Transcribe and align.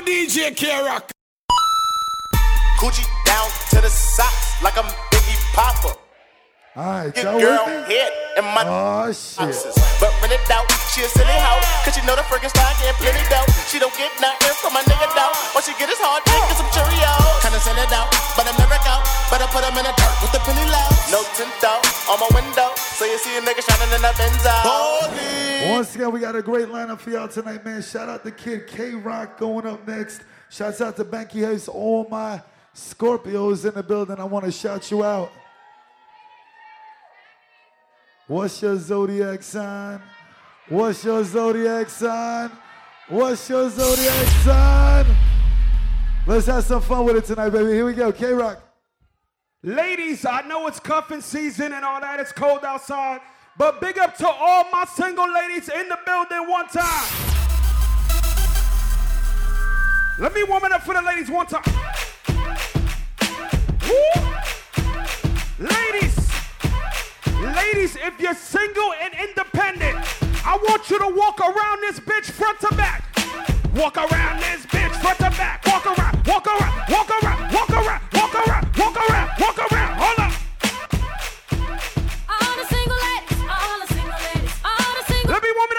DJ 0.00 0.56
K-Rock. 0.56 1.10
Coochie 2.78 3.06
down 3.26 3.48
to 3.70 3.80
the 3.80 3.88
socks 3.88 4.62
like 4.62 4.76
I'm 4.78 4.84
Biggie 5.10 5.54
Papa. 5.54 5.99
Alright, 6.76 7.10
Your 7.18 7.34
y'all 7.34 7.40
girl 7.42 7.66
head 7.82 8.12
and 8.38 8.46
my 8.54 8.62
Oh 8.62 9.10
shit. 9.10 9.42
boxes. 9.42 9.74
But 9.98 10.14
when 10.22 10.30
it 10.30 10.38
out, 10.54 10.70
she 10.94 11.02
a 11.02 11.10
silly 11.10 11.34
hoe. 11.34 11.58
Cause 11.82 11.98
she 11.98 12.02
know 12.06 12.14
the 12.14 12.22
freaking 12.30 12.46
stock 12.54 12.78
and 12.86 12.94
plenty 13.02 13.18
dough. 13.26 13.42
She 13.66 13.82
don't 13.82 13.90
get 13.98 14.14
nothing 14.22 14.54
from 14.62 14.78
my 14.78 14.82
nigga 14.86 15.10
though. 15.18 15.34
What 15.50 15.66
she 15.66 15.74
get 15.82 15.90
is 15.90 15.98
hard 15.98 16.22
dick 16.22 16.38
and 16.38 16.54
some 16.54 16.70
Cheerios. 16.70 17.42
Kinda 17.42 17.58
send 17.58 17.74
it 17.74 17.90
out, 17.90 18.06
but 18.38 18.46
I 18.46 18.54
never 18.54 18.78
go. 18.86 18.96
Better 19.34 19.50
put 19.50 19.66
'em 19.66 19.74
in 19.82 19.84
the 19.84 19.94
dirt 19.98 20.14
with 20.22 20.30
the 20.30 20.38
penny 20.46 20.62
low. 20.70 20.88
No 21.10 21.20
tint 21.34 21.50
though 21.58 21.82
on 22.06 22.22
my 22.22 22.30
window. 22.38 22.70
So 22.78 23.02
you 23.02 23.18
see 23.18 23.34
a 23.34 23.42
nigga 23.42 23.66
shining 23.66 23.90
in 23.90 24.02
the 24.06 24.14
Benzo. 24.14 24.54
Holy. 24.62 25.74
Once 25.74 25.90
again, 25.98 26.14
we 26.14 26.20
got 26.22 26.38
a 26.38 26.42
great 26.42 26.68
lineup 26.70 27.00
for 27.02 27.10
y'all 27.10 27.26
tonight, 27.26 27.64
man. 27.66 27.82
Shout 27.82 28.08
out 28.08 28.22
to 28.22 28.30
Kid 28.30 28.70
K 28.70 28.94
Rock 28.94 29.38
going 29.42 29.66
up 29.66 29.82
next. 29.90 30.22
Shouts 30.48 30.80
out 30.80 30.94
to 30.96 31.04
Banky 31.04 31.42
Hayes, 31.42 31.66
all 31.66 32.06
my 32.08 32.40
Scorpios 32.78 33.66
in 33.66 33.74
the 33.74 33.82
building. 33.82 34.20
I 34.20 34.24
want 34.24 34.44
to 34.46 34.52
shout 34.52 34.88
you 34.92 35.02
out. 35.02 35.32
What's 38.30 38.62
your 38.62 38.76
zodiac 38.76 39.42
sign? 39.42 40.00
What's 40.68 41.02
your 41.02 41.24
zodiac 41.24 41.88
sign? 41.90 42.52
What's 43.08 43.50
your 43.50 43.68
zodiac 43.68 44.26
sign? 44.44 45.06
Let's 46.28 46.46
have 46.46 46.62
some 46.62 46.80
fun 46.80 47.06
with 47.06 47.16
it 47.16 47.24
tonight, 47.24 47.50
baby. 47.50 47.72
Here 47.72 47.84
we 47.84 47.92
go. 47.92 48.12
K 48.12 48.32
Rock. 48.32 48.62
Ladies, 49.64 50.24
I 50.24 50.42
know 50.42 50.68
it's 50.68 50.78
cuffing 50.78 51.22
season 51.22 51.72
and 51.72 51.84
all 51.84 52.00
that. 52.00 52.20
It's 52.20 52.30
cold 52.30 52.64
outside. 52.64 53.20
But 53.58 53.80
big 53.80 53.98
up 53.98 54.16
to 54.18 54.28
all 54.28 54.62
my 54.70 54.84
single 54.84 55.26
ladies 55.28 55.68
in 55.68 55.88
the 55.88 55.98
building 56.06 56.48
one 56.48 56.68
time. 56.68 57.08
Let 60.20 60.32
me 60.34 60.44
warm 60.44 60.66
it 60.66 60.70
up 60.70 60.82
for 60.82 60.94
the 60.94 61.02
ladies 61.02 61.28
one 61.28 61.48
time. 61.48 61.64
Woo! 63.88 65.66
Ladies, 65.66 66.19
ladies, 67.40 67.96
if 67.96 68.20
you're 68.20 68.34
single 68.34 68.92
and 69.02 69.14
independent, 69.14 69.96
I 70.44 70.56
want 70.68 70.90
you 70.90 70.98
to 70.98 71.08
walk 71.08 71.40
around 71.40 71.80
this 71.80 72.00
bitch 72.00 72.30
front 72.30 72.60
to 72.60 72.74
back. 72.74 73.04
Walk 73.74 73.96
around 73.96 74.40
this 74.40 74.66
bitch 74.66 74.94
front 75.00 75.18
to 75.18 75.30
back. 75.38 75.64
Walk 75.66 75.86
around, 75.86 76.26
walk 76.26 76.46
around, 76.46 76.90
walk 76.90 77.10
around, 77.22 77.52
walk 77.52 77.70
around, 77.70 78.02
walk 78.12 78.34
around, 78.34 78.64
walk 78.76 78.96
around, 78.96 79.30
walk 79.40 79.58
around. 79.72 79.92
Hold 79.96 80.18
up. 80.20 80.32
All 82.28 82.56
the 82.56 82.66
single 82.68 83.00
ladies, 83.08 83.40
all 83.48 83.76
the 83.80 83.88
single 83.94 84.20
ladies, 84.20 84.54
all 84.64 84.92
the 84.98 85.04
single 85.12 85.32
Let 85.32 85.42
me 85.42 85.50
warm 85.56 85.70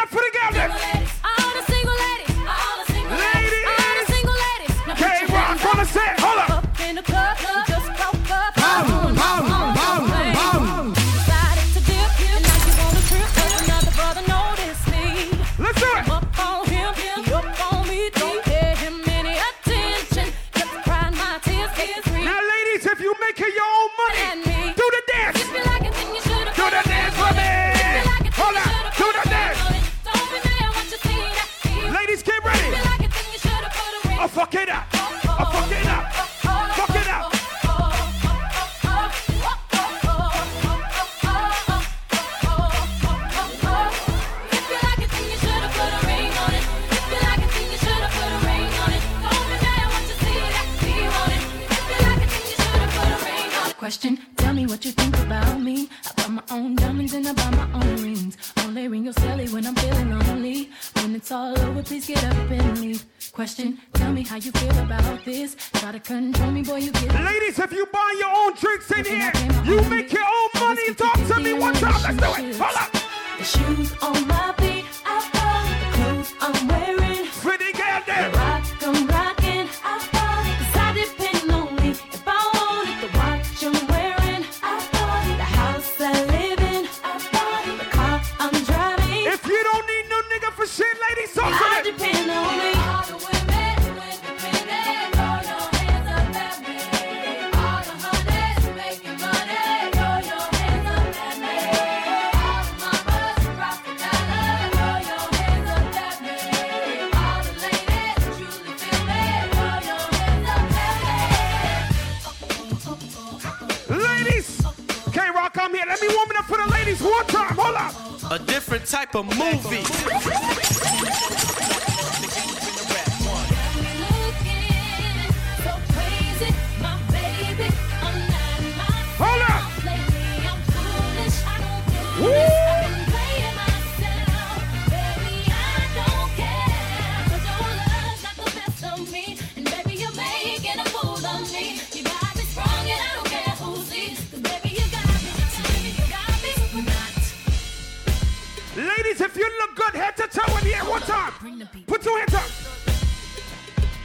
to 150.81 150.87
toe 150.87 151.47
in 151.47 151.57
here 151.57 151.59
one 151.59 151.67
time, 151.69 151.83
put 151.87 152.01
two 152.01 152.15
hands 152.15 152.33
up. 152.33 152.49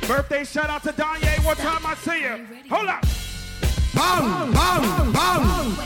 Birthday 0.06 0.44
shout 0.44 0.70
out 0.70 0.82
to 0.84 0.92
Danye 0.92 1.44
one 1.44 1.56
time 1.56 1.84
I 1.84 1.94
see 1.96 2.22
you. 2.22 2.46
Hold 2.70 2.88
up. 2.88 3.04
Bam, 3.94 4.52
bam, 4.52 5.12
bam. 5.12 5.76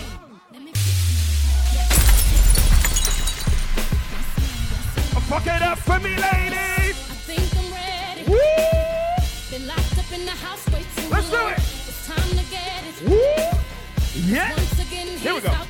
Fuck 5.30 5.46
it 5.46 5.62
up 5.62 5.78
for 5.78 6.00
me, 6.00 6.10
ladies. 6.10 6.26
I 6.26 7.14
think 7.22 7.56
I'm 7.56 7.72
ready. 7.72 8.24
Woo! 8.28 8.36
Been 9.50 9.68
locked 9.68 9.96
up 9.96 10.12
in 10.12 10.24
the 10.24 10.32
house 10.32 10.66
way 10.70 10.84
too 10.96 11.08
Let's 11.08 11.30
do 11.30 11.36
it. 11.36 11.58
It's 11.58 12.06
time 12.08 12.30
to 12.30 12.44
get 12.50 12.82
it. 12.84 13.08
Woo! 13.08 13.14
Yeah. 14.26 14.52
Once 14.56 14.72
again, 14.80 15.06
Here 15.06 15.34
we 15.34 15.40
he's 15.40 15.48
go. 15.48 15.69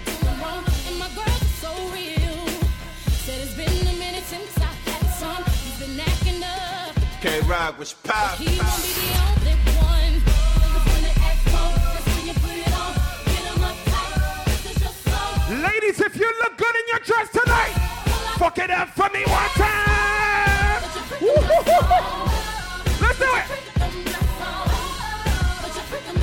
K 7.50 7.56
Rock 7.56 7.78
was 7.80 7.92
pop. 7.94 8.38
He 8.38 8.44
won't 8.46 8.82
be 8.86 8.92
the 8.94 9.18
only 9.26 9.54
one. 9.82 10.22
'Cause 10.22 10.86
when 10.86 11.02
they 11.02 11.14
act 11.28 11.42
cold, 11.50 11.74
that's 11.74 12.06
when 12.14 12.24
you 12.28 12.34
put 12.34 12.54
it 12.54 12.72
on. 12.72 12.94
Get 13.26 13.42
'em 13.50 13.58
uptight. 13.70 14.44
This 14.46 14.62
is 14.70 14.76
your 14.82 14.94
soul. 15.04 15.58
Ladies, 15.58 15.98
if 16.00 16.14
you 16.14 16.30
look 16.42 16.54
good 16.56 16.74
in 16.80 16.86
your 16.92 17.00
dress 17.00 17.28
tonight, 17.30 17.74
fuck 18.38 18.56
it 18.58 18.70
up 18.70 18.88
for 18.94 19.08
me 19.10 19.24
one 19.26 19.50
time. 19.58 20.80
Put 20.82 20.94
your 20.94 21.04
freaking 21.10 21.42
dress 21.42 21.66
on. 21.82 22.30
Let's 23.02 23.18
do 23.18 23.30
it. 23.40 23.46
Freaking 25.90 26.18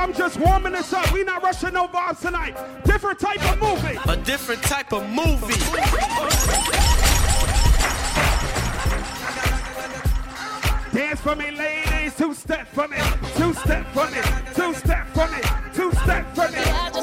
I'm 0.00 0.14
just 0.14 0.40
warming 0.40 0.72
this 0.72 0.94
up. 0.94 1.12
We 1.12 1.24
not 1.24 1.42
rushing 1.42 1.74
no 1.74 1.86
vibes 1.86 2.22
tonight. 2.22 2.56
Different 2.84 3.18
type 3.18 3.44
of 3.52 3.60
movie. 3.60 3.98
A 4.08 4.16
different 4.16 4.62
type 4.62 4.94
of 4.94 5.06
movie. 5.10 5.60
Dance 10.96 11.20
for 11.20 11.36
me, 11.36 11.50
ladies. 11.50 12.16
Two 12.16 12.32
step 12.32 12.66
for 12.68 12.88
me, 12.88 12.96
two 13.36 13.52
step 13.52 13.86
for 13.92 14.06
me, 14.10 14.20
two 14.54 14.72
step 14.72 15.06
for 15.08 15.28
me, 15.28 15.40
two 15.74 15.92
step 15.92 16.34
for 16.34 16.48
me. 16.50 16.99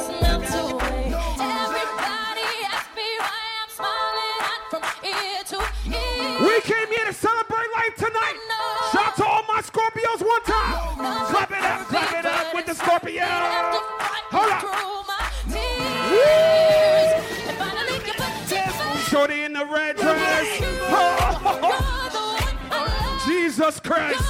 Christ. 23.97 24.23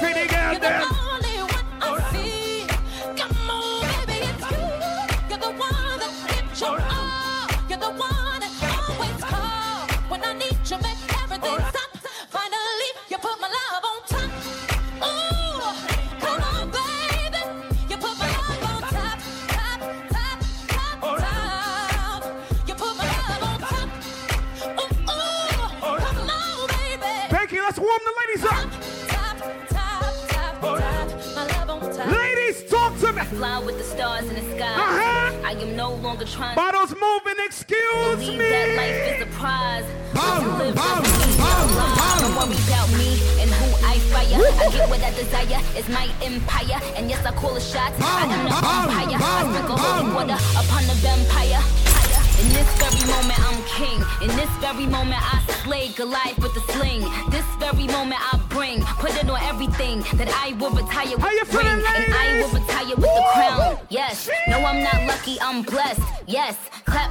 Fitting 0.00 0.34
out 0.36 0.60
there. 0.60 0.97
Stars 33.98 34.28
in 34.30 34.34
the 34.36 34.46
sky. 34.54 34.74
Uh-huh. 34.78 35.48
I 35.50 35.52
am 35.58 35.74
no 35.74 35.90
longer 36.06 36.24
trying 36.24 36.54
Bottles 36.54 36.94
moving, 36.94 37.38
excuse 37.44 38.14
believe 38.14 38.38
that 38.38 38.68
life 38.78 38.98
me. 39.02 39.10
is 39.10 39.22
a 39.26 39.30
prize. 39.34 39.86
Bam, 40.14 40.38
To 40.38 40.50
live 40.62 40.74
bam, 40.78 41.02
doesn't 41.02 41.18
mean 41.18 41.34
bam, 41.42 41.50
you're 41.50 41.82
alive. 41.82 41.98
bam. 41.98 42.18
Don't 42.22 42.34
worry 42.38 42.58
about 42.70 42.88
me 42.94 43.10
and 43.42 43.50
who 43.58 43.66
I 43.82 43.94
fire. 44.14 44.38
I 44.38 44.66
get 44.70 44.86
what 44.86 45.02
I 45.02 45.10
desire. 45.18 45.58
It's 45.74 45.90
my 45.90 46.06
empire. 46.22 46.78
And 46.94 47.10
yes, 47.10 47.26
I 47.26 47.32
call 47.34 47.56
a 47.58 47.60
shot. 47.60 47.90
I 47.98 48.30
am 48.30 48.46
the 48.46 48.54
umpire. 48.54 49.18
I 49.18 49.42
sprinkle 49.50 49.78
holy 49.82 50.14
water 50.14 50.38
upon 50.62 50.82
the 50.86 50.94
vampire. 51.02 51.58
In 52.38 52.46
this 52.54 52.70
very 52.78 53.02
moment, 53.10 53.38
I'm 53.50 53.58
king. 53.66 53.98
In 54.22 54.30
this 54.38 54.50
very 54.62 54.86
moment, 54.86 55.18
I 55.18 55.42
slay 55.66 55.88
Goliath 55.98 56.38
with 56.38 56.54
the 56.54 56.62
sling. 56.70 57.02
This 57.34 57.46
very 57.58 57.90
moment, 57.90 58.22
I 58.22 58.37
bring. 58.58 58.82
Put 58.98 59.14
it 59.14 59.28
on 59.30 59.40
everything 59.42 60.00
that 60.18 60.28
I 60.44 60.52
will 60.58 60.70
retire 60.70 61.14
with 61.16 61.22
How 61.22 61.30
you 61.30 61.44
the 61.44 61.58
ring. 61.58 61.64
feeling, 61.64 61.84
And 61.94 62.14
I 62.14 62.26
will 62.42 62.52
retire 62.60 62.96
with 62.96 63.14
the 63.18 63.24
crown. 63.32 63.78
Yes. 63.88 64.28
No, 64.48 64.56
I'm 64.64 64.82
not 64.82 65.00
lucky. 65.06 65.40
I'm 65.40 65.62
blessed. 65.62 66.02
Yes. 66.26 66.56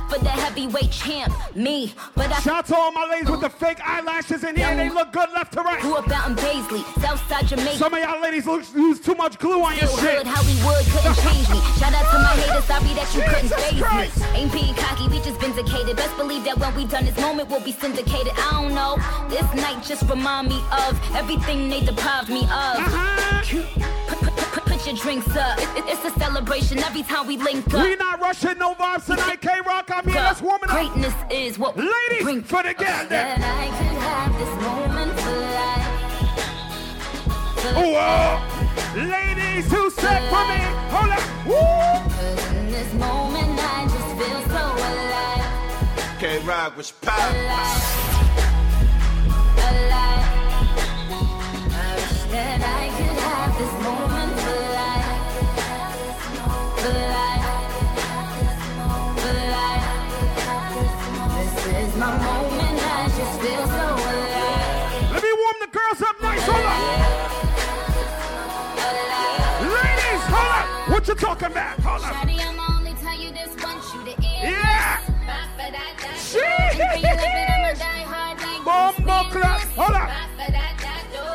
For 0.09 0.19
the 0.19 0.29
heavyweight 0.29 0.91
champ. 0.91 1.33
Me. 1.55 1.93
But 2.15 2.31
I 2.31 2.39
Shout 2.39 2.59
out 2.59 2.65
to 2.67 2.75
all 2.75 2.91
my 2.91 3.05
ladies 3.09 3.29
with 3.29 3.41
the 3.41 3.49
fake 3.49 3.79
eyelashes 3.83 4.43
in 4.43 4.55
here. 4.55 4.73
They 4.75 4.89
look 4.89 5.11
good 5.11 5.29
left 5.33 5.53
to 5.53 5.61
right. 5.61 5.81
grew 5.81 5.95
up 5.95 6.09
out 6.09 6.29
in 6.29 6.35
Baisley, 6.37 6.83
Southside 7.01 7.47
Jamaica. 7.47 7.77
Some 7.77 7.93
of 7.93 7.99
y'all 8.01 8.21
ladies 8.21 8.45
look, 8.45 8.63
use 8.73 8.99
too 9.01 9.15
much 9.15 9.37
glue 9.37 9.61
on 9.61 9.75
your 9.77 9.87
shit. 9.99 10.19
hood, 10.19 10.27
Hollywood 10.27 10.85
couldn't 10.95 11.17
change 11.27 11.49
me. 11.49 11.59
Shout 11.79 11.93
out 11.93 12.07
to 12.11 12.19
my 12.19 12.33
haters, 12.39 12.63
sorry 12.65 12.93
that 12.95 13.09
you 13.13 13.21
couldn't 13.21 13.49
face 13.51 13.81
Christ. 13.81 14.17
me. 14.19 14.39
Ain't 14.39 14.51
being 14.53 14.75
cocky, 14.75 15.07
we 15.09 15.17
just 15.19 15.39
vindicated. 15.41 15.97
Best 15.97 16.15
believe 16.15 16.43
that 16.45 16.57
when 16.57 16.73
we 16.75 16.85
done 16.85 17.05
this 17.05 17.17
moment, 17.19 17.49
we'll 17.49 17.63
be 17.63 17.73
syndicated. 17.73 18.31
I 18.37 18.61
don't 18.61 18.73
know. 18.73 18.95
This 19.29 19.43
night 19.55 19.83
just 19.83 20.03
remind 20.09 20.47
me 20.47 20.59
of 20.71 21.15
everything 21.15 21.69
they 21.69 21.81
deprived 21.81 22.29
me 22.29 22.43
of. 22.43 22.79
Uh-huh. 22.79 24.16
Your 24.88 24.96
drinks 24.96 25.36
up. 25.36 25.58
It- 25.60 25.67
it- 25.79 25.84
it's 25.88 26.06
a 26.06 26.12
celebration 26.20 26.79
every 26.79 27.03
time 27.03 27.27
we 27.27 27.36
link 27.38 27.65
up. 27.74 27.82
We 27.84 27.96
not 27.98 28.22
rushing 28.22 28.58
no 28.58 28.74
vibes 28.75 29.06
tonight. 29.06 29.41
K 29.41 29.50
Rock, 29.65 29.89
I'm 29.94 30.08
here. 30.08 30.22
Let's 30.22 30.41
warm 30.41 30.62
it 30.63 30.70
up. 30.70 30.75
Uh, 30.75 30.79
Greatness 30.88 31.13
is 31.29 31.60
what 31.60 31.75
we 31.75 31.84
Ladies, 31.84 32.24
bring. 32.24 32.41
for 32.44 32.63
the 32.63 32.74
gal. 32.74 33.06
That 33.10 33.39
I 33.41 33.67
could 33.77 33.98
have 34.08 34.32
this 34.39 34.53
moment 34.63 35.20
for 35.20 35.38
life. 35.60 35.88
For 37.62 37.74
Whoa. 37.74 37.96
Uh, 37.98 38.39
ladies, 38.96 39.70
two 39.70 39.89
step 39.91 40.22
for 40.29 40.46
me. 40.48 40.62
Hold 40.96 41.12
up. 41.12 41.24
Woo. 41.46 42.58
In 42.58 42.72
this 42.72 42.94
moment 42.94 43.60
I 43.60 43.84
just 43.94 44.12
feel 44.20 44.41
so 44.56 44.63
alive, 44.88 46.20
K 46.20 46.39
Rock 46.46 46.77
was 46.77 46.91
pop. 46.91 48.06
Hold 66.46 66.65
up. 66.65 66.79
Ladies, 69.62 70.24
hold 70.29 70.51
up. 70.58 70.89
What 70.89 71.08
you 71.08 71.15
talking 71.15 71.48
about? 71.48 71.79
Hold 71.79 72.03
up. 72.03 72.13
Shawty, 72.13 72.39
I'ma 72.39 72.77
only 72.77 72.94
tell 72.94 73.20
you 73.20 73.32
this 73.32 73.56
once, 73.63 73.94
you 73.94 74.03
the. 74.03 74.15
Yeah. 74.22 75.00
Ba-ba-da-da. 75.25 76.13
Shit. 76.15 76.44
And 76.44 76.77
for 76.77 76.98
your 77.00 77.15
loving, 77.15 77.50
I'ma 77.56 77.74
die 77.74 78.06
hard 78.06 78.38
like 78.41 78.63
Bomb 79.06 79.29
clap. 79.32 79.62
Hold 79.75 79.96
up. 79.96 80.10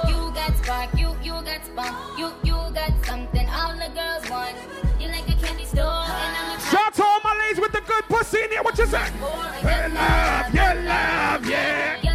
You 0.09 0.18
got 0.35 0.56
spark, 0.59 0.90
you 0.99 1.16
you 1.23 1.35
got 1.42 1.62
you 2.18 2.32
you 2.44 2.56
got 2.75 2.92
something 3.04 3.49
all 3.49 3.75
the 3.76 3.90
girls 3.94 4.30
want. 4.30 4.56
You 5.00 5.09
like 5.09 5.28
a 5.28 5.35
candy 5.44 5.64
store, 5.64 5.82
and 5.82 6.37
I'm 6.37 6.56
a 6.56 6.61
Shout 6.61 6.94
to 6.94 7.04
all 7.04 7.21
my 7.25 7.35
ladies 7.40 7.61
with 7.61 7.73
the 7.73 7.80
good 7.80 8.04
pussy 8.09 8.42
in 8.44 8.50
here. 8.50 8.62
What 8.62 8.78
you 8.78 8.87
say? 8.87 9.11
Your 9.62 9.88
love, 9.88 10.54
your 10.54 10.75
love, 10.85 11.47
yeah. 11.47 12.12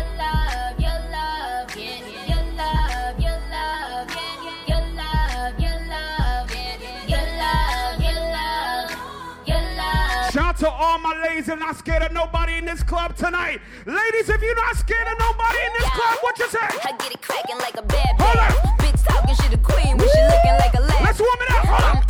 All 10.77 11.00
my 11.00 11.13
ladies 11.24 11.50
and 11.50 11.60
not 11.60 11.75
scared 11.75 12.03
of 12.03 12.12
nobody 12.12 12.53
in 12.57 12.65
this 12.65 12.84
club 12.84 13.15
tonight. 13.17 13.60
Ladies, 13.86 14.29
if 14.29 14.41
you're 14.41 14.55
not 14.55 14.75
scared 14.75 15.07
of 15.07 15.17
nobody 15.19 15.57
in 15.65 15.74
this 15.79 15.89
club, 15.89 16.17
what 16.22 16.38
you 16.38 16.48
say? 16.50 16.60
I 16.62 16.96
get 17.00 17.12
it 17.12 17.22
cracking 17.22 17.57
like 17.57 17.77
a 17.77 17.81
bad 17.81 18.22
Hold 18.22 18.36
bitch. 18.36 18.63
up. 18.63 18.79
Bitch 18.79 19.03
talking 19.05 19.36
shit 19.36 19.53
a 19.53 19.57
queen 19.57 19.98
when 19.98 20.07
she 20.07 20.22
looking 20.22 20.57
like 20.60 20.74
a 20.75 20.81
lamb. 20.81 21.03
Let's 21.03 21.19
warm 21.19 21.38
it 21.41 21.51
up. 21.51 21.65
Hold 21.65 21.98
up. 21.98 22.06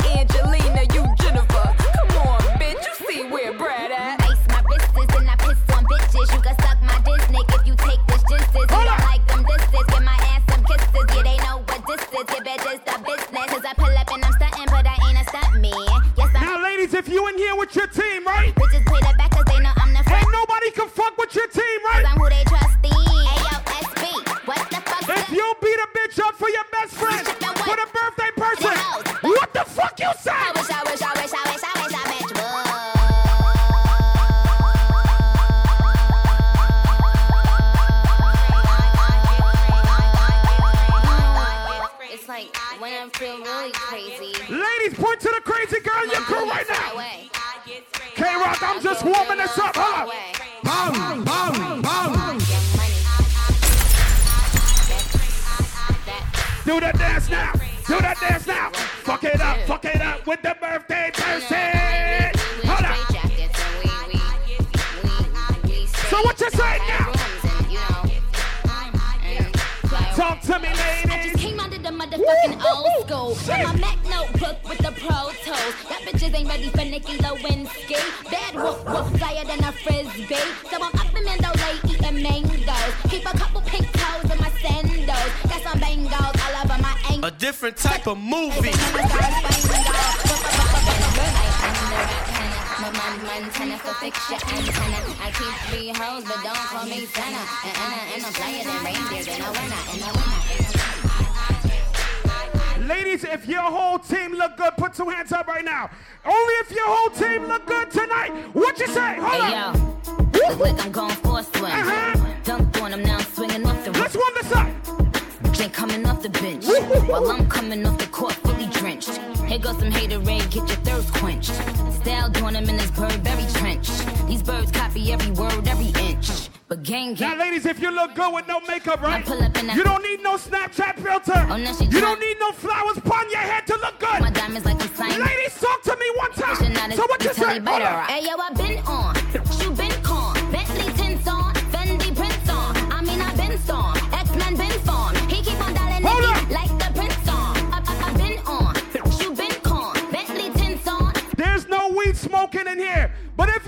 If 127.78 127.84
you 127.84 127.92
look 127.92 128.12
good 128.14 128.34
with 128.34 128.48
no 128.48 128.60
makeup, 128.62 129.00
right? 129.00 129.24
Pull 129.24 129.40
up 129.40 129.56
in 129.56 129.70
You 129.70 129.84
don't 129.84 130.02
need 130.02 130.20
no 130.20 130.34
Snapchat 130.36 130.96
filter. 130.96 131.46
Oh, 131.48 131.56
You 131.56 132.00
don't 132.00 132.18
need 132.18 132.36
no 132.40 132.50
flowers 132.50 132.96
upon 132.96 133.30
your 133.30 133.38
head 133.38 133.66
to 133.68 133.74
look 133.74 134.00
my 134.02 134.18
good. 134.18 134.34
diamonds 134.34 134.66
like 134.66 134.82
a 134.82 134.88
sign. 134.96 135.20
Ladies, 135.20 135.54
talk 135.60 135.82
to 135.82 135.96
me 135.96 136.06
one 136.16 136.32
time. 136.32 136.56
So 136.96 137.06
what 137.06 137.22
you 137.22 137.32
say? 137.32 137.60
Hold 137.60 137.82
up. 137.82 138.10
Hey 138.10 138.24
yo, 138.24 138.34
I 138.36 138.50
been 138.54 138.78
on, 138.84 139.14
you 139.60 139.70
been 139.70 140.02
con, 140.02 140.34
Bentley 140.50 140.92
tints 140.94 141.28
on, 141.28 141.54
Fendi 141.70 142.14
prints 142.16 142.50
on. 142.50 142.74
I 142.92 143.00
mean 143.02 143.20
I 143.20 143.32
been 143.36 143.56
storm, 143.58 143.94
X 144.12 144.34
Men 144.34 144.56
been 144.56 144.80
form. 144.80 145.14
He 145.28 145.42
keep 145.42 145.60
on 145.64 145.72
dialing 145.74 146.02
Hold 146.02 146.50
like 146.50 146.72
the 146.82 146.90
Prince 146.98 147.28
on. 147.28 147.56
I, 147.72 147.80
I, 147.86 148.10
I 148.10 148.12
been 148.16 148.38
on, 148.46 148.74
you 149.20 149.34
been 149.34 149.60
con, 149.62 149.94
Bentley 150.10 150.50
tints 150.58 150.88
on. 150.88 151.12
There's 151.36 151.68
no 151.68 151.88
weed 151.90 152.16
smoking 152.16 152.66
in 152.66 152.78
here. 152.78 153.07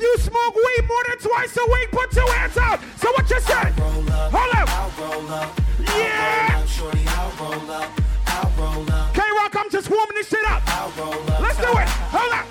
You 0.00 0.16
smoke 0.18 0.54
weed 0.54 0.84
more 0.88 1.04
than 1.08 1.18
twice 1.18 1.56
a 1.56 1.66
week, 1.70 1.90
put 1.92 2.14
your 2.16 2.32
hands 2.34 2.56
up. 2.56 2.80
So 2.96 3.10
what 3.12 3.28
you 3.28 3.40
say? 3.40 3.70
Hold 3.78 4.08
up. 4.08 4.68
I'll 4.70 4.90
roll 4.98 5.30
up. 5.30 5.60
I'll 5.86 5.98
Yeah. 5.98 6.52
Roll 6.54 6.62
up, 6.62 6.68
shorty, 6.68 7.04
I'll 7.08 7.32
roll 7.38 7.70
up. 7.70 7.90
I'll 8.26 8.52
roll 8.58 8.90
up. 8.92 9.14
K 9.14 9.20
Rock, 9.36 9.54
I'm 9.58 9.70
just 9.70 9.90
warming 9.90 10.14
this 10.14 10.28
shit 10.28 10.44
up. 10.48 10.62
I'll 10.66 10.90
roll 10.92 11.20
up. 11.30 11.40
Let's 11.40 11.56
do 11.58 11.70
it. 11.70 11.88
Hold 12.16 12.32
up. 12.32 12.46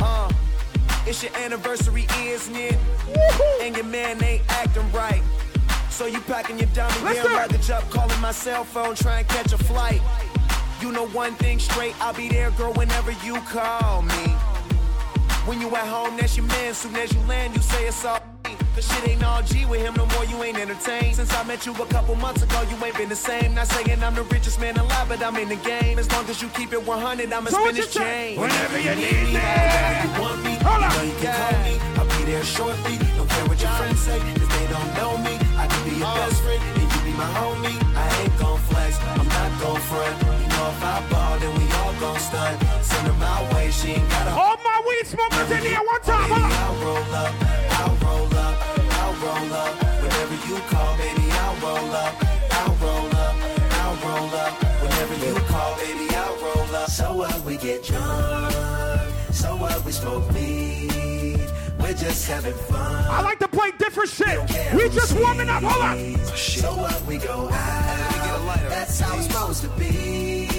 Uh, 0.00 0.32
it's 1.06 1.22
your 1.22 1.36
anniversary, 1.36 2.06
isn't 2.20 2.54
it? 2.54 2.76
Woohoo. 3.12 3.62
And 3.66 3.74
your 3.76 3.84
man 3.86 4.22
ain't 4.22 4.42
acting 4.48 4.90
right. 4.92 5.22
So 5.90 6.06
you 6.06 6.20
packing 6.20 6.58
your 6.58 6.68
dummy 6.74 6.94
Let's 7.04 7.22
bear 7.22 7.34
luggage 7.36 7.70
up, 7.70 7.88
calling 7.90 8.20
my 8.20 8.32
cell 8.32 8.64
phone, 8.64 8.94
trying 8.94 9.24
to 9.24 9.34
catch 9.34 9.52
a 9.52 9.58
flight. 9.58 10.00
You 10.80 10.92
know 10.92 11.06
one 11.08 11.34
thing 11.34 11.58
straight, 11.58 11.94
I'll 12.00 12.14
be 12.14 12.28
there, 12.28 12.50
girl, 12.52 12.72
whenever 12.72 13.12
you 13.24 13.36
call 13.42 14.02
me. 14.02 14.34
When 15.46 15.60
you 15.60 15.68
at 15.74 15.88
home, 15.88 16.16
that's 16.16 16.36
your 16.36 16.46
man. 16.46 16.72
Soon 16.72 16.94
as 16.94 17.12
you 17.12 17.20
land, 17.22 17.56
you 17.56 17.62
say 17.62 17.86
it's 17.86 18.04
all 18.04 18.20
me. 18.44 18.54
Cause 18.76 18.86
shit 18.86 19.08
ain't 19.08 19.24
all 19.24 19.42
G 19.42 19.66
with 19.66 19.80
him 19.80 19.94
no 19.94 20.06
more, 20.06 20.24
you 20.24 20.40
ain't 20.44 20.56
entertained. 20.56 21.16
Since 21.16 21.34
I 21.34 21.42
met 21.42 21.66
you 21.66 21.72
a 21.72 21.86
couple 21.86 22.14
months 22.14 22.42
ago, 22.42 22.62
you 22.70 22.76
ain't 22.84 22.96
been 22.96 23.08
the 23.08 23.16
same. 23.16 23.54
Not 23.54 23.66
saying 23.66 24.02
I'm 24.04 24.14
the 24.14 24.22
richest 24.22 24.60
man 24.60 24.76
alive, 24.76 25.08
but 25.08 25.20
I'm 25.20 25.36
in 25.36 25.48
the 25.48 25.56
game. 25.56 25.98
As 25.98 26.10
long 26.12 26.28
as 26.30 26.40
you 26.40 26.48
keep 26.50 26.72
it 26.72 26.86
100, 26.86 27.32
I'ma 27.32 27.50
spin 27.50 27.74
this 27.74 27.92
chain. 27.92 28.40
Whenever 28.40 28.78
you 28.78 28.94
need 28.94 29.02
me, 29.02 29.34
me. 29.34 29.40
whenever 29.40 30.06
you 30.06 30.22
want 30.22 30.44
me, 30.44 30.54
Hold 30.62 30.82
you 30.82 30.88
know 30.88 31.02
you 31.10 31.16
can 31.18 31.34
call 31.34 31.58
me. 31.66 31.74
I'll 31.98 32.18
be 32.18 32.24
there 32.30 32.44
shortly. 32.44 32.98
Don't 33.16 33.28
care 33.28 33.46
what 33.46 33.60
your 33.60 33.70
friends 33.72 34.00
say, 34.00 34.18
cause 34.20 34.48
they 34.48 34.66
don't 34.70 34.94
know 34.94 35.18
me. 35.26 35.34
I 35.58 35.66
can 35.66 35.82
be 35.90 35.96
your 35.98 36.06
uh. 36.06 36.22
best 36.22 36.40
friend, 36.40 36.62
and 36.62 36.86
you 36.86 37.00
be 37.02 37.12
my 37.18 37.30
homie. 37.34 37.78
I 37.98 38.22
ain't 38.22 38.38
gon' 38.38 38.58
flex, 38.70 38.96
I'm 39.18 39.26
not 39.26 39.50
gon' 39.60 39.80
front. 39.90 40.22
You 40.22 40.48
know 40.54 40.70
if 40.70 40.84
I 40.86 41.02
ball, 41.10 41.38
then 41.40 41.50
we 41.58 41.61
all 41.61 41.61
gon' 42.02 42.18
stunt. 42.18 42.58
Send 42.82 43.06
her 43.06 43.14
my 43.14 43.38
way, 43.54 43.70
she 43.70 43.88
ain't 43.96 44.10
got 44.10 44.26
a 44.26 44.30
All 44.30 44.56
my 44.68 44.78
weed 44.86 45.06
smokers 45.06 45.50
in 45.56 45.62
here 45.62 45.82
one 45.92 46.02
time. 46.02 46.28
Baby, 46.28 46.42
Hold 46.42 46.50
up. 46.50 46.52
I'll 46.62 46.76
roll 46.84 47.14
up, 47.22 47.32
I'll 47.78 47.96
roll 48.04 48.34
up, 48.46 48.54
I'll 49.00 49.14
roll 49.24 49.52
up. 49.62 49.72
Whenever 50.02 50.36
you 50.48 50.56
call, 50.72 50.92
baby, 50.98 51.26
I'll 51.42 51.56
roll 51.64 51.90
up, 52.04 52.14
I'll 52.58 52.74
roll 52.84 53.14
up, 53.26 53.34
I'll 53.82 53.96
roll 54.06 54.34
up. 54.44 54.52
Whenever 54.82 55.14
you 55.24 55.34
call, 55.52 55.72
baby, 55.76 56.06
I'll 56.22 56.36
roll 56.44 56.74
up. 56.74 56.90
So 56.90 57.06
what? 57.18 57.40
We 57.44 57.56
get 57.56 57.84
drunk. 57.84 58.52
So 59.30 59.56
what? 59.56 59.84
We 59.84 59.92
smoke 59.92 60.28
weed. 60.34 61.46
We're 61.78 61.94
just 61.94 62.26
having 62.26 62.58
fun. 62.70 63.04
I 63.10 63.22
like 63.22 63.38
to 63.38 63.48
play 63.48 63.70
different 63.78 64.10
shit. 64.10 64.38
We 64.74 64.88
just 64.88 65.12
warming 65.20 65.48
up. 65.48 65.62
Hold 65.62 65.84
up. 65.90 66.36
So 66.36 66.70
what? 66.82 67.00
We 67.06 67.18
go 67.18 67.48
out. 67.48 68.58
That's 68.68 68.98
how 68.98 69.16
it's 69.16 69.26
supposed 69.26 69.62
to 69.62 69.68
be. 69.78 70.51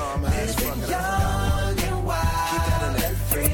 Know 0.00 0.06
I'm 0.06 0.80
young 0.88 1.78
and 1.78 2.06
wild 2.06 3.04
and 3.04 3.16
free. 3.28 3.48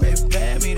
Baby, 0.00 0.28
pay 0.30 0.58
me 0.58 0.74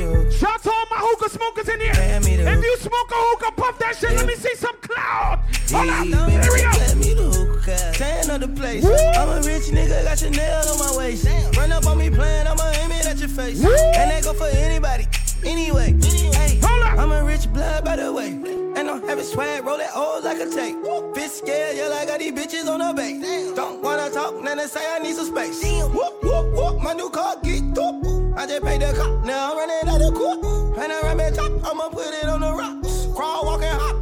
smokers 1.32 1.68
in 1.68 1.80
here. 1.80 1.94
Hand 1.94 2.24
me 2.24 2.36
the 2.36 2.50
If 2.50 2.62
you 2.62 2.76
smoke 2.76 3.10
a 3.10 3.14
hookah, 3.14 3.52
puff 3.52 3.78
that 3.78 3.96
shit. 3.96 4.14
Let 4.14 4.26
me 4.26 4.34
see 4.34 4.54
some 4.56 4.76
cloud. 4.82 5.40
Hold 5.70 6.12
up. 6.14 6.28
Here 6.28 6.52
we 6.52 6.60
go. 6.60 6.70
Let 6.78 6.96
me 6.96 7.14
the 7.14 7.30
hookah. 7.30 7.92
Tan 7.94 8.30
of 8.30 8.40
the 8.40 8.48
place. 8.48 8.84
Woo. 8.84 8.94
I'm 8.94 9.28
a 9.28 9.40
rich 9.46 9.68
nigga, 9.72 10.04
got 10.04 10.18
Chanel 10.18 10.68
on 10.68 10.78
my 10.78 10.94
waist. 10.98 11.26
Run 11.56 11.72
up 11.72 11.86
on 11.86 11.98
me 11.98 12.10
playing, 12.10 12.46
I'ma 12.46 12.70
aim 12.82 12.92
it 12.92 13.06
at 13.06 13.18
your 13.18 13.28
face. 13.28 13.62
Woo. 13.62 13.72
And 13.72 14.10
that 14.10 14.24
go 14.24 14.34
for 14.34 14.48
anybody. 14.48 15.06
Anyway, 15.44 15.96
hey, 16.02 16.60
Hold 16.62 16.82
up. 16.82 16.98
I'm 16.98 17.12
a 17.12 17.24
rich 17.24 17.50
blood 17.52 17.84
by 17.84 17.96
the 17.96 18.12
way. 18.12 18.71
And 18.82 18.90
I'm 18.90 19.06
having 19.06 19.24
swag, 19.24 19.64
roll 19.64 19.78
that 19.78 19.92
O's 19.94 20.24
like 20.24 20.40
a 20.40 20.50
tape. 20.50 20.74
Bitch 21.14 21.28
scared, 21.28 21.76
yeah, 21.76 21.86
like 21.86 22.00
I 22.00 22.06
got 22.06 22.18
these 22.18 22.32
bitches 22.32 22.68
on 22.68 22.80
the 22.80 22.92
base. 22.92 23.52
Don't 23.54 23.80
wanna 23.80 24.10
talk, 24.10 24.42
now 24.42 24.56
they 24.56 24.66
say 24.66 24.84
I 24.84 24.98
need 24.98 25.14
some 25.14 25.26
space. 25.26 25.62
Whoop, 25.62 26.20
whoop, 26.24 26.52
whoop, 26.52 26.82
my 26.82 26.92
new 26.92 27.08
car 27.08 27.36
get 27.44 27.62
up. 27.78 27.94
I 28.36 28.44
just 28.44 28.64
paid 28.64 28.82
the 28.82 28.92
cop, 28.98 29.24
now 29.24 29.52
I'm 29.52 29.56
running 29.56 29.88
out 29.88 30.02
of 30.02 30.14
court. 30.14 30.38
And 30.76 30.92
I 30.92 31.14
back 31.14 31.34
top, 31.34 31.52
I'ma 31.64 31.90
put 31.90 32.08
it 32.08 32.24
on 32.24 32.40
the 32.40 32.52
rocks. 32.52 33.06
Crawl, 33.14 33.46
walk, 33.46 33.62
and 33.62 33.80
hop, 33.80 34.01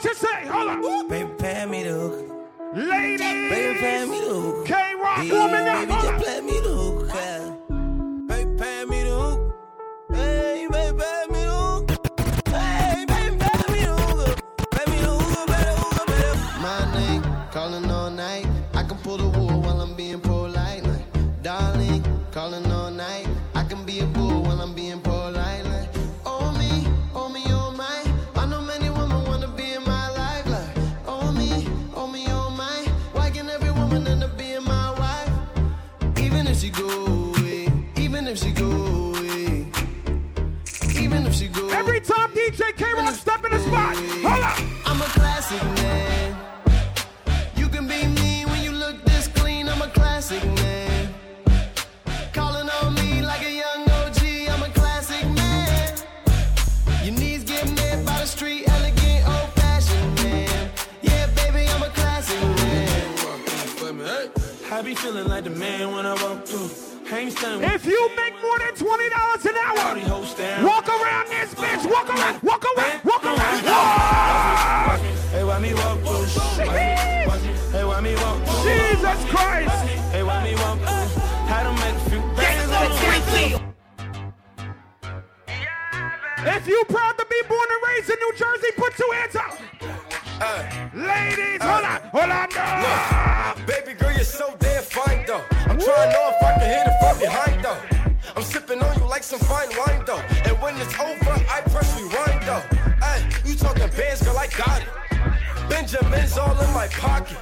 what 0.00 0.04
you 0.04 0.14
say? 0.14 0.46
Hold 0.46 0.68
up. 0.68 1.08
Baby, 1.08 1.30
pay 1.38 1.66
me 1.66 1.82
the 1.82 1.90
hook. 1.92 2.74
Baby, 2.74 3.18
pay 3.18 4.04
me 4.06 4.10
Ladies. 4.10 4.28
the 4.28 4.34
hook. 4.40 4.66
K-Rock 4.66 5.18
Hey, 5.18 5.30
woman 5.30 5.64
baby, 5.64 5.92
Hold 5.92 6.02
just 6.02 6.24
go 36.80 37.34
away, 37.34 37.68
even 37.96 38.26
if 38.26 38.38
she 38.38 38.50
go 38.52 38.70
away, 38.70 39.66
even 40.98 41.26
if 41.26 41.34
she 41.34 41.48
go 41.48 41.68
Every 41.70 42.00
time 42.00 42.30
DJ 42.32 42.76
K-Rock 42.76 43.14
step 43.14 43.44
in 43.44 43.52
the 43.52 43.58
spot. 43.58 43.96
Hold 43.96 44.44
up. 44.44 44.69
I 64.80 64.82
be 64.82 64.94
feeling 64.94 65.28
like 65.28 65.44
the 65.44 65.50
man 65.50 65.92
when 65.92 66.06
I 66.06 66.14
walk 66.14 66.46
through. 66.46 66.70
If 67.04 67.84
you 67.84 68.10
make 68.16 68.32
more 68.40 68.58
than 68.60 68.74
twenty 68.74 69.10
dollars 69.10 69.44
an 69.44 69.54
hour, 69.54 69.76
walk 70.64 70.88
around 70.88 71.28
this 71.28 71.52
bitch. 71.52 71.84
Walk 71.84 72.08
around. 72.08 72.42
Walk 72.42 72.64
around. 72.64 73.04
Walk 73.04 73.24
around. 73.26 73.60
Me. 75.02 75.10
Hey, 75.36 75.44
why 75.44 75.58
me 75.60 75.74
walk 75.74 75.98
through? 76.00 76.26
Shit. 76.28 77.28
Watch 77.28 77.42
me. 77.42 77.52
Hey, 77.72 77.84
why 77.84 78.00
me 78.00 78.14
walk 78.14 78.42
through? 78.46 78.72
Jesus 78.72 79.24
Christ. 79.28 79.84
Hey, 80.12 80.22
why 80.22 80.42
me 80.44 80.54
walk 80.54 80.78
through? 80.78 81.20
Had 81.44 81.64
to 81.64 81.72
make 81.84 81.96
a 81.96 82.08
few 82.08 82.20
bands 82.34 82.72
on 82.72 82.88
the 82.88 82.94
way. 83.04 83.20
If 86.56 86.66
you 86.66 86.82
proud 86.88 87.18
to 87.18 87.26
be 87.28 87.42
born 87.46 87.68
and 87.70 87.82
raised 87.86 88.08
in 88.08 88.16
New 88.18 88.32
Jersey, 88.34 88.72
put 88.78 88.98
your 88.98 89.14
hands 89.14 89.36
up. 89.36 89.60
Ladies, 90.94 91.60
hold 91.60 91.84
on, 91.84 92.00
hold 92.12 92.30
on. 92.30 92.48
no. 92.48 93.10
Baby 93.10 93.19
Benjamin's 105.90 106.38
all 106.38 106.56
in 106.60 106.72
my 106.72 106.86
pocket. 106.86 107.36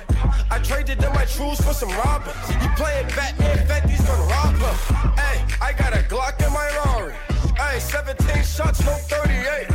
I 0.50 0.58
traded 0.60 1.04
in 1.04 1.12
my 1.12 1.26
trues 1.26 1.60
for 1.60 1.74
some 1.74 1.90
robbers. 1.90 2.34
You 2.62 2.68
playing 2.76 3.06
Batman, 3.08 3.66
Fetty's 3.66 4.00
gonna 4.00 4.22
rob 4.22 4.54
her. 4.54 5.20
Hey, 5.20 5.44
I 5.60 5.72
got 5.74 5.92
a 5.92 5.98
Glock 6.08 6.40
in 6.40 6.50
my 6.52 6.66
Rari. 6.80 7.12
Hey, 7.56 7.78
17 7.78 8.42
shots, 8.44 8.80
no 8.86 8.92
38. 8.92 9.68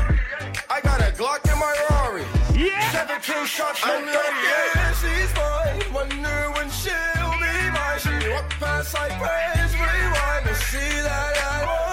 I 0.71 0.81
got 0.81 1.01
a 1.01 1.11
Glock 1.13 1.45
in 1.51 1.59
my 1.59 1.75
Rari. 1.89 2.23
Yeah. 2.57 2.89
17 2.91 3.45
shots, 3.45 3.85
no 3.85 3.93
38. 3.93 4.95
she's. 5.01 5.93
Wonder 5.93 6.51
when 6.55 6.69
she'll 6.71 7.33
be 7.37 7.53
mine. 7.69 7.99
She 7.99 8.29
walk 8.31 8.49
past 8.57 8.95
like 8.95 9.13
rewind 9.21 10.47
and 10.47 10.57
see 10.57 11.01
that 11.05 11.37
I 11.37 11.92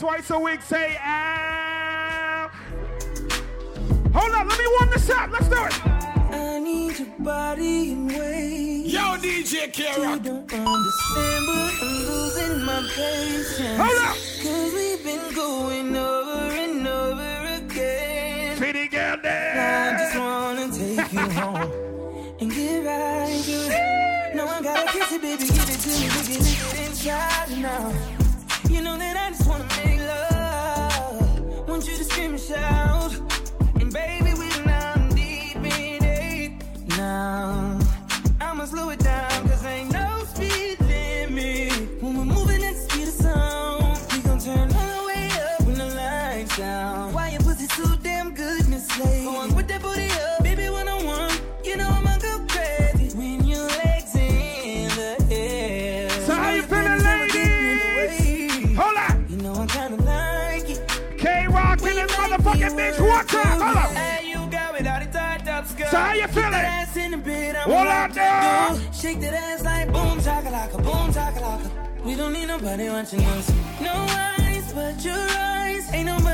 twice 0.00 0.30
a 0.30 0.38
week. 0.40 0.62
Say, 0.62 0.96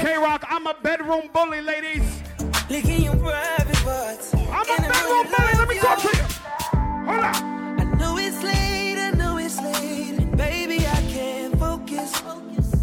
K 0.07 0.16
Rock, 0.18 0.44
I'm 0.48 0.66
a 0.66 0.74
bedroom 0.83 1.29
bully, 1.33 1.61
ladies. 1.61 2.22
licking 2.68 3.02
your 3.02 3.16
private 3.16 3.76
parts. 3.85 4.35
I'm 4.35 4.68
a 4.68 4.88
bedroom 4.88 5.26
bully. 5.33 5.52
Let 5.59 5.68
me 5.68 5.79
talk 5.79 5.98
to 6.00 6.16
you. 6.16 6.22
Hold 7.07 7.24
up. 7.24 7.37
I 7.37 7.85
know 7.98 8.16
it's 8.18 8.42
late, 8.42 8.98
I 8.98 9.11
know 9.12 9.38
it's 9.38 9.61
late. 9.61 10.18
And 10.18 10.37
baby, 10.37 10.87
I 10.87 11.00
can't 11.12 11.59
focus. 11.59 12.16
Focus. 12.18 12.74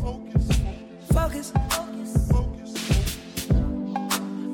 Focus. 1.12 1.52
Focus. 2.32 2.32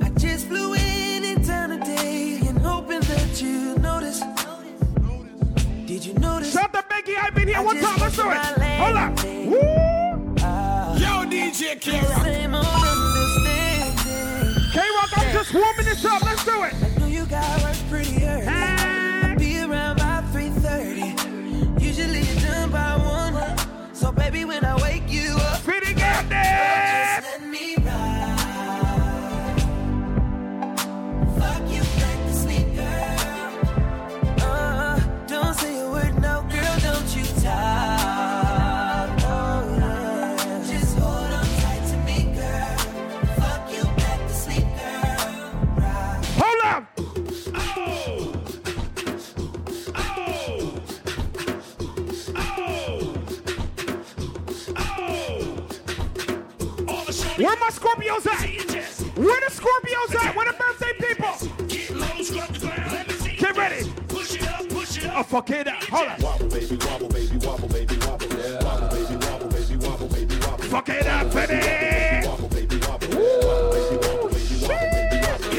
I 0.01 0.09
just 0.17 0.47
flew 0.47 0.73
in 0.73 1.23
in 1.23 1.43
town 1.43 1.69
today 1.69 2.39
and 2.47 2.57
hoping 2.59 3.01
that 3.01 3.41
you 3.41 3.75
notice. 3.79 4.21
Did 5.87 6.05
you 6.05 6.13
notice? 6.15 6.53
Shut 6.53 6.71
the 6.71 6.83
Becky. 6.87 7.15
I've 7.15 7.33
been 7.33 7.47
here 7.47 7.57
I 7.57 7.63
one 7.63 7.79
time. 7.79 7.99
Let's 7.99 8.15
do 8.15 8.23
it. 8.23 8.27
went 8.27 8.43
to 8.43 8.59
my 8.59 8.75
Hold 8.77 8.97
up. 8.97 9.23
Woo. 9.23 10.09
Yo, 11.60 11.67
DJ 11.67 11.80
Kira. 11.80 12.24
Same 12.24 12.56
old 12.56 12.65
understanding. 12.65 13.95
K 14.72 14.80
Rock, 14.80 15.17
I'm 15.17 15.34
just 15.34 15.54
warming 15.54 15.86
this 15.86 16.06
up. 16.06 16.22
Let's 16.24 16.45
do 16.45 16.63
it. 16.63 16.74
I 16.74 17.00
know 17.00 17.08
you 17.08 17.26
got 17.26 17.62
work 17.63 17.76
pretty 17.89 18.24
early. 18.26 18.45
Hey. 18.45 19.36
Be 19.38 19.60
around 19.62 19.98
by 19.98 20.24
3.30. 20.32 21.82
Usually 21.82 22.22
you're 22.22 22.41
done 22.41 22.72
by 22.72 22.95
1. 22.98 23.93
So 23.93 24.12
baby, 24.12 24.45
when 24.45 24.63
I 24.63 24.82
wake 24.82 25.04
you 25.08 25.36
up, 25.36 25.62
Fitting 25.62 26.02
out 26.02 26.30
Scorpios 57.89 58.28
at? 58.28 58.41
Where 59.17 59.39
the 59.41 59.49
Scorpios 59.52 60.15
at? 60.23 60.36
Where 60.36 60.45
the 60.45 60.54
birthday 60.54 60.93
people? 60.99 61.34
Get 63.38 63.58
ready. 63.58 63.91
Oh, 65.15 65.23
fuck 65.23 65.49
it 65.49 65.67
up. 65.67 65.84
Hold 65.86 66.08
up. 66.08 66.19
Wobble, 66.19 66.47
baby, 66.49 66.75
wobble, 66.78 67.10
baby, 67.10 67.38
wobble, 67.38 67.67
baby, 67.67 67.97
wobble. 67.97 68.28
Yeah. 68.38 68.63
Wobble, 68.63 68.89
baby, 68.89 69.15
wobble, 69.25 69.47
baby, 69.49 69.75
wobble, 69.78 70.08
baby, 70.08 70.36
wobble. 70.38 70.63
Fuck 70.65 70.89
it 70.89 71.08
up, 71.08 71.34
baby. 71.34 72.28
Wobble, 72.28 72.47
baby, 72.49 72.78
wobble. 72.78 73.08
Wobble, 73.08 73.71
baby, 73.71 73.97
wobble, 73.97 74.30
baby, 74.30 74.67
wobble, 74.67 74.99
baby, 74.99 75.17
wobble. 75.25 75.49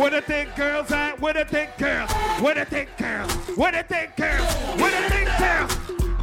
Where 0.00 0.10
the 0.10 0.22
think 0.22 0.56
girls 0.56 0.90
at? 0.90 1.20
Where 1.20 1.34
the 1.34 1.44
think 1.44 1.70
girls? 1.78 2.10
Where 2.40 2.54
the 2.54 2.64
think 2.64 2.88
girls? 2.96 3.32
Where 3.56 3.70
the 3.70 3.84
think 3.84 4.16
girls? 4.16 4.52
Where 4.80 4.90
the 5.02 5.08
think 5.08 5.28
girls? 5.38 5.72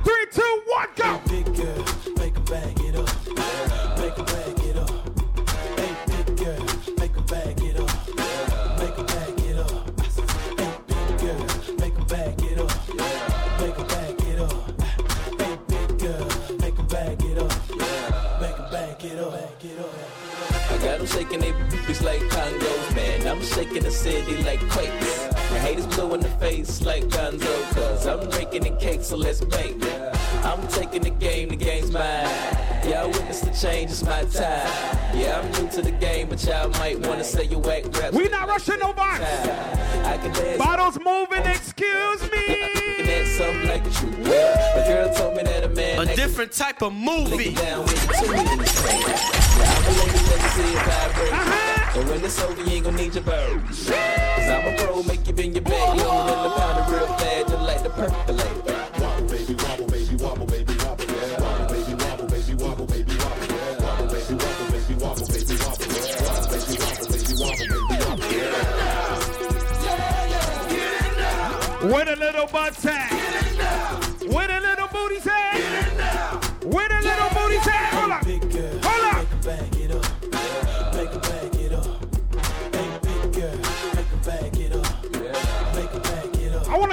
Three, 0.04 0.26
two, 0.34 0.62
one, 0.68 0.90
go. 0.98 1.22
Big 1.30 1.46
girl, 1.56 1.81
got 20.82 20.98
them 20.98 21.08
shaking 21.08 21.40
they 21.40 21.52
boobies 21.52 22.02
like 22.02 22.22
Congos, 22.22 22.96
man. 22.96 23.28
I'm 23.28 23.42
shaking 23.42 23.84
the 23.84 23.92
city 23.92 24.38
like 24.44 24.60
quakes. 24.70 25.28
The 25.28 25.60
haters 25.60 25.86
blue 25.88 26.14
in 26.16 26.22
the 26.22 26.30
face 26.30 26.82
like 26.82 27.04
Gonzo, 27.06 27.74
cause 27.74 28.08
I'm 28.08 28.30
breaking 28.30 28.64
the 28.64 28.72
cake, 28.78 29.04
so 29.04 29.16
let's 29.18 29.42
bake. 29.42 29.76
I'm 30.44 30.68
taking 30.68 31.04
the 31.04 31.12
game, 31.12 31.50
the 31.50 31.56
game's 31.56 31.92
mine. 31.92 32.28
Y'all 32.88 33.10
witness 33.10 33.42
the 33.42 33.52
change, 33.52 33.92
it's 33.92 34.04
my 34.04 34.24
time. 34.24 34.68
Yeah, 35.14 35.40
I'm 35.40 35.52
new 35.52 35.70
to 35.72 35.82
the 35.82 35.92
game, 35.92 36.30
but 36.30 36.44
y'all 36.44 36.70
might 36.72 37.00
wanna 37.06 37.24
say 37.24 37.46
you 37.46 37.60
whack 37.60 37.86
rap. 38.00 38.14
We 38.14 38.28
not 38.30 38.48
rushing 38.48 38.80
no 38.80 38.94
box. 38.94 39.22
I 39.22 40.18
can 40.18 40.34
dance. 40.34 40.58
Bottles 40.58 40.98
moving, 41.00 41.46
excuse 41.46 42.22
me. 42.32 42.64
and 43.00 43.08
that's 43.08 43.38
something 43.38 43.68
like 43.68 43.84
the. 43.84 43.92
A 44.74 44.88
girl 44.88 45.14
told 45.14 45.36
me 45.36 45.44
that 45.44 45.64
a 45.64 45.70
man 45.70 46.08
A 46.08 46.16
different 46.16 46.54
type 46.54 46.82
of 46.82 46.94
movie. 46.94 47.56
Lay 49.62 49.70
down 49.70 49.70
with 49.70 49.70
the 49.70 49.70
two 49.70 49.70
in 49.70 49.70
the 49.70 49.70
same. 49.70 49.70
Now 49.70 49.70
I'm 49.72 49.86
a 49.86 49.92
lady, 49.92 50.20
let 50.28 50.40
me 50.42 50.50
see 50.50 50.70
it 50.74 50.82
vibrate. 50.82 51.34
Uh-huh. 51.34 52.00
And 52.00 52.06
when 52.10 52.20
it's 52.26 52.40
over, 52.42 52.62
you 52.64 52.72
ain't 52.72 52.84
gonna 52.86 52.98
need 52.98 53.14
your 53.14 53.24
birds. 53.24 53.78
Cause 53.88 54.50
I'm 54.50 54.68
a 54.68 54.78
pro, 54.78 55.04
make 55.04 55.28
you 55.28 55.34
bend 55.34 55.54
your 55.56 55.64
back. 55.64 55.96
You 55.96 56.04
don't 56.04 56.28
the 56.28 56.50
pound 56.58 56.92
real 56.92 57.08
fast, 57.08 57.48
just 57.50 57.62
like 57.62 57.82
the 57.84 57.90
percolate. 57.90 58.58
Wobble, 59.02 59.28
baby, 59.28 59.54
wobble, 59.56 59.88
baby, 59.88 60.16
wobble, 60.16 60.46
baby, 60.46 60.74
wobble. 60.82 61.06
Yeah. 61.06 61.42
Wobble, 61.42 61.68
baby, 61.74 61.94
wobble, 62.04 62.28
baby, 62.28 62.54
wobble, 62.56 62.86
baby, 62.88 63.16
wobble. 63.18 63.48
Yeah. 63.52 63.82
Wobble, 63.82 64.08
baby, 64.08 64.34
wobble, 64.42 64.68
baby, 64.72 64.94
wobble, 65.02 65.28
baby, 65.28 65.56
wobble. 65.62 65.86
Yeah. 65.86 66.16
Wobble, 66.22 66.48
baby, 66.48 66.76
wobble, 66.82 67.08
baby, 67.12 67.36
wobble, 67.42 67.68
baby, 67.70 68.02
wobble. 68.02 68.22
Where 71.92 72.06
the 72.06 72.16
little 72.16 72.46
butts 72.48 72.86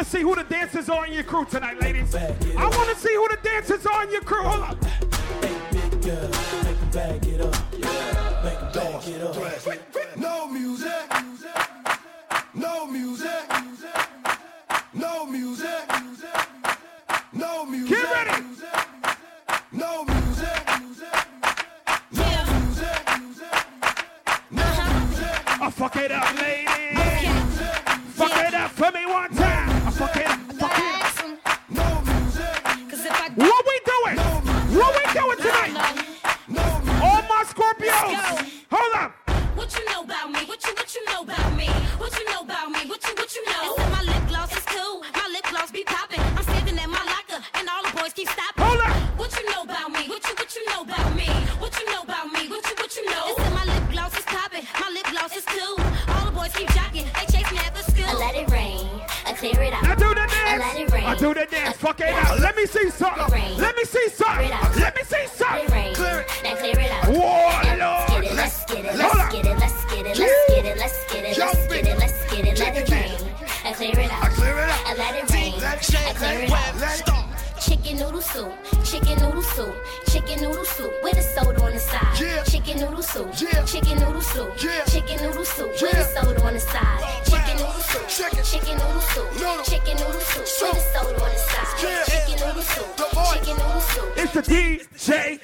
to 0.08 0.16
see 0.16 0.22
who 0.22 0.34
the 0.34 0.44
dancers 0.44 0.88
are 0.88 1.06
in 1.06 1.12
your 1.12 1.22
crew 1.22 1.44
tonight, 1.44 1.80
ladies. 1.80 2.14
I 2.14 2.24
want 2.62 2.88
to 2.88 2.96
see 2.96 3.14
who 3.14 3.28
the 3.28 3.38
dancers 3.42 3.84
are 3.86 4.04
in 4.04 4.10
your 4.10 4.22
crew. 4.22 4.42
Hold 4.42 4.62
up. 4.62 4.84
Hey, 4.84 5.54
big 5.70 6.02
girl, 6.02 6.28
make 6.64 6.80
'em 6.80 6.90
bag 6.90 7.26
it 7.26 7.40
up. 7.40 7.54
Make 8.44 8.58
'em 8.58 8.72
bag 8.72 9.08
it 9.08 9.22
up. 9.22 9.97
Me 62.58 62.66
see 62.66 62.90
something. 62.90 63.58
Let 63.58 63.76
me 63.76 63.84
see 63.84 64.08
something. 64.08 64.50
Let 64.80 64.94
me 64.96 65.02
see 65.04 65.26
something. 65.28 65.94
Clear 65.94 66.20
it. 66.20 66.30
Now 66.42 66.54
clear 66.56 66.78
it 66.78 66.90
out. 66.90 67.04
Whoa, 67.06 67.76
Let's 67.76 68.10
Lord. 68.10 68.22
get 68.22 68.32
it, 68.32 68.36
let's 68.36 68.64
get 68.64 68.84
it, 68.84 68.96
let's 68.96 69.32
get 69.32 69.46
it, 69.46 69.58
let's 69.58 69.84
get 69.86 70.06
it, 70.06 70.18
let's 70.18 70.44
get 70.44 70.64
it, 70.64 70.78
let's 70.78 71.06
get 71.12 71.24
it, 71.24 71.38
let's 71.38 71.68
get 71.68 71.86
it, 71.86 71.98
let's 71.98 72.34
get 72.34 72.46
it, 72.46 72.58
let 72.58 72.76
it 72.76 72.90
rain. 72.90 73.34
And 73.64 73.74
clear 73.76 73.98
it 73.98 74.10
out. 74.12 74.30
clear 74.32 74.58
it 74.58 74.68
out. 74.70 74.86
And 74.88 74.98
let 74.98 75.14
it 75.22 75.30
rain. 75.32 75.54
Let 75.60 75.78
it 75.78 75.84
shake, 75.84 76.08
And 76.08 76.16
clear 76.16 76.40
it 76.40 76.50
out. 76.50 76.76
let 76.80 77.00
it. 77.00 77.14
Chicken 77.60 77.98
noodle 77.98 78.22
soup, 78.22 78.52
chicken 78.84 79.18
noodle 79.18 79.42
soup, 79.42 79.74
chicken 80.08 80.40
noodle 80.40 80.64
soup 80.64 80.92
with 81.02 81.18
a 81.18 81.22
soda 81.22 81.62
on 81.62 81.72
the 81.72 81.78
side. 81.80 82.18
Yeah. 82.20 82.42
Chicken 82.44 82.78
noodle 82.80 83.02
soup, 83.02 83.28
Yeah. 83.40 83.62
chicken 83.64 83.98
noodle 83.98 84.22
soup, 84.22 84.50
Yeah. 84.62 84.84
chicken 84.84 85.20
noodle 85.22 85.44
soup 85.44 85.70
with 85.82 85.94
a 85.94 86.04
soda 86.14 86.42
on 86.46 86.54
the 86.54 86.60
side. 86.60 87.02
Chicken 87.88 88.04
noodle 88.04 88.10
soup, 88.10 88.44
Chicken. 88.44 88.44
chicken 88.44 88.76
noodle 88.76 89.00
soup, 89.00 89.32
Noodle. 89.32 89.64
chicken 89.64 89.96
noodle 89.96 90.20
soup 90.20 90.42
with 90.42 90.76
a 90.76 90.80
soda 90.92 91.24
on 91.24 91.30
the 91.30 91.38
side. 91.38 91.82
Yeah. 91.82 92.04
Chicken 92.04 92.46
noodle 92.46 92.62
soup, 92.62 92.96
The 92.96 93.06
boy. 93.14 93.32
chicken 93.32 93.56
noodle 93.56 93.80
soup. 93.80 94.12
It's 94.16 94.32
the 94.34 94.42
DJ 94.42 95.40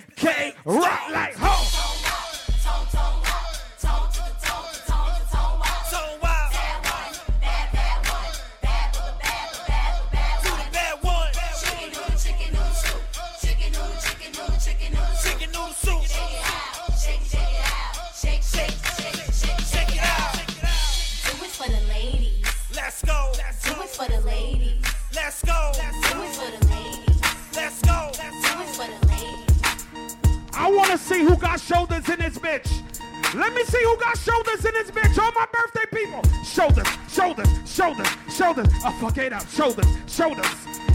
shoulders. 39.14 39.32
I 39.32 39.36
up. 39.36 39.48
Shoulders, 39.48 39.86
shoulders. 40.06 40.46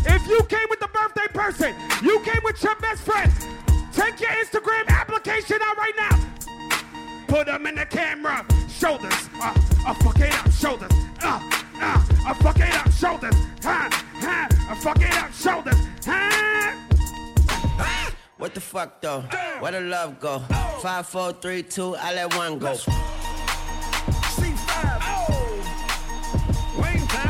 If 0.06 0.28
you 0.28 0.44
came 0.44 0.68
with 0.70 0.80
the 0.80 0.88
birthday 0.88 1.28
person, 1.34 1.76
you 2.04 2.20
came 2.22 2.42
with 2.44 2.62
your 2.64 2.76
best 2.76 3.04
friend. 3.04 3.32
Take 3.94 4.20
your 4.20 4.30
Instagram 4.30 4.88
application 4.88 5.58
out 5.62 5.78
right 5.78 5.94
now. 5.98 6.20
Put 7.28 7.48
them 7.48 7.68
in 7.68 7.76
the 7.76 7.86
camera. 7.86 8.46
Shoulders. 8.70 9.14
Uh, 9.36 9.54
I 9.86 9.94
fuck 10.02 10.20
it 10.20 10.34
up. 10.34 10.52
Shoulders. 10.52 10.92
Uh, 11.22 11.40
uh, 11.76 12.04
I 12.26 12.34
fuck 12.42 12.60
it 12.60 12.74
up. 12.74 12.92
Shoulders. 12.92 13.36
Ha, 13.64 13.90
ha. 14.16 14.48
I 14.70 14.76
fuck 14.76 15.02
it 15.02 15.14
up. 15.16 15.34
Shoulders. 15.34 15.78
Ha. 16.06 16.76
What 18.38 18.54
the 18.54 18.62
fuck 18.62 19.02
though? 19.02 19.22
Where 19.60 19.74
the 19.74 19.82
love 19.82 20.20
go? 20.20 20.40
Five, 20.82 21.08
four, 21.08 21.34
three, 21.34 21.62
two, 21.62 21.96
I 21.96 22.14
let 22.14 22.36
one 22.38 22.58
go. 22.58 22.74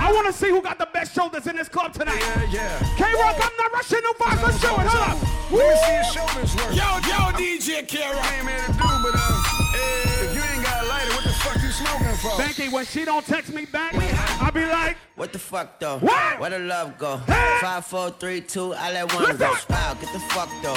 I 0.09 0.11
want 0.11 0.25
to 0.25 0.33
see 0.33 0.49
who 0.49 0.59
got 0.59 0.79
the 0.79 0.87
best 0.91 1.13
shoulders 1.13 1.45
in 1.45 1.55
this 1.55 1.69
club 1.69 1.93
tonight. 1.93 2.19
Yeah, 2.19 2.49
yeah. 2.49 2.79
K 2.97 3.03
Rock, 3.21 3.35
I'm 3.37 3.55
not 3.57 3.71
rushing 3.71 4.01
no 4.01 4.11
vibes. 4.13 4.41
Let's 4.41 4.59
show 4.59 4.73
it. 4.73 4.87
Hold 4.89 5.05
up. 5.05 5.17
Let 5.53 5.69
me 5.69 5.75
see 5.85 5.93
your 5.93 6.03
shoulders 6.25 6.55
work. 6.55 6.73
Yo, 6.73 6.89
yo, 7.05 7.19
DJ 7.37 7.87
Kara. 7.87 8.17
I 8.17 8.35
ain't 8.37 8.45
man 8.45 8.65
to 8.65 8.71
do, 8.73 8.89
but 9.05 9.13
uh, 9.13 10.23
if 10.25 10.33
you 10.33 10.41
ain't 10.41 10.63
got 10.65 10.83
a 10.83 10.87
lighter, 10.89 11.11
what 11.13 11.23
the 11.23 11.29
fuck 11.29 11.61
you 11.61 11.69
smoking 11.69 12.17
for? 12.17 12.41
Banky, 12.41 12.71
when 12.73 12.85
she 12.85 13.05
don't 13.05 13.23
text 13.23 13.53
me 13.53 13.65
back, 13.65 13.93
I'll 14.41 14.51
be 14.51 14.65
like, 14.65 14.97
What 15.15 15.31
the 15.31 15.37
fuck 15.37 15.79
though? 15.79 15.99
What? 15.99 16.39
Where 16.39 16.49
the 16.49 16.59
love 16.59 16.97
go? 16.97 17.17
Hey! 17.27 17.57
Five, 17.61 17.85
four, 17.85 18.09
three, 18.09 18.41
two, 18.41 18.73
I 18.73 18.91
let 18.91 19.13
one 19.13 19.25
Let's 19.25 19.37
go. 19.37 19.53
do. 19.53 19.59
Wow, 19.69 19.93
get 19.93 20.11
the 20.11 20.19
fuck 20.33 20.49
though. 20.63 20.73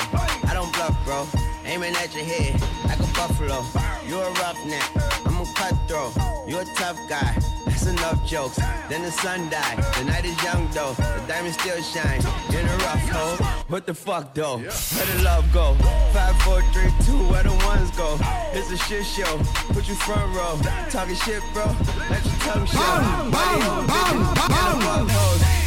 I 0.47 0.51
don't 0.53 0.71
bluff, 0.75 0.95
bro. 1.07 1.27
Aiming 1.64 1.95
at 1.97 2.14
your 2.14 2.25
head 2.25 2.61
like 2.85 2.99
a 3.01 3.11
buffalo. 3.16 3.64
You 4.07 4.18
a 4.18 4.31
roughneck, 4.33 4.90
I'm 5.25 5.40
a 5.40 5.47
cutthroat. 5.57 6.12
You 6.47 6.59
a 6.59 6.64
tough 6.77 6.99
guy. 7.09 7.38
That's 7.72 7.87
enough 7.87 8.26
jokes. 8.26 8.56
Then 8.90 9.00
the 9.00 9.11
sun 9.11 9.48
died. 9.48 9.78
The 9.96 10.04
night 10.04 10.26
is 10.26 10.37
young 10.44 10.68
though. 10.72 10.92
The 10.92 11.24
diamond 11.26 11.54
still 11.54 11.80
shine. 11.82 12.20
In 12.50 12.68
a 12.68 12.76
rough 12.85 13.08
hole. 13.08 13.46
What 13.68 13.87
the 13.87 13.94
fuck 13.94 14.35
though? 14.35 14.58
Where 14.58 15.06
the 15.06 15.22
love 15.24 15.50
go? 15.54 15.74
Five, 16.12 16.37
four, 16.42 16.61
three, 16.72 16.92
two. 17.06 17.16
Where 17.32 17.42
the 17.42 17.54
ones 17.64 17.90
go? 17.92 18.18
It's 18.52 18.70
a 18.70 18.76
shit 18.76 19.06
show. 19.06 19.38
Put 19.72 19.88
you 19.88 19.94
front 19.94 20.37
row. 20.37 20.61
Talking 20.90 21.16
shit, 21.16 21.42
bro. 21.54 21.64
Let 22.11 22.22
your 22.22 22.38
tongue 22.44 22.66
show. 22.66 22.78
Bum, 22.78 23.30
bum, 23.30 23.87
bum, 23.87 25.08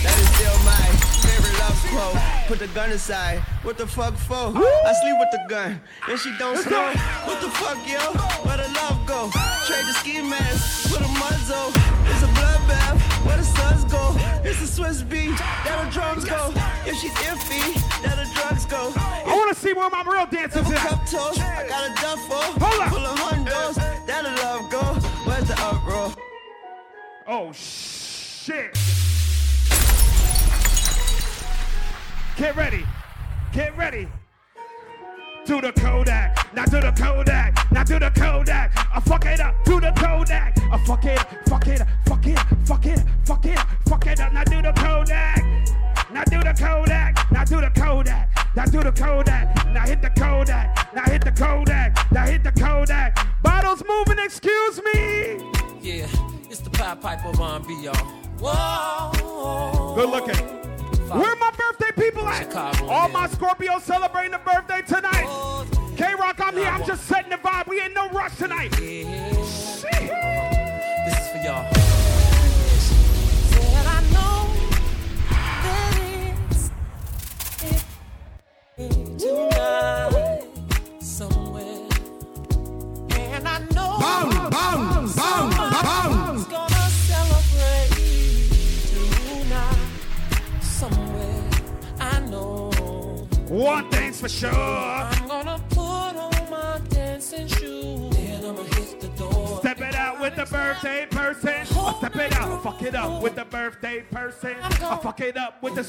That 0.04 0.16
is 0.22 0.28
still 0.28 0.34
my 0.34 0.35
quote. 1.96 2.20
Put 2.48 2.60
the 2.60 2.68
gun 2.68 2.92
aside. 2.92 3.40
What 3.64 3.78
the 3.78 3.88
fuck 3.88 4.16
for? 4.16 4.52
I 4.90 4.92
sleep 5.02 5.16
with 5.20 5.32
the 5.32 5.42
gun. 5.48 5.82
And 6.10 6.20
she 6.20 6.32
don't 6.38 6.58
snow. 6.58 6.92
What 7.28 7.40
the 7.42 7.50
fuck, 7.50 7.80
yo? 7.88 8.04
Where 8.46 8.58
the 8.58 8.70
love 8.80 9.00
go? 9.08 9.32
Trade 9.66 9.86
the 9.90 9.96
ski 10.02 10.22
mask. 10.22 10.92
Put 10.92 11.02
a 11.02 11.12
muzzle. 11.22 11.70
It's 12.12 12.24
a 12.28 12.32
bloodbath. 12.38 13.00
Where 13.26 13.38
the 13.38 13.44
suns 13.44 13.84
go? 13.86 14.04
It's 14.44 14.62
a 14.62 14.68
Swiss 14.68 15.02
beat. 15.02 15.38
There 15.64 15.78
the 15.84 15.90
drums 15.92 16.26
go. 16.26 16.54
If 16.86 16.96
she's 17.00 17.16
iffy, 17.32 17.66
there 18.04 18.18
the 18.22 18.28
drugs 18.36 18.66
go. 18.66 18.94
I 18.96 19.34
want 19.40 19.56
to 19.56 19.60
see 19.60 19.74
where 19.74 19.90
my 19.90 20.04
real 20.04 20.28
dancers 20.28 20.70
at. 20.70 20.78
cup 20.78 21.02
toast. 21.08 21.40
I 21.40 21.68
got 21.68 21.90
a 21.90 21.94
duffel. 22.02 22.46
Hold 22.64 22.82
up. 22.82 22.90
Full 22.94 23.06
of 23.06 23.20
hundos. 23.20 23.76
There 24.06 24.24
the 24.24 24.34
love 24.44 24.70
go. 24.70 24.84
Where's 25.28 25.48
the 25.48 25.58
uproar? 25.60 26.14
Oh, 27.28 27.52
shit. 27.54 28.78
Get 32.38 32.56
ready. 32.58 32.86
Get 33.54 33.78
ready. 33.78 34.10
To 35.46 35.62
the 35.62 35.72
Kodak, 35.72 36.54
now 36.54 36.66
to 36.66 36.82
the 36.82 36.92
Kodak, 36.92 37.72
now 37.72 37.84
to 37.84 38.00
the 38.00 38.10
Kodak. 38.10 38.72
I 38.76 39.00
fuck 39.00 39.26
it 39.26 39.40
up, 39.40 39.64
to 39.66 39.80
the 39.80 39.94
Kodak. 39.96 40.58
I 40.60 40.78
fuck 40.86 41.06
it, 41.06 41.20
fuck 41.48 41.68
it, 41.68 41.82
fuck 42.06 42.26
it, 42.26 42.40
fuck 42.66 42.86
it, 42.86 43.00
fuck 43.26 43.46
it, 43.46 43.60
fuck 43.88 44.08
it 44.08 44.20
up. 44.20 44.34
Now 44.34 44.44
do 44.44 44.62
the 44.62 44.74
Kodak, 44.74 45.46
now 46.12 46.24
do 46.26 46.40
the 46.40 46.54
Kodak, 46.60 47.32
now 47.32 47.44
do 47.46 47.62
the 47.62 47.70
Kodak, 47.70 48.56
now 48.56 48.66
do 48.66 48.82
the 48.82 48.92
Kodak. 48.92 49.56
Now 49.72 49.86
hit 49.86 50.02
the 50.02 50.10
Kodak, 50.10 50.94
now 50.96 51.04
hit 51.04 51.24
the 51.24 51.32
Kodak, 51.32 52.12
now 52.12 52.26
hit 52.26 52.44
the 52.44 52.52
Kodak. 52.52 53.44
Bottles 53.44 53.84
moving, 53.88 54.24
excuse 54.24 54.82
me. 54.84 55.38
Yeah, 55.82 56.08
it's 56.50 56.60
the 56.60 56.70
Pied 56.72 57.02
Piper 57.02 57.30
of 57.30 57.40
R&B, 57.40 57.84
y'all. 57.84 57.94
Whoa. 58.40 59.96
Good 59.96 60.10
looking. 60.10 60.75
Where 61.08 61.36
my 61.36 61.52
birthday 61.52 61.92
people 62.02 62.28
at? 62.28 62.44
Chicago, 62.44 62.86
All 62.88 63.08
yeah. 63.08 63.14
my 63.14 63.28
Scorpios 63.28 63.82
celebrating 63.82 64.32
the 64.32 64.40
birthday 64.40 64.82
tonight. 64.82 65.26
Oh. 65.28 65.66
K 65.96 66.14
Rock, 66.16 66.40
I'm 66.44 66.56
here. 66.56 66.68
I'm 66.68 66.86
just 66.86 67.06
setting 67.06 67.30
the 67.32 67.38
vibe. 67.38 67.68
We 67.68 67.80
ain't 67.80 67.94
no 67.94 68.10
rush 68.10 68.36
tonight. 68.38 68.72
This 68.72 69.86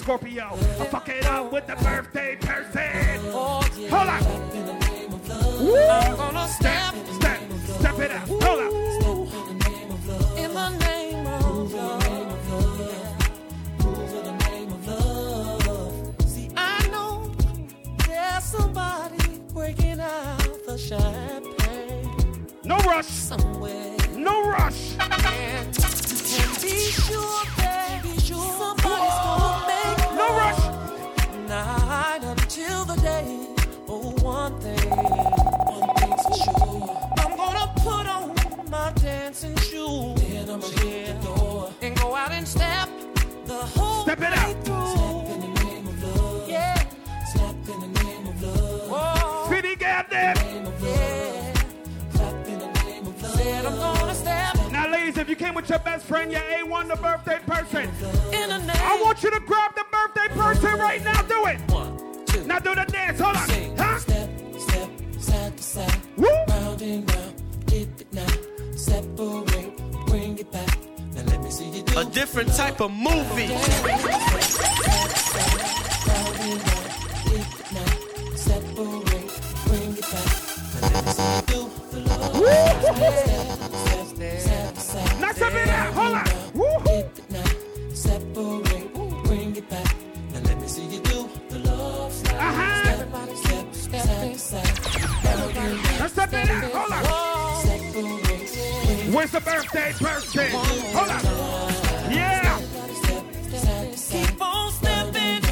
Scorpio. 0.07 0.53
I 0.53 0.87
fuck 0.87 1.06
Hold 96.45 96.93
on. 96.93 97.03
Where's 99.13 99.31
the 99.31 99.41
birthday 99.41 99.93
person? 99.93 100.51
Hold 100.51 101.11
on. 101.11 102.13
Yeah. 102.13 102.61
keep 104.11 104.43
on 104.43 104.73
stepping. 104.73 105.43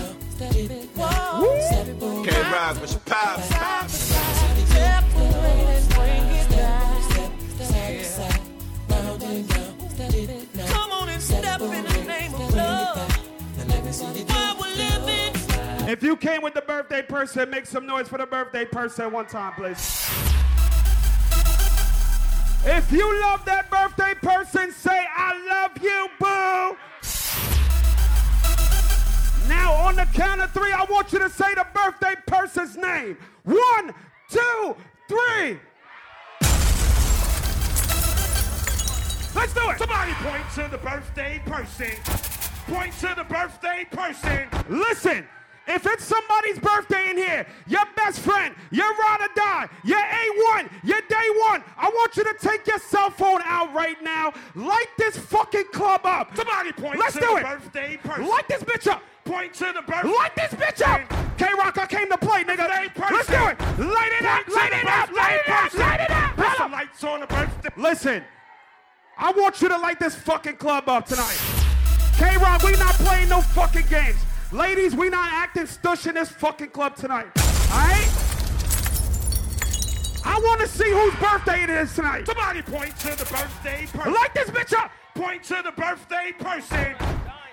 Woo. 0.97 2.25
K 2.25 2.43
Rock 2.53 2.81
with 2.81 2.91
your 2.91 3.01
pops. 3.07 3.49
Come 10.69 10.93
on 10.93 11.09
and 11.09 11.23
step 11.23 11.61
in 11.61 11.85
the 11.85 12.05
name 12.07 12.35
of 12.35 12.55
love. 12.55 12.99
While 14.29 14.57
we're 14.61 14.75
living. 14.77 15.89
If 15.89 16.03
you 16.03 16.17
came 16.17 16.43
with 16.43 16.55
the 16.55 16.63
birthday 16.63 17.03
person, 17.03 17.49
make 17.51 17.67
some 17.67 17.87
noise 17.87 18.09
for 18.09 18.19
the 18.19 18.27
birthday 18.27 18.65
person 18.67 19.13
one 19.13 19.27
time, 19.27 19.53
please. 19.55 20.04
If 22.67 22.91
you 22.91 23.21
love 23.21 23.45
that 23.45 23.71
birthday 23.71 24.15
person, 24.15 24.73
say, 24.73 25.07
I 25.15 25.35
love 25.51 25.83
you, 25.83 26.09
boo. 26.19 26.79
Now, 29.49 29.75
on 29.75 29.97
the 29.97 30.07
count 30.15 30.41
of 30.41 30.51
three, 30.53 30.73
I 30.73 30.87
want 30.89 31.13
you 31.13 31.19
to 31.19 31.29
say 31.29 31.55
the 31.55 31.67
birthday 31.75 32.15
person's 32.27 32.79
name. 32.79 33.19
One, 33.45 33.93
two, 34.31 34.77
three. 35.09 35.59
Let's 39.35 39.53
do 39.53 39.69
it. 39.69 39.79
Somebody 39.79 40.13
point 40.15 40.45
to 40.55 40.69
the 40.71 40.79
birthday 40.79 41.43
person. 41.45 41.91
Point 42.69 42.95
to 43.01 43.15
the 43.15 43.25
birthday 43.25 43.87
person. 43.91 44.49
Listen, 44.71 45.27
if 45.67 45.87
it's 45.87 46.05
somebody's 46.05 46.59
birthday 46.59 47.11
in 47.11 47.17
here, 47.17 47.47
your 47.67 47.85
best 47.97 48.21
friend, 48.21 48.55
your 48.71 48.89
ride 48.97 49.19
or 49.21 49.35
die, 49.35 49.69
your 49.85 49.99
A1, 49.99 50.71
your 50.83 51.01
day 51.09 51.29
one, 51.49 51.65
I 51.79 51.89
want 51.89 52.17
you 52.17 52.25
to 52.25 52.35
take 52.41 52.67
your 52.67 52.79
cell 52.79 53.11
phone 53.11 53.41
out 53.45 53.73
right 53.75 53.97
now. 54.03 54.33
Light 54.55 54.89
this 54.99 55.17
fucking 55.17 55.65
club 55.73 56.03
up. 56.05 56.37
Somebody 56.37 56.73
point 56.73 56.99
Let's 56.99 57.15
to 57.15 57.21
do 57.21 57.27
the 57.27 57.37
it. 57.37 57.43
birthday 57.43 57.97
person. 57.97 58.29
Light 58.29 58.49
this 58.49 58.63
bitch 58.63 58.91
up. 58.91 59.03
Point 59.25 59.55
to 59.55 59.73
the 59.75 59.83
birthday. 59.83 60.09
Light 60.09 60.37
this 60.37 60.53
bitch 60.53 60.87
up. 60.87 61.01
K 61.39 61.47
Rock, 61.57 61.79
I 61.79 61.87
came 61.87 62.11
to 62.11 62.19
play, 62.19 62.45
nigga. 62.45 62.69
Let's 63.11 63.27
do 63.27 63.35
it. 63.35 63.59
Light 63.79 64.13
it 64.21 64.27
up. 64.27 64.49
Light 64.49 64.73
it 64.73 64.87
up. 64.87 65.11
Light 65.13 65.41
it 65.45 65.49
up. 65.49 65.75
Light 65.75 66.01
it 66.01 66.11
up. 66.11 66.37
Put 66.37 66.57
some 66.59 66.73
lights 66.73 67.05
on 67.05 67.21
the 67.21 67.27
birthday. 67.27 67.71
Listen, 67.77 68.25
I 69.17 69.33
want 69.33 69.63
you 69.63 69.69
to 69.69 69.79
light 69.79 69.99
this 69.99 70.15
fucking 70.15 70.57
club 70.57 70.89
up 70.89 71.07
tonight. 71.07 71.41
K 72.19 72.37
Rock, 72.37 72.63
we 72.63 72.73
not 72.73 72.95
playing 72.97 73.31
no 73.31 73.41
fucking 73.41 73.87
games. 73.89 74.17
Ladies, 74.55 74.95
we 74.95 75.09
not 75.09 75.33
acting 75.33 75.65
stush 75.65 76.07
in 76.07 76.15
this 76.15 76.29
fucking 76.29 76.69
club 76.71 76.95
tonight. 76.95 77.27
Alright? 77.73 78.09
I 80.25 80.41
want 80.45 80.61
to 80.61 80.69
see 80.69 80.89
whose 80.89 81.13
birthday 81.17 81.65
it 81.65 81.71
is 81.71 81.93
tonight. 81.93 82.25
Somebody 82.25 82.63
point 82.63 82.97
to 83.01 83.09
the 83.19 83.25
birthday 83.25 83.87
person. 83.93 84.13
Light 84.13 84.33
this 84.33 84.51
bitch 84.51 84.73
up. 84.79 84.93
Point 85.17 85.43
to 85.45 85.61
the 85.65 85.73
birthday 85.73 86.31
person. 86.39 86.95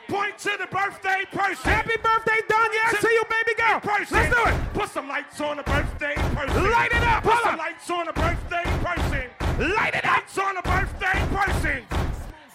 Point 0.10 0.38
to 0.38 0.52
the 0.60 0.68
birthday 0.68 1.26
person. 1.32 1.72
Happy 1.72 1.98
birthday, 1.98 2.38
Danya. 2.48 2.86
I 2.86 2.98
see 3.02 3.08
you, 3.10 3.24
baby 3.32 3.58
girl. 3.58 3.80
person. 3.80 4.18
Let's 4.18 4.36
do 4.36 4.50
it. 4.52 4.74
Put 4.76 4.90
some 4.90 5.08
lights 5.08 5.42
on 5.42 5.58
the 5.58 5.64
birthday 5.64 6.14
person. 6.14 6.70
Light 6.70 6.92
it 6.92 7.02
up. 7.02 7.24
Put 7.24 7.34
Hold 7.34 7.44
some 7.46 7.54
up. 7.54 7.60
lights 7.60 7.90
on 7.90 8.06
the 8.06 8.14
birthday 8.14 8.64
person. 8.86 9.74
Light 9.76 9.96
it 9.96 10.06
up. 10.06 10.18
Lights 10.18 10.38
on 10.38 10.54
the 10.54 10.62
birthday 10.62 11.20
person. 11.34 11.84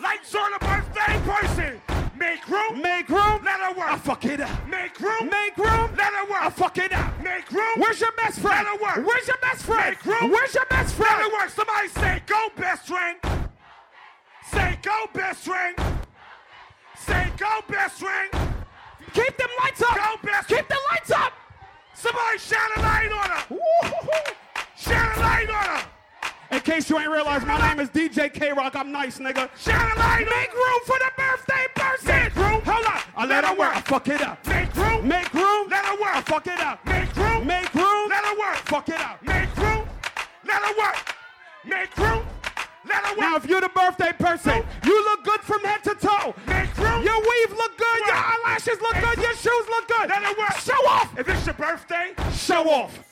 Lights 0.01 0.35
on 0.37 0.53
the 0.53 0.59
birthday 0.65 1.21
person. 1.27 1.81
Make 2.17 2.49
room. 2.49 2.81
Make 2.81 3.09
room. 3.09 3.43
Her 3.77 3.81
work. 3.81 3.93
I 3.93 3.99
fuck 3.99 4.25
it 4.25 4.41
up. 4.41 4.69
Make 4.69 5.01
room. 5.01 5.29
Make 5.29 5.57
room. 5.57 5.91
Let 5.97 6.13
her 6.13 6.31
work. 6.31 6.43
I 6.43 6.51
fuck 6.51 6.79
it 6.79 6.93
up. 6.93 7.23
Make 7.23 7.51
room. 7.51 7.75
Where's 7.77 8.01
your 8.01 8.13
best 8.13 8.41
friend? 8.41 8.67
Let 8.67 8.79
her 8.79 8.83
work. 8.83 9.07
Where's 9.07 9.27
your 9.29 9.37
best 9.39 9.63
friend? 9.65 9.85
Make 9.85 10.05
room. 10.05 10.31
Where's 10.31 10.55
your 10.55 10.67
best 10.67 10.95
friend? 10.95 11.13
Let 11.13 11.31
her 11.31 11.33
work. 11.33 11.51
Somebody 11.51 11.89
say, 11.89 12.23
go, 12.27 12.49
best 12.57 12.87
friend. 12.87 13.19
Say, 14.51 14.79
go, 14.83 15.07
best 15.13 15.45
friend. 15.45 15.77
Say, 16.97 17.33
go, 17.37 17.61
best 17.69 17.99
friend. 17.99 18.31
Keep 19.13 19.37
them 19.37 19.49
lights 19.63 19.83
up. 19.83 19.95
Go, 19.97 20.15
best 20.23 20.49
Keep 20.49 20.69
the 20.69 20.79
lights 20.93 21.11
up. 21.11 21.33
Somebody 21.95 22.39
shine 22.39 22.59
a 22.77 22.81
light 22.81 23.13
on 23.13 23.31
her. 23.31 23.59
Shine 24.77 25.19
a 25.19 25.21
light 25.21 25.51
on 25.51 25.65
her. 25.65 25.96
In 26.57 26.63
case 26.63 26.89
you 26.89 26.99
ain't 26.99 27.11
realized, 27.11 27.47
my 27.47 27.59
name 27.69 27.81
is 27.81 27.91
DJ 27.91 28.33
K 28.33 28.51
Rock. 28.51 28.77
I'm 28.77 28.91
nice, 28.91 29.19
nigga. 29.19 29.51
Shine 29.59 29.95
light 29.99 30.25
Make 30.25 30.55
room 30.55 30.81
for 30.87 30.97
the 30.99 31.11
birthday 31.15 31.67
person. 31.75 32.09
Make 32.09 32.35
room. 32.35 32.63
Hold 32.65 32.87
up. 32.87 33.03
I 33.15 33.27
let, 33.27 33.29
Let 33.29 33.45
her 33.45 33.51
work. 33.51 33.59
work. 33.59 33.77
I 33.77 33.81
fuck 33.83 34.09
it 34.09 34.23
up. 34.23 34.47
Make 34.47 34.75
room. 34.75 35.07
Make 35.07 35.35
room. 35.35 35.69
Let 35.69 35.85
her 35.85 36.01
work. 36.01 36.17
I 36.17 36.21
fuck 36.23 36.47
it 36.47 36.59
up. 36.59 36.87
Make 36.87 37.15
room. 37.15 37.47
Make 37.47 37.75
room. 37.75 38.09
Let 38.09 38.25
her 38.25 38.39
work. 38.39 38.57
Fuck 38.73 38.89
it 38.89 38.99
up. 38.99 39.23
Make 39.23 39.55
room. 39.59 39.85
Let 40.47 40.63
her 40.63 40.75
work. 40.79 41.15
Make 41.67 41.97
room. 41.99 42.25
Let 42.89 43.05
her 43.05 43.13
work. 43.13 43.21
Now, 43.21 43.37
if 43.37 43.45
you're 43.47 43.61
the 43.61 43.69
birthday 43.69 44.13
person, 44.19 44.65
you 44.87 45.05
look 45.05 45.25
good 45.25 45.41
from 45.43 45.61
head 45.61 45.85
to 45.85 45.95
toe. 45.95 46.35
Make 46.47 46.75
room. 46.79 47.05
Your 47.05 47.21
weave 47.21 47.51
look 47.53 47.77
good. 47.77 48.01
Your 48.07 48.17
eyelashes 48.17 48.81
look 48.81 48.95
good. 48.95 49.19
Your 49.23 49.35
shoes 49.35 49.67
look 49.69 49.89
good. 49.89 50.09
Let 50.09 50.23
her 50.23 50.35
work. 50.39 50.57
Show 50.57 50.81
off. 50.89 51.19
If 51.19 51.29
it's 51.29 51.45
your 51.45 51.55
birthday, 51.55 52.15
Show 52.33 52.67
off. 52.71 53.06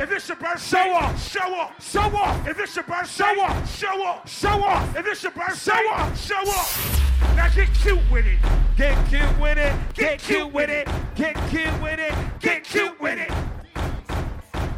If 0.00 0.12
it's 0.12 0.28
your 0.28 0.36
birthday, 0.36 0.60
Show 0.60 0.92
off. 0.94 1.30
Show 1.30 1.54
off. 1.54 1.90
Show 1.90 2.00
off. 2.00 2.48
If 2.48 2.58
it's 2.58 2.76
your 2.76 2.84
birthday, 2.84 3.24
Show 3.24 3.40
off. 3.40 3.78
Show 3.78 4.02
off. 4.02 4.28
Show 4.28 4.48
off. 4.48 4.96
If 4.96 5.06
it's 5.06 5.22
your 5.22 5.32
birthday, 5.32 5.54
Show 5.72 5.92
off. 5.92 6.20
Show 6.20 6.34
off. 6.34 7.36
Now 7.36 7.48
get 7.48 7.72
cute 7.74 7.98
with 8.10 8.26
it. 8.26 8.38
Get 8.76 9.08
cute 9.08 9.38
with 9.40 9.58
it. 9.58 9.74
Get, 9.94 10.18
cute 10.20 10.52
with 10.52 10.70
it. 10.70 10.88
Get 11.14 11.34
cute 11.48 11.80
with 11.80 11.98
it. 11.98 12.14
Get 12.40 12.64
cute 12.64 13.00
with 13.00 13.18
it. 13.18 13.32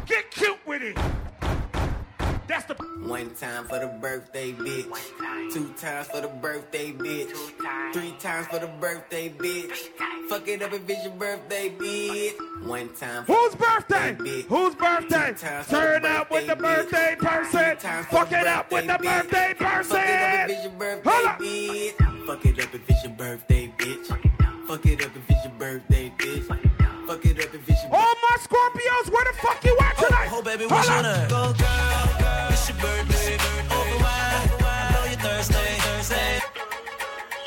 Get 0.05 0.31
cute 0.31 0.59
with 0.65 0.81
it. 0.81 0.97
That's 2.47 2.65
the 2.65 2.75
One 2.75 3.31
time 3.35 3.65
for 3.65 3.79
the 3.79 3.87
birthday 3.99 4.51
bitch. 4.53 4.85
Two 5.51 5.69
times 5.73 6.07
for 6.07 6.21
the 6.21 6.27
birthday 6.27 6.91
bitch. 6.91 7.31
Three 7.93 8.11
times 8.19 8.47
for 8.47 8.59
the 8.59 8.67
birthday 8.67 9.29
bitch. 9.29 9.71
Fuck 10.29 10.47
it 10.47 10.61
up 10.61 10.73
if 10.73 10.87
it's 10.89 11.03
your 11.03 11.13
birthday 11.13 11.69
bitch. 11.69 12.33
One 12.67 12.89
time 12.95 13.25
for 13.25 13.33
Whose 13.33 13.51
the 13.53 13.57
birthday? 13.57 14.15
bitch. 14.19 14.43
Whose 14.45 14.75
birthday? 14.75 15.27
Two 15.29 15.33
times 15.47 15.65
for 15.67 15.71
Turn 15.71 16.01
the 16.03 16.09
up 16.09 16.31
with 16.31 16.47
the 16.47 16.55
birthday 16.55 17.15
birthday 17.15 17.27
person. 17.27 17.59
Three 17.59 17.75
times 17.89 18.05
for 18.07 18.15
Fuck 18.17 18.31
it 18.31 18.47
up 18.47 18.71
with 18.71 18.87
the 18.87 18.97
birthday 18.97 19.53
birthday 19.57 19.65
bitch. 19.65 19.85
Fuck 19.85 19.99
it 20.05 20.21
up 20.21 20.49
if 20.49 20.49
it's 20.49 20.61
person. 20.61 20.63
your 20.63 20.79
birthday 20.79 21.09
Hold 21.09 21.25
up. 21.27 21.39
bitch. 21.39 22.27
Fuck 22.27 22.45
it 22.45 22.59
up 22.63 22.75
if 22.75 22.89
it's 22.89 23.03
your 23.03 23.13
birthday 23.13 23.73
bitch. 23.77 24.67
Fuck 24.67 24.85
it 24.85 25.05
up 25.05 25.11
if 25.15 25.29
it's 25.29 25.43
your 25.45 25.53
birthday 25.53 26.13
bitch. 26.17 26.45
Fuck 27.07 27.25
it 27.25 27.39
up 27.43 27.53
if 27.55 27.69
it's 27.69 27.83
your 27.83 27.95
All 27.95 28.13
my 28.29 28.37
Scorpios, 28.39 29.11
where 29.11 29.25
the 29.31 29.37
fuck 29.41 29.63
you 29.63 29.77
at 29.81 29.93
oh, 29.97 30.05
tonight? 30.05 30.29
Oh, 30.31 30.41
baby, 30.41 30.61
Hold 30.63 30.71
what's 30.71 30.87
your 30.89 30.97
up. 30.97 31.03
name? 31.05 31.29
Go, 31.29 31.53
girl. 31.53 32.24
Birthday. 32.81 33.35
Over 33.71 33.97
wine. 34.03 34.49
I 34.61 35.15
know 35.15 35.15
Thursday. 35.23 35.75
Thursday. 35.79 36.39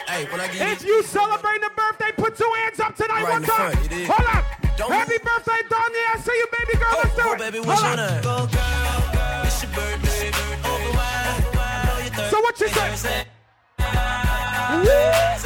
Hey, 0.06 0.24
when 0.30 0.40
I 0.40 0.48
give 0.48 0.62
If 0.62 0.84
you 0.84 1.02
celebrating 1.04 1.64
a 1.64 1.70
birthday, 1.74 2.10
put 2.16 2.36
two 2.36 2.50
hands 2.64 2.80
up 2.80 2.96
tonight 2.96 3.22
Right 3.24 3.32
one 3.32 3.42
time. 3.42 3.76
Hold 4.06 4.28
up. 4.36 4.44
Don't 4.76 4.92
Happy 4.92 5.18
birthday, 5.22 5.60
Donnie. 5.68 6.04
I 6.14 6.20
see 6.22 6.32
you, 6.36 6.46
baby 6.58 6.78
girl. 6.78 6.94
Let's 7.02 7.14
do 7.16 7.22
Oh, 7.24 7.28
oh 7.28 7.32
it. 7.34 7.38
baby, 7.38 7.60
what's 7.60 7.82
your 7.82 7.90
Hold 7.90 8.00
up. 8.00 8.10
name? 8.12 8.22
Go, 8.22 8.36
girl. 8.46 9.44
It's 9.44 9.62
your 9.62 9.72
birthday. 9.72 10.28
Over 10.68 10.90
wine. 10.96 11.04
I 11.04 12.08
know 12.08 12.10
Thursday. 12.10 12.30
So 12.30 12.40
what 12.40 12.60
you 12.60 12.68
say? 12.68 12.88
Thursday. 12.90 13.24
K-Rock 13.78 15.40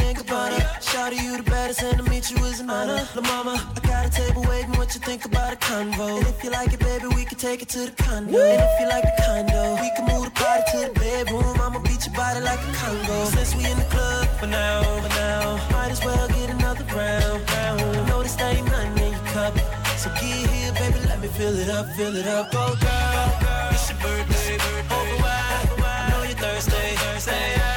and 0.00 0.16
Gabbana. 0.16 0.58
Shouty, 0.80 1.22
you 1.22 1.36
the 1.36 1.42
baddest, 1.42 1.82
and 1.82 1.98
to 1.98 2.04
meet 2.10 2.30
you 2.30 2.36
is 2.44 2.60
an 2.60 2.70
honor. 2.70 3.06
La 3.14 3.22
mama, 3.22 3.54
I 3.76 3.80
got 3.86 4.06
a 4.06 4.10
table 4.10 4.42
waiting. 4.48 4.72
What 4.72 4.94
you 4.94 5.00
think 5.00 5.24
about 5.24 5.52
a 5.52 5.56
convo? 5.56 6.18
And 6.18 6.26
if 6.26 6.42
you 6.44 6.50
like 6.50 6.72
it, 6.72 6.80
baby, 6.80 7.06
we 7.14 7.24
can 7.24 7.38
take 7.38 7.62
it 7.62 7.68
to 7.70 7.90
the 7.90 8.02
condo. 8.02 8.38
And 8.38 8.60
if 8.62 8.80
you 8.80 8.88
like 8.88 9.04
the 9.04 9.22
condo, 9.22 9.74
we 9.82 9.90
can 9.96 10.06
move 10.06 10.24
the 10.24 10.30
party 10.30 10.62
to 10.72 10.78
the 10.88 10.94
bedroom. 10.98 11.56
I'ma 11.60 11.78
beat 11.80 12.06
your 12.06 12.14
body 12.14 12.40
like 12.40 12.60
a 12.60 12.72
Congo. 12.80 13.24
Since 13.26 13.54
we 13.56 13.64
in 13.70 13.78
the 13.78 13.84
club 13.84 14.26
for 14.40 14.46
now, 14.46 14.82
for 15.02 15.08
now, 15.08 15.58
might 15.72 15.90
as 15.90 16.04
well 16.04 16.28
get 16.28 16.50
another 16.50 16.84
round. 16.94 17.40
round. 17.50 18.08
Know 18.08 18.22
this 18.22 18.38
ain't 18.40 18.66
nothing 18.66 18.98
in 19.04 19.12
your 19.12 19.26
cup. 19.34 19.54
So 19.98 20.10
get 20.20 20.48
here, 20.50 20.72
baby, 20.72 21.00
let 21.06 21.20
me 21.20 21.28
fill 21.28 21.56
it 21.58 21.68
up, 21.70 21.86
fill 21.96 22.16
it 22.16 22.26
up. 22.26 22.48
Oh, 22.52 22.76
girl, 22.80 23.68
it's 23.72 23.88
your 23.90 23.98
birthday, 24.00 24.54
over 24.94 25.22
wide. 25.22 25.68
I 25.82 26.10
know 26.10 26.22
you're 26.24 26.36
thirsty, 26.36 26.96
Thursday. 26.96 27.73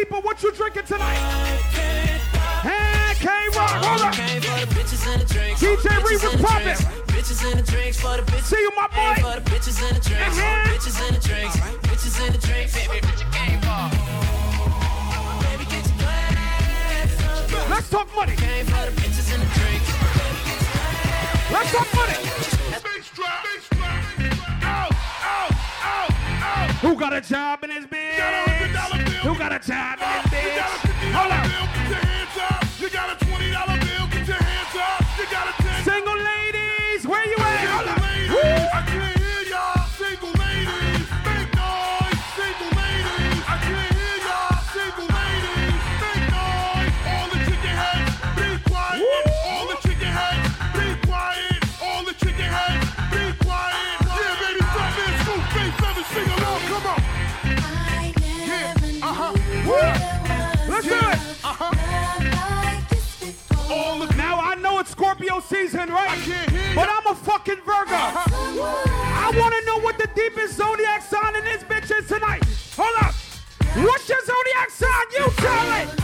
People, 0.00 0.20
what 0.22 0.42
you 0.42 0.50
drinking 0.52 0.84
tonight? 0.84 1.18
Hey, 2.64 3.12
K-Rock, 3.20 3.70
hold 3.84 4.00
up. 4.00 4.14
DJ 4.14 5.88
Reed 6.04 6.22
was 6.22 6.36
popping. 6.40 6.80
Bitches 7.12 7.44
in 7.50 7.56
the 7.58 7.62
drinks 7.62 8.00
for 8.00 8.16
the 8.16 8.22
bitches. 8.22 8.44
See 8.44 8.60
you, 8.60 8.72
my 8.76 8.88
boy. 8.88 9.20
For 9.20 9.40
the 9.40 9.50
bitches 9.50 9.78
in 9.86 9.94
the 9.94 10.00
drinks. 10.00 10.38
Uh-huh. 10.38 10.68
Bitches 10.72 10.96
in 11.06 11.14
the 11.14 11.20
drinks. 11.20 11.56
Bitches 11.84 12.26
in 12.26 12.32
the 12.32 12.38
drinks. 12.38 12.72
Baby, 12.74 13.00
bitch, 13.06 13.22
came 13.32 13.60
for. 13.60 13.90
Baby, 15.44 15.64
get 15.68 15.84
your 15.84 15.96
glass. 16.00 17.68
Let's 17.68 17.90
talk 17.90 18.08
money. 18.16 18.36
Came 18.36 18.66
for 18.66 18.84
the 18.88 18.92
bitches 19.00 19.28
in 19.34 19.40
the 19.40 19.50
drinks. 19.52 19.88
Let's 21.52 21.72
talk 21.72 21.88
money. 21.94 22.16
Who 26.80 26.96
got 26.96 27.12
a 27.12 27.20
job 27.20 27.62
in 27.64 27.70
his 27.70 27.84
bitch? 27.84 27.99
Who 29.22 29.36
got 29.36 29.52
a 29.52 29.58
job 29.58 29.98
in 30.00 30.08
his 30.08 30.32
bitch? 30.32 30.56
Hold 31.12 31.32
up. 31.32 31.44
you 32.80 32.88
got 32.88 33.10
Single 35.84 36.16
ladies, 36.16 36.39
Right? 65.88 66.74
But 66.74 66.90
I'm 66.90 67.06
a 67.06 67.14
fucking 67.14 67.56
Virgo. 67.64 67.94
I 67.94 69.32
want 69.34 69.54
to 69.54 69.64
know 69.64 69.80
what 69.80 69.96
the 69.96 70.08
deepest 70.14 70.56
zodiac 70.58 71.00
sign 71.00 71.34
in 71.36 71.44
this 71.44 71.62
bitch 71.62 71.90
is 71.96 72.06
tonight. 72.06 72.44
Hold 72.76 73.02
up. 73.02 73.14
What's 73.76 74.06
your 74.06 74.18
zodiac 74.20 74.70
sign? 74.70 75.06
You 75.14 75.30
tell 75.36 75.94
it. 75.94 75.99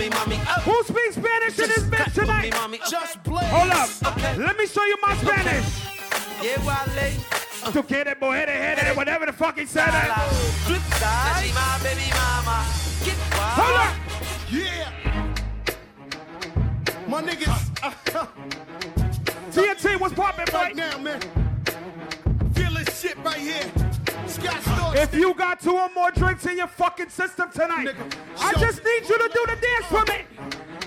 Me, 0.00 0.08
mommy. 0.08 0.36
Up. 0.36 0.66
Oh. 0.66 0.72
Who 0.72 0.84
speaks 0.84 1.16
Spanish 1.16 1.58
in 1.58 1.68
this 1.68 1.84
bitch 1.84 2.10
For 2.12 2.20
me, 2.22 2.26
tonight? 2.26 2.52
mommy. 2.54 2.78
Just 2.88 3.22
blaze. 3.22 3.44
Hold 3.50 3.70
up. 3.70 3.88
Let 4.38 4.56
me 4.56 4.66
show 4.66 4.84
you 4.84 4.96
my 5.02 5.14
Spanish. 5.16 5.66
Yeah, 6.42 6.58
Wale. 6.64 7.10
Tu 7.72 7.82
quieres 7.82 8.16
mujer, 8.18 8.46
head, 8.46 8.96
whatever 8.96 9.26
the 9.26 9.32
fuck 9.32 9.58
he 9.58 9.66
said. 9.66 9.90
Flip 10.64 10.80
side. 10.98 11.44
She 11.44 11.52
my 11.52 11.78
baby 11.82 12.08
mama. 12.16 12.64
Get 13.04 13.16
wild. 13.36 13.60
Hold 13.60 13.76
up. 13.76 13.94
Yeah 14.50 14.90
My 17.06 17.22
niggas 17.22 17.48
uh-huh. 17.84 18.26
TNT 19.52 20.00
was 20.00 20.12
popping, 20.12 20.46
right 20.52 20.54
right? 20.54 20.76
now, 20.76 20.98
man 20.98 21.20
Feel 22.54 22.72
this 22.72 23.00
shit 23.00 23.16
right 23.24 23.36
here 23.36 23.62
Scott 23.62 23.74
Storch 23.74 23.89
If 24.32 25.14
you 25.14 25.34
got 25.34 25.60
two 25.60 25.76
or 25.76 25.88
more 25.92 26.12
drinks 26.12 26.46
in 26.46 26.56
your 26.56 26.68
fucking 26.68 27.08
system 27.08 27.50
tonight, 27.50 27.94
I 28.38 28.52
just 28.54 28.84
need 28.84 29.08
you 29.08 29.18
to 29.18 29.28
do 29.34 29.44
the 29.46 29.58
dance 29.60 29.86
for 29.86 30.04
me. 30.04 30.24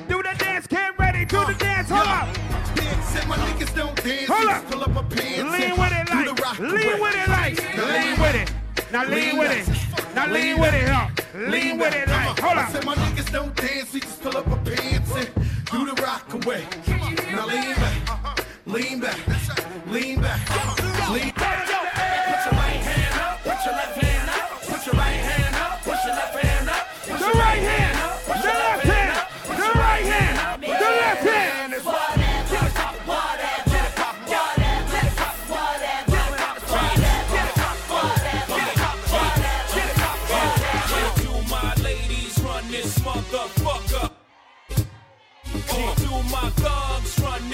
Do 0.07 0.23
the 0.23 0.33
dance, 0.37 0.65
get 0.67 0.97
ready, 0.97 1.25
do 1.25 1.43
the 1.45 1.53
dance, 1.53 1.89
hold 1.89 2.07
up. 2.07 2.33
Pants 2.75 3.07
said 3.09 3.27
my 3.27 3.35
niggas 3.35 3.75
don't 3.75 4.01
dance. 4.01 4.27
Hold 4.27 4.47
up. 4.47 4.63
up. 4.63 4.71
Pull 4.71 4.83
up 4.83 4.95
a 4.95 5.03
pants. 5.03 5.59
Lean 5.59 5.77
with 5.77 5.91
it 5.91 6.09
like, 6.09 6.59
lean 6.59 7.01
with 7.01 7.15
it 7.15 7.29
like, 7.29 7.77
lean 7.77 8.21
with 8.21 8.35
it. 8.35 8.53
Now 8.93 9.05
lean 9.05 9.37
with 9.37 9.51
it. 9.51 10.15
Now 10.15 10.27
lean 10.27 10.59
with 10.59 10.73
it, 10.73 10.87
huh? 10.87 11.09
Lean 11.35 11.77
with 11.79 11.95
it 11.95 12.07
like, 12.07 12.39
hold 12.39 12.57
I 12.57 12.69
said 12.69 12.85
my 12.85 12.95
niggas 12.95 13.31
don't 13.31 13.55
dance. 13.55 13.93
We 13.93 13.99
just 13.99 14.21
pull 14.21 14.37
up 14.37 14.47
a 14.47 14.55
pants 14.57 15.11
and 15.15 15.29
do 15.71 15.93
the 15.93 16.01
rock 16.01 16.33
away. 16.33 16.65
Now 16.87 17.47
uh-huh. 17.47 17.47
lean 17.47 17.75
back. 17.75 18.45
Lean 18.65 18.99
back. 19.01 19.19
Lean 19.87 20.21
back. 20.21 21.09
Lean 21.09 21.33
back. 21.35 21.62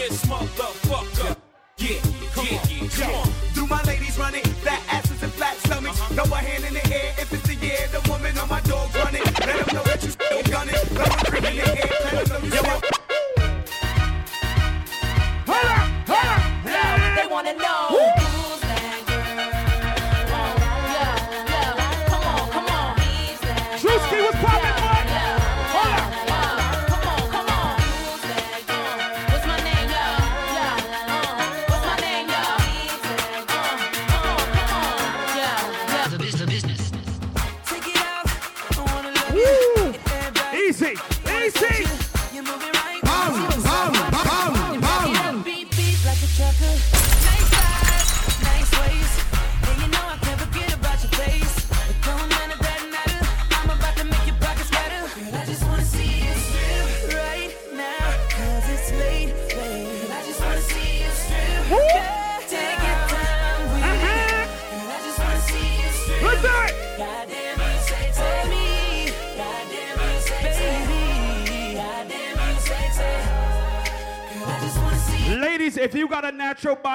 this 0.10 0.26
motherfucker. 0.26 1.38
Yeah, 1.78 2.02
come 2.34 2.48
yeah, 2.50 2.60
on, 2.60 2.70
yeah, 2.70 2.90
come 2.90 3.10
yeah. 3.12 3.18
on. 3.18 3.30
Do 3.54 3.68
my 3.68 3.82
ladies 3.84 4.18
run 4.18 4.36
it? 4.36 4.46
ass 4.66 4.82
asses 4.92 5.24
and 5.24 5.32
flat 5.34 5.56
stomachs. 5.58 6.02
Uh-huh. 6.02 6.16
No 6.16 6.36
hand 6.36 6.66
in 6.66 6.74
the 6.74 6.86
air. 6.94 7.14
If 7.18 7.32
it's 7.32 7.44
the 7.44 7.56
year, 7.56 7.88
the 7.92 8.02
woman 8.10 8.38
on 8.38 8.50
my 8.50 8.62
dog 8.62 8.94
running. 8.96 9.24
Let 9.24 9.66
them 9.66 9.76
know 9.76 9.84
that 9.84 10.04
you 10.04 10.10
still 10.10 10.44
gunning. 10.44 10.76
Let 10.76 11.10
them 11.10 11.32
creep 11.32 11.44
in 11.46 11.56
the 11.56 11.68
air. 11.80 11.90
Let 12.04 12.26
them 12.26 12.42
know 12.42 12.46
you 12.46 12.52
still. 12.52 12.82
Hold 15.48 15.66
up, 15.78 15.88
hold 16.10 16.76
up. 16.76 17.16
They 17.16 17.28
wanna 17.32 17.54
know. 17.54 17.88
Woo! 17.92 18.19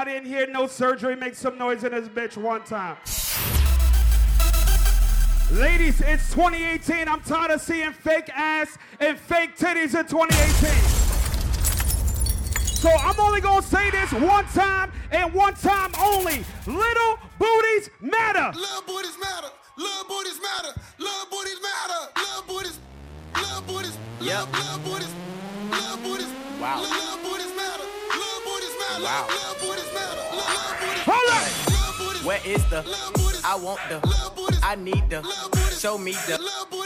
Natural 0.05 0.17
body 0.17 0.17
in 0.17 0.25
here, 0.25 0.47
no 0.47 0.67
surgery, 0.67 1.17
make 1.17 1.35
some 1.35 1.59
noise 1.59 1.85
in 1.85 1.93
this 1.93 2.09
bitch 2.09 2.37
one 2.37 2.63
time. 2.65 2.97
Ladies, 5.53 6.01
it's 6.01 6.33
2018. 6.33 7.09
I'm 7.09 7.21
tired 7.21 7.53
of 7.53 7.61
seeing 7.61 7.93
fake 7.93 8.31
ass 8.35 8.77
and 9.01 9.19
fake 9.19 9.57
titties 9.57 9.99
in 9.99 10.07
2018. 10.07 10.71
So 12.65 12.91
I'm 12.91 13.19
only 13.19 13.41
gonna 13.41 13.63
say 13.63 13.91
this 13.91 14.13
one 14.13 14.45
time 14.47 14.93
and 15.11 15.33
one 15.33 15.55
time 15.55 15.93
only. 15.99 16.45
Little 16.67 17.19
booties 17.39 17.91
matter. 18.01 18.53
Little 18.59 18.83
booties 18.87 19.17
matter. 19.21 19.49
Little 19.77 20.05
booties 20.09 20.41
matter. 20.41 20.81
Little 20.99 21.27
booties 21.31 21.61
matter. 21.63 22.11
Little 22.17 22.43
booties. 22.47 22.79
Little 23.37 23.63
booties. 23.63 23.99
Yep. 24.21 24.53
Little 24.53 24.79
booties. 24.81 25.15
Little 25.71 25.97
booties. 25.99 26.33
Wow. 26.61 26.81
Little 26.81 27.17
booties 27.17 27.24
Wow. 29.03 29.27
Little 29.29 29.55
booties 29.69 29.93
matter. 29.93 30.23
Little 30.31 30.75
booties. 30.81 31.03
Hold 31.05 31.31
up. 31.31 32.25
Where 32.25 32.41
is 32.45 32.65
the? 32.71 32.85
I 33.45 33.57
want 33.57 33.81
the. 33.89 34.61
I 34.63 34.77
need 34.77 35.11
the. 35.11 35.23
Show 35.79 35.99
me 35.99 36.13
the. 36.13 36.39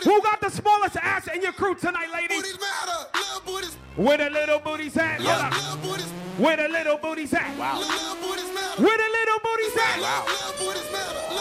Who 0.04 0.22
got 0.22 0.40
the 0.40 0.50
smallest 0.50 0.96
ass 0.96 1.28
in 1.28 1.42
your 1.42 1.52
crew 1.52 1.74
tonight, 1.74 2.08
ladies? 2.12 2.38
Booties 2.38 2.58
matter. 2.60 3.08
Little 3.14 3.40
booties. 3.44 3.76
Where 3.96 4.16
the 4.16 4.30
little 4.30 4.58
booties 4.58 4.96
at? 4.96 5.20
Hold 5.20 5.28
up. 5.28 5.52
Little 5.52 5.90
booties. 5.90 6.10
Where 6.38 6.56
the 6.56 6.68
little 6.68 6.98
booties 6.98 7.34
at? 7.34 7.58
Wow. 7.58 7.78
Little 7.78 8.16
booties 8.16 8.54
matter. 8.54 8.82
Where 8.82 8.96
the 8.96 9.08
little 9.12 9.38
booties 9.44 9.76
at? 9.76 10.00
Wow. 10.00 10.38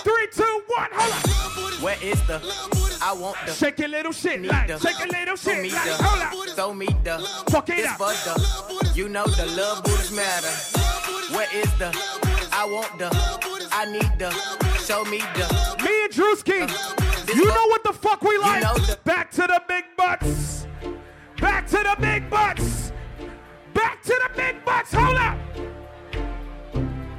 Little 0.08 0.32
booties 0.32 0.38
matter. 0.38 0.38
Three, 0.38 0.46
two, 0.46 0.64
one, 0.68 0.90
hold 0.94 1.74
up. 1.76 1.82
Where 1.84 1.98
is 2.02 2.22
the? 2.28 2.40
Little 2.40 2.70
booties. 2.70 3.00
I 3.02 3.14
want 3.14 3.38
the. 3.46 3.54
Shake 3.54 3.80
your 3.80 3.90
little 3.90 4.12
shit 4.12 4.42
like, 4.44 4.68
the- 4.68 4.80
shake 4.80 5.00
your 5.00 5.08
little 5.08 5.36
Show 5.36 5.56
me 5.62 5.70
shit 5.70 5.74
like, 5.74 5.98
the. 5.98 6.04
hold 6.04 6.22
up. 6.50 6.56
Show 6.56 6.74
me 6.74 6.88
the. 7.04 7.20
Fuck 7.50 7.70
it 7.70 7.86
up. 7.86 7.98
the. 8.00 8.92
You 8.96 9.10
know 9.10 9.26
the 9.26 9.46
love 9.48 9.84
booties 9.84 10.12
matter. 10.12 10.48
Where 11.36 11.48
is 11.54 11.72
the? 11.78 11.92
I 12.52 12.66
want 12.66 12.98
the. 12.98 13.10
I 13.72 13.86
need 13.92 14.20
the. 14.20 14.32
Show 14.86 15.04
me 15.06 15.20
the. 15.36 15.48
Me 15.84 16.04
and 16.06 16.14
Drewski, 16.14 16.68
This 17.28 17.36
you 17.36 17.46
know 17.46 17.68
what 17.68 17.84
the 17.84 17.94
fuck 17.94 18.22
we 18.22 18.38
like. 18.38 18.64
know 18.64 18.74
the- 18.76 18.98
Back 19.04 19.32
to 19.32 19.42
the 19.42 19.62
big 19.68 19.84
butts. 19.98 20.66
Back 21.40 21.68
to 21.68 21.78
the 21.78 21.96
big 22.00 22.30
butts. 22.30 22.92
Back 23.74 24.02
to 24.04 24.10
the 24.24 24.30
big 24.36 24.64
butts. 24.66 24.94
Hold 24.94 25.18
up. 25.18 25.38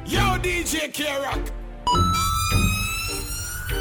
Yo, 0.07 0.39
DJ 0.39 0.93
K-Rock. 0.93 1.39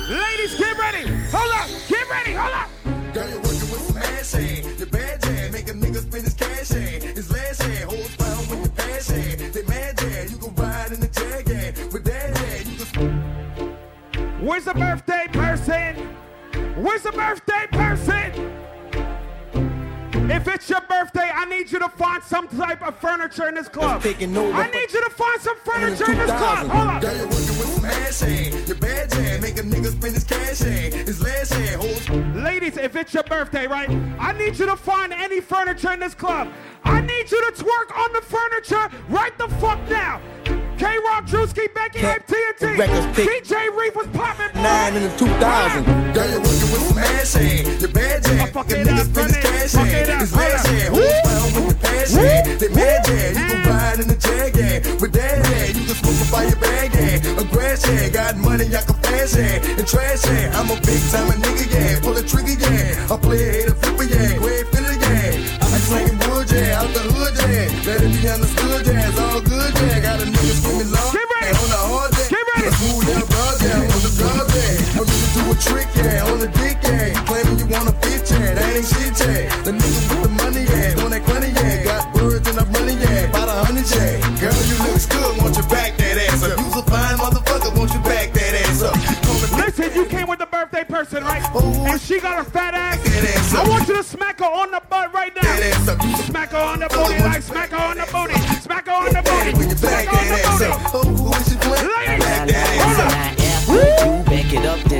Ladies, 0.08 0.56
get 0.56 0.78
ready. 0.78 1.06
Hold 1.34 1.52
up. 1.54 1.68
Get 1.90 2.10
ready. 2.10 2.32
Hold 2.32 2.54
up. 2.54 2.70
Girl, 3.14 3.28
you're 3.30 3.40
working 3.40 3.60
with 3.60 3.88
some 3.88 3.98
ass 3.98 4.32
hand. 4.32 4.80
Your 4.80 4.88
bad 4.88 5.22
jam, 5.22 5.52
make 5.52 5.68
a 5.68 5.74
nigga 5.74 5.98
spend 5.98 6.24
his 6.24 6.34
cash 6.34 6.70
hand. 6.70 7.04
His 7.04 7.30
last 7.30 7.62
hand, 7.62 7.92
holds 7.92 8.16
pound 8.16 8.50
with 8.50 8.60
your 8.60 8.70
pass 8.70 9.10
hand. 9.10 9.42
They 9.54 9.64
mad 9.64 9.98
jam, 9.98 10.28
you 10.30 10.38
can 10.38 10.56
ride 10.56 10.92
in 10.94 11.02
the 11.02 11.08
jag 11.08 11.48
hand. 11.50 11.92
With 11.92 12.06
that 12.06 12.38
hand, 12.38 12.68
you 12.68 12.86
can 12.86 14.46
Where's 14.48 14.64
the 14.64 14.76
birthday 14.76 15.28
person? 15.30 16.16
Where's 16.82 17.02
the 17.02 17.12
birthday? 17.12 17.57
If 20.30 20.48
it's 20.48 20.70
your 20.70 20.82
birthday, 20.82 21.32
I 21.34 21.46
need 21.46 21.72
you 21.72 21.80
to 21.80 21.88
find 21.90 22.22
some 22.22 22.48
type 22.50 22.82
of 22.82 22.98
furniture 22.98 23.48
in 23.48 23.56
this 23.56 23.70
club. 23.70 24.02
I 24.04 24.70
need 24.74 24.94
you 24.94 25.04
to 25.04 25.10
find 25.10 25.42
some 25.42 25.58
furniture 25.64 26.12
in 26.12 26.18
this 26.18 26.32
club. 26.32 26.66
2000. 26.66 26.70
Hold 26.70 27.02
Girl, 27.02 27.10
up. 27.12 27.18
you're 27.18 27.24
working 27.24 27.32
with 27.32 27.68
some 27.68 27.86
ass 27.86 28.22
hand. 28.22 28.68
Your 28.68 28.78
bad 28.78 29.12
jam, 29.12 29.42
make 29.42 29.58
a 29.58 29.62
nigga 29.62 29.92
spend 29.92 30.14
his 30.14 30.24
cash 30.26 30.60
hand. 30.60 30.94
His 30.94 31.24
last 31.24 31.54
hand, 31.54 31.82
holds 31.82 32.10
Ladies, 32.36 32.78
if 32.78 32.96
it's 32.98 33.14
your 33.14 33.24
birthday, 33.24 33.68
right? 33.68 33.90
I 34.20 34.34
need 34.34 34.60
you 34.60 34.66
to 34.66 34.76
find 34.76 35.14
any 35.14 35.40
furniture 35.40 35.94
in 35.94 36.00
this 36.02 36.14
club. 36.14 36.50
I 36.84 37.00
need 37.02 37.32
you 37.32 37.52
to 37.52 37.64
twerk 37.64 37.98
on 37.98 38.12
the 38.14 38.22
furniture 38.22 38.90
right 39.10 39.38
the 39.38 39.48
fuck 39.60 39.80
now. 39.90 40.22
K 40.78 40.86
Rock, 41.06 41.26
Drewski, 41.26 41.74
Becky, 41.74 42.00
Cat- 42.00 42.24
Hype, 42.28 42.58
TNT. 42.60 43.26
DJ 43.26 43.76
Reef 43.78 43.96
was 43.96 44.08
popping. 44.14 44.62
nine 44.62 44.96
in 44.96 45.04
the 45.04 45.10
2000. 45.18 45.84
Girl, 46.14 46.30
you're 46.30 46.40
working 46.40 46.70
with 46.72 46.88
some 46.90 46.98
ass 47.00 47.34
hand. 47.34 47.82
Your 47.82 47.90
bad 47.92 48.24
jam, 48.24 48.34
I 48.34 48.38
make 48.38 48.50
a 48.50 48.54
fuck 48.54 48.70
it 48.72 48.88
nigga 48.88 49.00
up, 49.00 49.08
spend 49.08 49.18
his 49.18 49.18
run 49.18 49.30
it, 49.34 49.42
cash 49.42 49.72
fuck 49.72 49.88
hand. 49.88 50.10
it 50.10 50.14
up, 50.14 50.22
His 50.22 50.32
hold 50.32 50.44
last 50.52 50.66
up. 50.68 50.74
hand, 50.74 50.94
Woo! 50.94 51.02
holds 51.02 51.28
pound 51.28 51.66
with 51.66 51.66
your 51.66 51.80
pass 51.82 52.14
Woo! 52.14 52.22
hand. 52.22 52.60
They 52.62 52.70
mad 52.70 53.00
jam, 53.06 53.34
you 53.34 53.46
can 53.48 53.62
ride 53.70 54.00
in 54.02 54.08
the 54.08 54.18
jag 54.22 54.56
hand. 54.56 55.02
With 55.02 55.14
that 55.14 55.38
hand, 55.46 55.74
you 55.78 55.84
can 55.88 55.96
smoke 55.98 56.22
up 56.22 56.30
by 56.32 56.44
your 56.46 56.60
bag 56.62 56.92
hand. 56.94 57.20
A 57.42 57.44
grass 57.50 57.82
hand, 57.86 58.14
got 58.14 58.38
money, 58.38 58.66
I 58.70 58.82
can 58.86 58.96
fast 59.02 59.36
hand. 59.36 59.60
And 59.82 59.88
trash 59.88 60.22
hand, 60.30 60.50
I'm 60.56 60.70
a 60.70 60.78
big 60.86 61.02
time 61.10 61.28
a 61.34 61.36
nigga, 61.42 61.66
yeah. 61.74 62.00
Pull 62.06 62.18
a 62.18 62.22
trigger, 62.22 62.54
yeah. 62.54 63.10
I 63.10 63.18
play 63.18 63.42
a 63.42 63.52
hater 63.66 63.74
flipper, 63.82 64.06
yeah. 64.06 64.38
Go 64.38 64.46
ahead, 64.46 64.68
fill 64.70 64.86
it, 64.94 65.00
yeah. 65.02 65.66
I 65.66 65.78
slanging 65.90 66.20
wood, 66.30 66.48
yeah. 66.54 66.80
Out 66.82 66.90
the 66.94 67.02
hood, 67.18 67.34
yeah. 67.34 67.66
Let 67.88 68.02
it 68.06 68.12
be 68.14 68.22
understood, 68.30 68.86
yeah. 68.86 68.97
Trick, 75.68 75.90
yeah. 75.96 76.30
On 76.32 76.40
the 76.40 76.48
dick, 76.48 76.78
yeah. 76.84 77.14
Claiming 77.28 77.60
you 77.60 77.68
wanna 77.68 77.94
fit, 78.04 78.24
yeah. 78.32 78.54
That 78.58 78.76
ain't 78.76 78.88
shit, 78.88 79.16
yeah. 79.20 79.62
The 79.64 79.72
nigga 79.72 80.02
with 80.10 80.24
the 80.24 80.32
money, 80.42 80.64
yeah. 80.64 81.04
On 81.04 81.10
that 81.12 81.24
money, 81.28 81.52
yeah. 81.52 81.84
Got 81.84 82.14
birds 82.14 82.48
and 82.50 82.60
I'm 82.60 82.72
running, 82.72 83.00
yeah. 83.00 83.30
About 83.30 83.50
a 83.50 83.56
hundred, 83.66 83.88
yeah. 83.92 84.24
Girl, 84.40 84.62
you 84.70 84.78
looks 84.88 85.06
good. 85.06 85.32
Want 85.42 85.58
you 85.58 85.66
back 85.68 85.98
that 85.98 86.16
ass 86.28 86.44
up. 86.44 86.58
You's 86.58 86.76
a 86.76 86.84
fine 86.84 87.18
motherfucker. 87.18 87.72
Want 87.78 87.92
you 87.94 88.02
back 88.02 88.34
that 88.34 88.54
ass 88.64 88.82
up. 88.82 88.96
Listen, 89.58 89.94
you 89.94 90.06
came 90.06 90.28
with 90.28 90.40
the 90.40 90.46
birthday 90.46 90.84
person, 90.84 91.24
right? 91.24 91.44
Oh. 91.54 91.86
And 91.88 92.00
she 92.02 92.20
got 92.20 92.40
a 92.40 92.46
fat 92.50 92.74
ass. 92.74 93.00
Ass 93.06 93.56
I 93.56 93.68
want 93.68 93.88
you 93.88 93.96
to 93.96 94.04
smack 94.04 94.40
her 94.40 94.46
on 94.46 94.72
the 94.72 94.82
butt 94.90 95.14
right 95.14 95.34
now. 95.36 95.42
That 95.42 95.64
ass 95.74 95.88
up. 95.88 96.04
You's 96.04 96.20
a 96.20 96.24
Smack 96.24 96.52
her 96.52 96.58
on 96.58 96.80
the 96.80 96.88
booty, 96.88 97.20
like 97.24 97.42
smack 97.42 97.70
her 97.72 97.78
on 97.78 97.98
the 97.98 98.08
booty. 98.12 98.38
Smack 98.62 98.86
her 98.88 98.94
on 98.94 99.14
the 99.14 99.22
booty. 99.22 99.58
when 99.58 99.70
you 99.70 99.76
back 99.76 100.06
Smack 100.06 100.08
her 100.08 100.98
on 100.98 101.16
the 101.16 101.24
booty. 101.24 101.47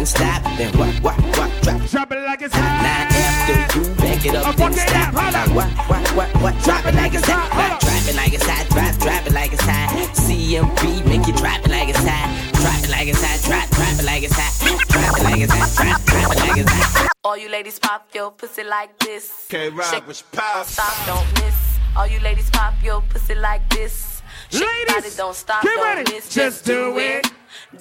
Stop, 0.08 0.44
then 0.58 0.72
what, 0.78 0.94
what, 1.04 1.20
what, 1.38 1.52
drop. 1.62 1.82
Drop 1.92 2.12
it 2.12 2.24
like 2.26 2.42
it's 2.42 2.54
Now 2.54 2.62
hot. 2.62 3.12
after 3.12 3.80
you 3.80 3.96
back 3.96 4.26
it 4.26 4.36
Oh, 4.36 4.50
up, 4.50 4.56
then 4.56 4.74
stop. 4.74 5.14
Now 5.14 5.44
up. 5.44 5.50
what, 5.52 5.70
what, 5.90 6.08
what, 6.16 6.30
what, 6.42 6.64
drop 6.64 6.86
it 6.86 6.96
like 6.96 7.14
it's 7.14 7.28
hot. 7.28 7.50
Now 7.52 7.78
drop 7.80 8.08
it 8.08 8.16
like 8.16 8.34
it's 8.34 8.46
hot, 8.48 8.66
drop, 8.70 8.96
drop 9.04 9.28
it 9.28 9.34
like 9.34 9.54
it's 9.54 9.64
hot. 9.64 9.90
CMB 10.16 11.06
make 11.06 11.28
you 11.28 11.34
drop 11.34 11.60
it 11.66 11.70
like 11.72 11.90
it's 11.90 12.00
hot. 12.00 12.28
Drop 12.56 12.84
it 12.84 12.90
like 12.90 13.08
it's 13.08 13.22
hot, 13.22 13.40
drop, 13.44 13.70
drop 13.76 14.00
it 14.00 14.06
like 14.06 14.24
it's 14.24 14.34
hot. 14.36 14.54
Drop 14.88 15.18
it 15.20 15.24
like 15.24 15.42
it's 15.42 15.54
hot, 15.54 15.76
drop, 15.76 16.02
drop 16.06 16.32
it 16.32 16.40
like 16.40 16.58
it's 16.58 16.72
hot. 16.72 17.12
All 17.24 17.38
you 17.38 17.50
ladies 17.50 17.78
pop 17.80 18.08
your 18.16 18.32
pussy 18.32 18.64
like 18.64 18.98
this. 19.00 19.46
K-Rock 19.50 19.94
Shake, 19.94 20.08
was 20.08 20.22
powerful. 20.22 20.64
Stop, 20.64 20.96
don't 21.06 21.44
miss. 21.44 21.56
All 21.98 22.08
you 22.08 22.20
ladies 22.22 22.50
pop 22.50 22.74
your 22.82 23.02
pussy 23.02 23.36
like 23.36 23.68
this. 23.70 24.17
Ladies, 24.52 25.16
don't 25.16 25.36
stop, 25.36 25.64
get 25.64 25.76
don't 25.76 25.84
ready. 25.98 26.12
miss. 26.14 26.30
Just 26.34 26.66
do 26.66 26.98
it. 26.98 27.28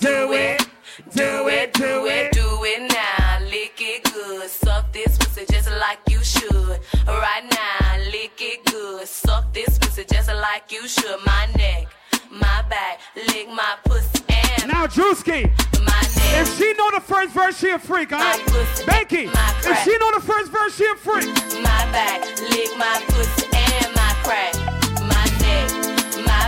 Do 0.00 0.32
it. 0.32 0.66
Do 1.14 1.48
it. 1.48 1.72
Do 1.74 2.06
it. 2.06 2.32
Do 2.32 2.64
it 2.64 2.92
now, 2.92 3.38
lick 3.44 3.76
it 3.80 4.04
good. 4.12 4.48
Suck 4.50 4.92
this 4.92 5.16
pussy 5.18 5.44
just 5.50 5.70
like 5.70 5.98
you 6.08 6.22
should. 6.24 6.80
Right 7.06 7.44
now, 7.50 7.96
lick 8.10 8.32
it 8.40 8.64
good. 8.64 9.06
Suck 9.06 9.52
this 9.52 9.78
pussy 9.78 10.04
just 10.10 10.28
like 10.28 10.72
you 10.72 10.86
should. 10.88 11.18
My 11.24 11.46
neck, 11.56 11.86
my 12.30 12.62
back, 12.68 13.00
lick 13.28 13.48
my 13.48 13.76
pussy 13.84 14.24
and 14.28 14.68
Now, 14.72 14.86
Drewski, 14.86 15.50
my 15.84 16.00
neck. 16.00 16.40
if 16.40 16.56
she 16.58 16.72
know 16.74 16.90
the 16.92 17.00
first 17.00 17.32
verse, 17.34 17.58
she 17.58 17.70
a 17.70 17.78
freak, 17.78 18.12
all 18.12 18.18
right? 18.18 18.38
My 18.38 18.52
pussy, 18.52 18.86
Becky, 18.86 19.24
if 19.68 19.84
she 19.84 19.96
know 19.98 20.10
the 20.14 20.20
first 20.20 20.50
verse, 20.50 20.76
she 20.76 20.84
a 20.86 20.96
freak. 20.96 21.26
my 21.62 21.82
back, 21.92 22.20
lick 22.40 22.70
my 22.78 23.02
pussy 23.08 23.46
and 23.52 23.94
my 23.94 24.14
crack. 24.24 24.85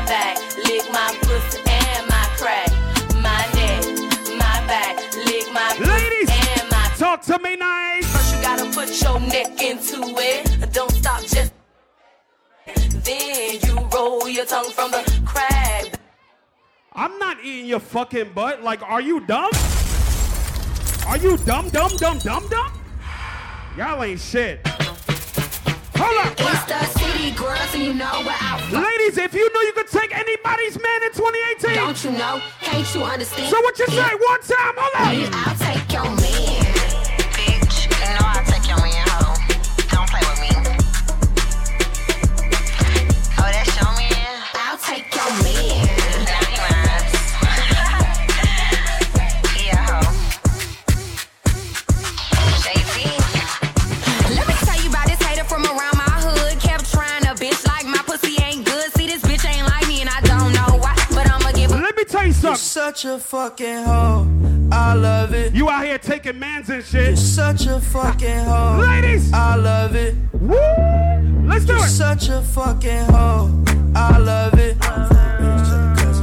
My 0.09 0.15
neck, 0.15 0.37
my 0.37 0.55
back, 0.55 0.57
lick 0.57 0.93
my 0.93 1.19
pussy 1.21 1.61
and 1.67 2.09
my 2.09 2.29
crack. 2.37 2.71
My 3.17 3.47
neck, 3.55 3.85
my 4.39 4.67
back, 4.67 4.97
lick 5.17 5.53
my 5.53 5.77
Ladies, 5.79 6.31
and 6.31 6.71
my 6.71 6.91
talk 6.97 7.21
to 7.23 7.39
me 7.39 7.57
nice. 7.57 8.07
First 8.07 8.35
you 8.35 8.43
gotta 8.43 8.65
put 8.73 9.03
your 9.03 9.21
neck 9.21 9.63
into 9.63 10.01
it. 10.17 10.73
Don't 10.73 10.91
stop, 10.93 11.21
just 11.23 11.53
then 13.05 13.59
you 13.63 13.89
roll 13.93 14.29
your 14.29 14.47
tongue 14.47 14.71
from 14.71 14.93
the 14.93 15.23
crack. 15.27 16.01
I'm 16.95 17.19
not 17.19 17.39
eating 17.45 17.67
your 17.67 17.81
fucking 17.81 18.33
butt. 18.35 18.63
Like, 18.63 18.83
are 18.83 19.03
you 19.03 19.21
dumb? 19.21 19.51
Are 21.07 21.19
you 21.19 21.37
dumb, 21.39 21.69
dumb, 21.69 21.97
dumb, 21.99 22.19
dumb, 22.19 22.49
dumb? 22.49 22.73
Y'all 23.77 24.03
ain't 24.03 24.21
shit. 24.21 24.67
Hold 25.97 26.27
up. 26.27 26.98
It's 27.21 27.37
the 27.37 27.37
city 27.37 27.37
girls, 27.37 27.75
and 27.75 27.83
you 27.83 27.95
know 27.95 28.23
from. 28.71 28.83
Ladies, 28.83 29.19
if 29.19 29.35
you 29.35 29.53
knew 29.53 29.61
you 29.61 29.73
could 29.73 29.89
take 29.89 30.17
anybody's 30.17 30.81
man 30.81 31.03
in 31.03 31.13
2018. 31.13 31.75
Don't 31.75 32.05
you 32.05 32.13
know? 32.13 32.41
Can't 32.61 32.95
you 32.95 33.03
understand? 33.03 33.49
So 33.49 33.61
what 33.61 33.79
you 33.79 33.87
say? 33.87 33.97
One 33.97 34.41
time, 34.43 34.75
hold 34.77 35.27
up. 35.27 35.49
I'll 35.49 35.57
take 35.57 35.93
your 35.93 36.05
man. 36.05 36.68
Something. 62.57 62.95
Such 62.95 63.05
a 63.05 63.19
fucking 63.19 63.85
hoe. 63.85 64.27
I 64.71 64.95
love 64.95 65.35
it. 65.35 65.55
You 65.55 65.69
out 65.71 65.85
here 65.85 65.99
taking 65.99 66.39
mans 66.39 66.69
and 66.69 66.85
shit. 66.85 67.09
You're 67.09 67.17
such 67.17 67.67
a 67.67 67.81
fucking 67.81 68.45
hoe. 68.45 68.79
Ladies. 68.81 69.33
I 69.33 69.57
love 69.57 69.95
it. 69.95 70.15
Woo! 70.33 70.57
Let's 71.47 71.65
do 71.65 71.75
You're 71.75 71.85
it. 71.85 71.89
such 71.89 72.29
a 72.29 72.43
fucking 72.43 73.05
hoe. 73.07 73.65
I 73.95 74.19
love 74.19 74.55
it. 74.59 74.77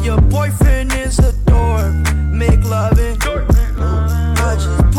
Your 0.05 0.21
boyfriend 0.21 0.93
is 0.93 1.17
a 1.19 1.33
dork. 1.45 1.93
Make 2.31 2.63
loving. 2.65 3.17
I 3.21 4.55
just 4.55 4.94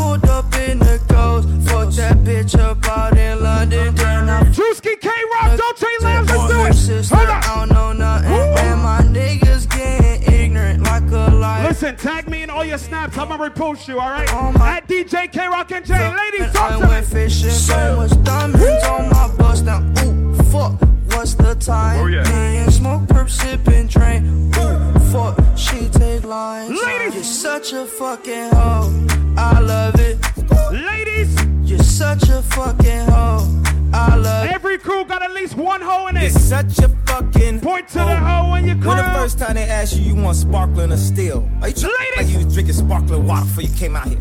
your 12.76 12.86
snaps. 12.86 13.16
I'm 13.16 13.28
gonna 13.28 13.50
repost 13.50 13.88
you, 13.88 13.98
all 13.98 14.10
right? 14.10 14.28
Oh 14.32 14.52
At 14.60 14.86
DJ 14.86 15.32
K 15.32 15.46
Rock 15.48 15.72
and 15.72 15.84
J. 15.84 15.94
Ladies, 15.94 16.52
talk 16.52 16.72
I 16.72 16.80
to 16.80 17.00
me. 17.00 17.06
fishing, 17.06 17.50
so 17.50 17.96
much 17.96 18.10
diamonds 18.22 18.84
on 18.84 19.08
my 19.10 19.34
bust 19.36 19.64
now. 19.64 19.80
Ooh, 20.04 20.34
fuck, 20.50 20.74
what's 21.12 21.34
the 21.34 21.54
time? 21.54 22.00
Oh, 22.00 22.06
yeah. 22.06 22.64
Me 22.66 22.70
smoke, 22.70 23.02
perp, 23.04 23.30
sip, 23.30 23.66
and 23.68 23.88
drain. 23.88 24.52
Ooh, 24.58 24.98
fuck, 25.10 25.38
she 25.56 25.88
take 25.88 26.24
lines. 26.24 26.70
Ladies. 26.82 27.14
You're 27.14 27.24
such 27.24 27.72
a 27.72 27.86
fucking 27.86 28.50
hoe. 28.50 29.06
I 29.38 29.60
love 29.60 29.98
it. 29.98 30.18
Ladies, 30.72 31.34
You're 31.70 31.78
such 31.78 32.28
a 32.28 32.42
fucking 32.42 33.06
hoe. 33.08 33.62
I 33.96 34.14
love 34.14 34.46
every 34.48 34.76
crew 34.76 35.06
got 35.06 35.22
at 35.22 35.32
least 35.32 35.56
one 35.56 35.80
hoe 35.80 36.08
in 36.08 36.18
it. 36.18 36.24
It's 36.24 36.38
such 36.38 36.78
a 36.80 36.88
fucking 37.06 37.60
Point 37.60 37.88
to 37.88 37.98
the 37.98 38.16
hoe 38.16 38.54
in 38.54 38.66
your 38.66 38.76
crew. 38.76 38.88
When 38.88 38.98
the 38.98 39.18
first 39.18 39.38
time 39.38 39.54
they 39.54 39.64
asked 39.64 39.96
you, 39.96 40.02
you 40.02 40.22
want 40.22 40.36
sparkling 40.36 40.92
or 40.92 40.98
still? 40.98 41.48
Are 41.62 41.68
you 41.68 41.74
trying 41.74 41.94
like 42.16 42.28
you 42.28 42.44
was 42.44 42.52
drinking 42.52 42.74
sparkling 42.74 43.26
water 43.26 43.46
before 43.46 43.62
you 43.62 43.74
came 43.74 43.96
out 43.96 44.08
here? 44.08 44.18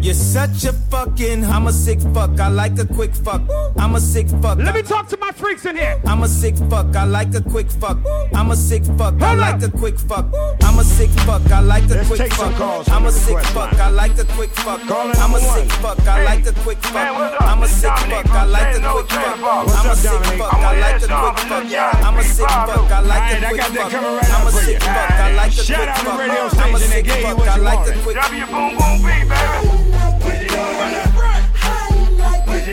You're 0.00 0.14
such 0.14 0.64
a 0.64 0.72
fucking, 0.72 1.44
I'm 1.44 1.66
a 1.66 1.72
sick 1.72 2.00
fuck. 2.14 2.38
I 2.38 2.48
like 2.48 2.78
a 2.78 2.86
quick 2.86 3.12
fuck. 3.14 3.42
I'm 3.76 3.94
a 3.96 4.00
sick 4.00 4.28
fuck. 4.40 4.58
Let 4.58 4.74
me 4.74 4.82
talk 4.82 5.08
to 5.08 5.16
my 5.18 5.32
freaks 5.32 5.66
in 5.66 5.76
here. 5.76 6.00
I'm 6.06 6.22
a 6.22 6.28
sick 6.28 6.56
fuck. 6.70 6.94
I 6.94 7.04
like 7.04 7.34
a 7.34 7.42
quick 7.42 7.70
fuck. 7.70 7.98
I'm 8.32 8.50
a 8.50 8.56
sick 8.56 8.84
fuck. 8.96 9.20
I 9.20 9.34
like 9.34 9.60
a 9.62 9.70
quick 9.70 9.98
fuck. 9.98 10.26
I'm 10.62 10.78
a 10.78 10.84
sick 10.84 11.10
fuck. 11.26 11.42
I 11.50 11.60
like 11.60 11.90
a 11.90 12.04
quick 12.04 12.28
fuck. 12.30 12.58
I'm 12.88 13.06
a 13.06 13.10
sick 13.12 13.38
fuck. 13.52 13.74
I 13.74 13.90
like 13.90 14.18
a 14.18 14.24
quick 14.24 14.50
fuck. 14.50 14.80
I'm 14.90 15.34
a 15.34 15.40
sick 15.40 15.70
fuck. 15.82 16.08
I 16.08 16.22
like 16.22 16.46
a 16.46 16.54
quick 16.54 16.78
fuck. 16.84 17.20
I'm 17.50 17.62
a 17.62 17.68
sick 17.68 17.92
fuck. 17.98 18.30
I 18.30 18.44
like 18.44 18.76
a 18.76 18.82
quick 18.82 19.08
fuck. 19.08 19.38
I'm 19.42 19.90
a 19.90 19.96
sick 19.96 20.22
fuck. 20.38 20.54
I'm 20.54 20.60
I 20.60 20.74
on 20.74 20.80
like 20.80 21.02
a 21.02 21.08
quick 21.08 21.36
fuck. 21.50 21.74
I'm 22.06 22.18
a 22.18 22.22
sick 22.22 22.46
fuck. 22.46 22.90
I 22.90 23.00
like 23.00 23.18
a 23.18 23.38
Alright, 23.38 23.44
I 23.44 23.48
quick 23.48 23.60
got 23.60 23.72
that 23.72 23.82
fuck. 23.82 23.90
coming 23.90 24.14
right 24.14 24.30
I'm 24.30 24.46
a 24.46 24.52
sick 24.52 24.80
fuck. 24.80 25.10
I 25.10 25.34
like 25.34 25.52
a 25.52 25.64
quick 25.64 25.90
fuck. 25.98 26.58
I'm 26.58 26.74
a 26.74 26.78
station 26.78 26.90
that 26.90 26.92
sick 26.92 27.04
gave 27.04 27.18
you 27.18 27.36
fuck. 27.36 27.48
I 27.48 27.56
you 27.56 27.62
like 27.62 27.74
a 27.74 27.78
wanted. 27.78 28.02
quick 28.04 28.16
W 28.16 28.46
boom 28.46 28.76
boom 28.78 28.96
beat, 29.02 29.28
baby. 29.28 29.97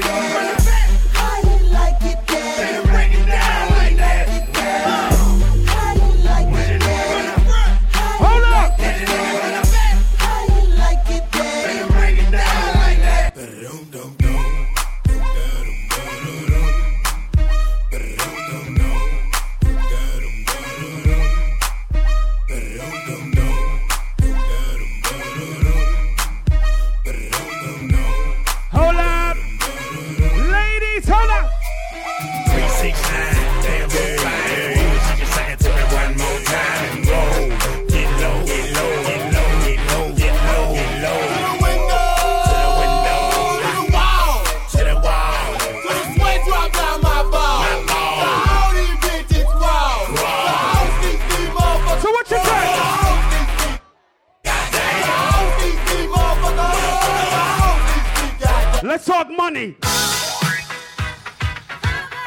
Hold 0.02 0.65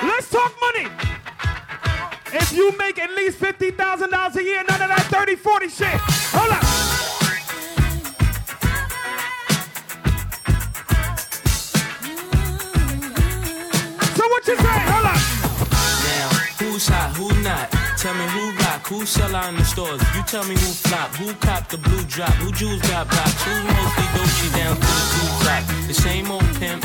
Let's 0.02 0.30
talk 0.30 0.52
money. 0.60 0.88
If 2.32 2.52
you 2.52 2.76
make 2.76 2.98
at 2.98 3.10
least 3.10 3.38
$50,000 3.38 4.36
a 4.36 4.42
year, 4.42 4.64
none 4.68 4.82
of 4.82 4.88
that 4.88 5.06
30, 5.10 5.36
40 5.36 5.68
shit. 5.68 5.86
Hold 6.34 6.52
up. 6.52 6.64
So 14.16 14.28
what 14.28 14.46
you 14.46 14.56
say? 14.56 14.78
Hold 14.90 15.06
up. 15.06 15.20
Now, 16.08 16.28
who's 16.58 16.88
hot, 16.88 17.16
who 17.16 17.28
not? 17.42 17.70
Tell 17.98 18.14
me 18.14 18.26
who 18.28 18.52
rock, 18.62 18.86
who 18.86 19.04
sell 19.04 19.34
out 19.34 19.48
in 19.50 19.56
the 19.56 19.64
stores. 19.64 20.00
You 20.14 20.22
tell 20.22 20.44
me 20.44 20.54
who 20.54 20.70
flop, 20.86 21.10
who 21.16 21.34
cop 21.34 21.68
the 21.68 21.78
blue 21.78 22.02
drop, 22.04 22.32
who 22.34 22.52
jewels 22.52 22.80
got 22.82 23.08
blocks, 23.08 23.42
who's 23.42 23.64
mostly 23.64 24.06
Dolce 24.14 24.48
down 24.56 24.76
to 24.76 24.80
the 24.80 25.06
blue 25.14 25.32
top. 25.44 25.62
The 25.88 25.94
same 25.94 26.30
old 26.30 26.46
pimp, 26.60 26.84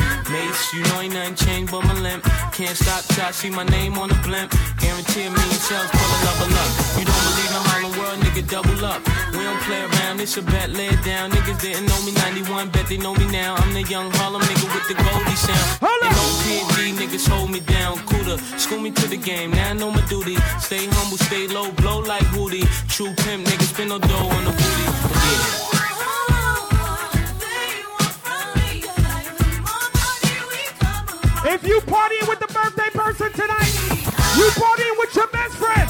you 0.74 0.82
know 0.90 1.02
ain't 1.02 1.14
nothing 1.14 1.36
changed 1.36 1.72
but 1.72 1.84
my 1.86 1.94
limp. 2.02 2.24
Can't 2.52 2.76
stop 2.76 3.04
till 3.14 3.26
I 3.26 3.32
see 3.32 3.50
my 3.50 3.64
name 3.64 3.98
on 3.98 4.10
the 4.10 4.20
blimp. 4.26 4.52
Guarantee 4.82 5.26
a 5.26 5.30
million 5.30 5.62
sales, 5.62 5.90
pull 5.94 6.10
a 6.10 6.20
level 6.26 6.50
up. 6.58 6.70
You 6.98 7.06
don't 7.06 7.24
believe 7.30 7.54
in 7.54 7.64
Harlem 7.70 7.94
World, 8.00 8.20
nigga, 8.26 8.44
double 8.50 8.86
up. 8.86 9.02
We 9.34 9.44
don't 9.46 9.62
play 9.62 9.82
around, 9.82 10.20
it's 10.20 10.38
a 10.38 10.42
bet, 10.42 10.70
lay 10.72 10.88
it 10.88 11.04
down. 11.06 11.32
Niggas 11.32 11.62
didn't 11.62 11.86
know 11.86 12.00
me 12.06 12.12
91, 12.14 12.70
bet 12.70 12.88
they 12.88 12.98
know 12.98 13.14
me 13.14 13.26
now. 13.32 13.56
I'm 13.56 13.74
the 13.74 13.84
young 13.84 14.10
Harlem 14.18 14.42
nigga 14.42 14.68
with 14.74 14.88
the 14.90 14.96
Goldie 14.98 15.38
sound. 15.38 15.66
Hold 15.82 16.04
Ain't 16.04 16.14
up. 16.14 16.18
no 16.18 16.26
PNG, 16.42 16.78
niggas 16.98 17.28
hold 17.30 17.52
me 17.52 17.60
down. 17.62 17.98
Cooler, 18.10 18.38
school 18.58 18.80
me 18.80 18.92
to 18.92 19.08
the 19.08 19.18
game, 19.18 19.52
now 19.52 19.70
I 19.70 19.74
know 19.74 19.92
my 19.92 20.02
duty. 20.08 20.36
Stay 20.60 20.88
humble, 20.90 21.18
stay 21.18 21.48
low, 21.48 21.72
blow 21.74 22.00
like 22.00 22.26
Woody. 22.34 22.64
True 22.90 23.14
pimp, 23.24 23.46
niggas 23.46 23.74
spin 23.74 23.90
no 23.90 24.00
dough 24.00 24.30
on 24.38 24.46
the 24.46 24.52
booty. 24.52 24.86
Yeah. 25.22 25.73
Partying 31.94 32.28
with 32.28 32.40
the 32.40 32.50
birthday 32.50 32.90
person 32.90 33.32
tonight, 33.34 33.70
you 34.34 34.50
partying 34.58 34.98
with 34.98 35.14
your 35.14 35.28
best 35.28 35.54
friend. 35.62 35.88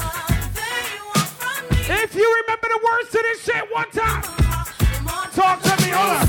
If 1.88 2.14
you 2.14 2.28
remember 2.44 2.68
the 2.68 2.80
words 2.84 3.08
to 3.12 3.18
this 3.24 3.40
shit 3.40 3.64
one 3.72 3.90
time, 3.90 4.22
talk 5.32 5.62
to 5.64 5.74
me. 5.80 5.88
Hold 5.96 6.20
up. 6.20 6.28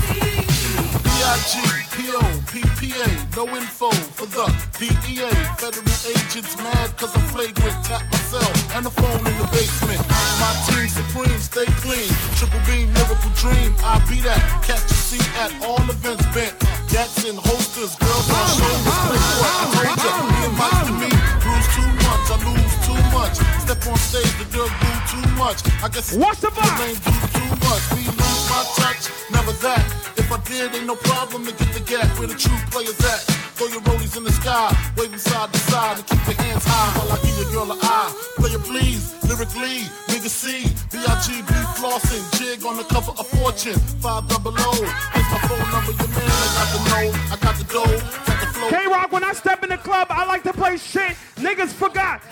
B-I-G-P-O, 1.04 2.24
PPA, 2.52 3.36
no 3.36 3.44
info 3.54 3.90
for 4.16 4.24
the 4.24 4.48
DEA. 4.80 5.28
Federal 5.60 5.84
agents 6.08 6.56
mad 6.56 6.96
cause 6.96 7.14
I'm 7.14 7.26
flagrant. 7.28 7.76
Tap 7.84 8.02
myself 8.10 8.76
and 8.76 8.86
the 8.86 8.90
phone 8.90 9.26
in 9.28 9.36
the 9.36 9.48
basement. 9.52 10.00
My 10.40 10.52
team 10.68 10.88
supreme, 10.88 11.38
stay 11.38 11.68
clean. 11.84 12.08
Triple 12.40 12.60
beam, 12.64 12.90
miracle 12.94 13.32
dream. 13.36 13.76
I 13.84 14.00
be 14.08 14.22
that. 14.24 14.40
Catch 14.64 14.90
a 14.90 14.94
seat 14.94 15.28
at 15.36 15.52
all 15.66 15.84
events 15.90 16.24
bent. 16.32 16.75
Debts 16.96 17.28
and 17.28 17.36
holsters, 17.36 17.92
girls 18.00 18.24
on 18.32 18.46
shoulders. 18.56 18.96
Playboy, 19.04 19.52
I 19.52 19.68
told 19.76 20.00
ya, 20.00 20.12
he 20.32 20.40
invited 20.48 20.96
me. 20.96 21.10
Bruise 21.44 21.68
too 21.76 21.90
much, 22.08 22.24
I 22.32 22.36
lose 22.40 22.76
too 22.88 23.02
much. 23.12 23.36
Step 23.60 23.84
on 23.84 24.00
stage, 24.00 24.32
the 24.40 24.48
girl 24.48 24.64
do 24.64 24.90
too 25.12 25.26
much. 25.36 25.60
I 25.84 25.92
guess 25.92 26.16
what's 26.16 26.40
the 26.40 26.48
vibe? 26.56 26.88
Ain't 26.88 26.96
do 27.04 27.12
too 27.36 27.52
much. 27.68 27.84
We 27.92 28.00
lose 28.16 28.42
my 28.48 28.64
touch, 28.80 29.12
never 29.28 29.52
that. 29.60 29.84
If 30.16 30.32
I 30.32 30.40
did, 30.48 30.72
ain't 30.72 30.86
no 30.86 30.96
problem 30.96 31.44
to 31.44 31.52
get 31.52 31.68
the 31.76 31.84
gap 31.84 32.08
where 32.16 32.28
the 32.32 32.34
true 32.34 32.56
players 32.72 32.96
at. 33.04 33.20
Throw 33.60 33.68
your 33.68 33.84
rollies 33.84 34.16
in 34.16 34.24
the 34.24 34.32
sky, 34.32 34.72
waving 34.96 35.20
side 35.20 35.52
to 35.52 35.58
side, 35.68 36.00
and 36.00 36.06
keep 36.06 36.24
your 36.24 36.40
hands 36.48 36.64
high 36.64 36.96
while 36.96 37.12
I 37.12 37.20
give 37.20 37.36
your 37.36 37.52
girl 37.52 37.76
an 37.76 37.78
eye. 37.82 38.08
Player, 38.40 38.58
please, 38.58 39.12
lyrically 39.28 39.84
nigga 40.26 40.30
C, 40.30 40.62
B-I-G-B 40.90 41.52
flossing, 41.78 42.38
jig 42.38 42.64
on 42.64 42.76
the 42.76 42.84
cover 42.84 43.12
of 43.12 43.26
Fortune, 43.28 43.78
five 44.00 44.28
double 44.28 44.54
O. 44.56 44.72
Here's 44.72 45.30
my 45.30 45.38
phone 45.46 45.70
number, 45.70 45.92
your 45.92 46.08
man, 46.08 46.26
I 46.26 46.56
got 46.56 46.68
the 46.72 46.80
know, 46.88 47.12
I 47.32 47.36
got 47.40 47.56
the 47.56 47.64
dough, 47.64 47.98
got 48.26 48.40
the 48.40 48.46
flow. 48.46 48.68
K 48.70 48.86
Rock, 48.86 49.12
when 49.12 49.24
I 49.24 49.32
step 49.32 49.62
in 49.62 49.70
the 49.70 49.76
club, 49.76 50.08
I 50.10 50.26
like 50.26 50.42
to 50.44 50.52
play 50.52 50.76
shit. 50.76 51.16
Niggas 51.36 51.72
forgot. 51.72 52.22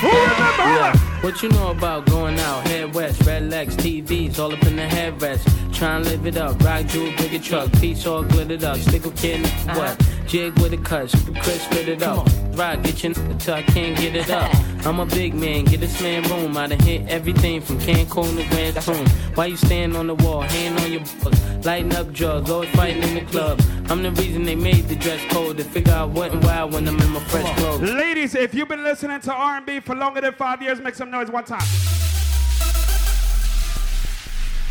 Who 0.00 0.08
remember? 0.08 0.62
Hold 0.62 0.80
up. 0.82 0.96
What 1.24 1.42
you 1.42 1.48
know 1.48 1.70
about 1.70 2.06
going 2.06 2.38
out? 2.38 2.66
Head 2.68 2.94
west, 2.94 3.24
red 3.24 3.50
legs, 3.50 3.76
TVs, 3.76 4.38
all 4.38 4.52
up 4.52 4.62
in 4.64 4.76
the 4.76 4.82
headrest. 4.82 5.42
Try 5.72 5.96
and 5.96 6.04
live 6.04 6.26
it 6.26 6.36
up. 6.36 6.62
Rock 6.62 6.86
jewel, 6.86 7.12
bigger 7.16 7.38
truck, 7.38 7.72
piece 7.80 8.06
all 8.06 8.22
glittered 8.22 8.64
up. 8.64 8.76
Stick 8.78 9.06
a 9.06 9.10
kid 9.12 9.40
in 9.40 9.74
what? 9.76 9.96
Jig 10.26 10.58
with 10.58 10.72
a 10.72 10.76
cut, 10.76 11.10
Chris 11.42 11.62
spit 11.62 11.88
it 11.88 12.02
up. 12.02 12.26
Rock, 12.54 12.82
get 12.82 13.04
your 13.04 13.12
n- 13.16 13.38
till 13.38 13.54
I 13.54 13.62
can't 13.62 13.96
get 13.96 14.16
it 14.16 14.28
up. 14.28 14.52
I'm 14.86 14.98
a 14.98 15.06
big 15.06 15.34
man, 15.34 15.64
get 15.64 15.80
this 15.80 16.00
man 16.00 16.24
room. 16.24 16.56
I 16.56 16.66
done 16.66 16.80
hit 16.80 17.08
everything 17.08 17.60
from 17.60 17.78
Cancun 17.78 18.36
to 18.36 18.48
Grand 18.48 18.76
Tune. 18.82 19.06
Why 19.36 19.46
you 19.46 19.56
stand 19.56 19.96
on 19.96 20.08
the 20.08 20.16
wall, 20.16 20.40
hand 20.40 20.78
on 20.80 20.90
your 20.90 21.02
books, 21.22 21.40
lighting 21.64 21.94
up 21.94 22.12
drugs, 22.12 22.50
always 22.50 22.70
fighting 22.70 23.02
in 23.04 23.14
the 23.14 23.30
club. 23.30 23.60
I'm 23.88 24.02
the 24.02 24.10
reason 24.12 24.42
they 24.42 24.56
made 24.56 24.88
the 24.88 24.96
dress 24.96 25.20
code 25.32 25.58
to 25.58 25.64
figure 25.64 25.92
out 25.92 26.10
what 26.10 26.32
and 26.32 26.42
why 26.42 26.64
when 26.64 26.88
I'm 26.88 26.98
in 27.00 27.10
my 27.10 27.20
fresh 27.20 27.58
clothes. 27.58 27.82
Ladies, 27.82 28.34
if 28.34 28.52
you've 28.52 28.68
been 28.68 28.82
listening 28.82 29.20
to 29.20 29.32
R&B 29.32 29.80
for 29.80 29.94
longer 29.94 30.20
than 30.20 30.32
five 30.32 30.60
years, 30.60 30.80
make 30.80 30.96
some 30.96 31.10
noise 31.10 31.30
one 31.30 31.44
time. 31.44 31.66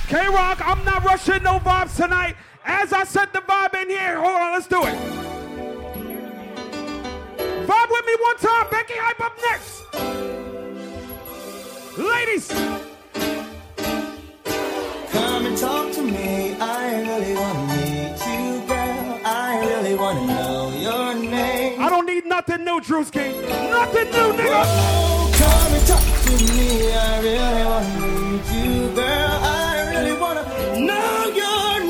K-Rock, 0.07 0.61
I'm 0.67 0.83
not 0.83 1.03
rushing 1.05 1.43
no 1.43 1.59
vibes 1.59 1.95
tonight. 1.95 2.35
As 2.65 2.91
I 2.91 3.03
set 3.05 3.31
the 3.31 3.39
vibe 3.39 3.81
in 3.81 3.89
here, 3.89 4.17
hold 4.19 4.41
on, 4.41 4.51
let's 4.53 4.67
do 4.67 4.83
it. 4.83 5.44
Vibe 7.65 7.89
with 7.89 8.05
me 8.05 8.15
one 8.19 8.37
time. 8.37 8.67
Becky 8.69 8.93
Hype 8.97 9.21
up 9.21 9.35
next. 9.49 9.83
Ladies, 11.97 12.47
Come 15.11 15.45
and 15.45 15.57
talk 15.57 15.91
to 15.93 16.01
me. 16.03 16.55
I 16.59 17.01
really 17.01 17.33
wanna 17.35 17.63
meet 17.73 18.19
you, 18.27 18.61
girl. 18.67 19.19
I 19.25 19.65
really 19.65 19.95
wanna 19.95 20.25
know 20.27 20.69
your 20.87 21.13
name. 21.15 21.81
I 21.81 21.89
don't 21.89 22.05
need 22.05 22.25
nothing 22.25 22.63
new, 22.65 22.79
Drewski. 22.81 23.25
Nothing 23.69 24.09
new, 24.11 24.29
nigga. 24.39 24.63
Come 25.39 25.73
and 25.77 25.87
talk 25.87 26.05
to 26.25 26.31
me. 26.55 26.93
I 26.93 27.19
really 27.21 27.65
wanna 27.71 27.93
meet 28.01 28.45
you, 28.53 28.89
girl. 28.93 29.39
I 29.41 29.89
really 29.93 30.15
wanna 30.19 30.43
know 30.79 31.31
your 31.41 31.79
name. 31.79 31.84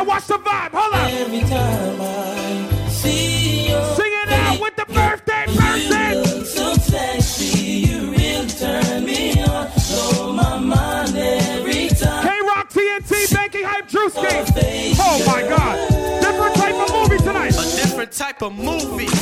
Now 0.00 0.06
watch 0.06 0.28
the 0.28 0.38
vibe. 0.38 0.70
Hold 0.70 0.94
up. 0.94 1.12
Every 1.12 1.40
time 1.40 2.00
I 2.00 2.88
see 2.88 3.68
you. 3.68 3.78
Sing 3.96 4.12
it 4.24 4.30
out 4.30 4.58
with 4.58 4.74
the 4.74 4.86
birthday 4.86 5.44
person. 5.44 6.12
You 6.12 6.18
look 6.22 6.46
so 6.46 6.72
sexy. 6.72 7.60
You 7.84 8.10
really 8.10 8.48
turn 8.48 9.04
me 9.04 9.42
on. 9.42 9.70
Blow 9.90 10.32
my 10.32 10.56
mind 10.56 11.14
every 11.14 11.88
time. 11.88 12.22
K-Rock, 12.26 12.70
TNT, 12.70 13.34
Becky 13.34 13.62
Hype, 13.62 13.90
Drewski. 13.90 14.96
Oh 14.98 15.22
my 15.26 15.42
God. 15.42 15.76
Different 16.22 16.54
type 16.54 16.76
of 16.76 16.94
movie 16.94 17.22
tonight. 17.22 17.52
A 17.52 17.76
different 17.76 18.12
type 18.12 18.40
of 18.40 18.54
movie. 18.54 19.19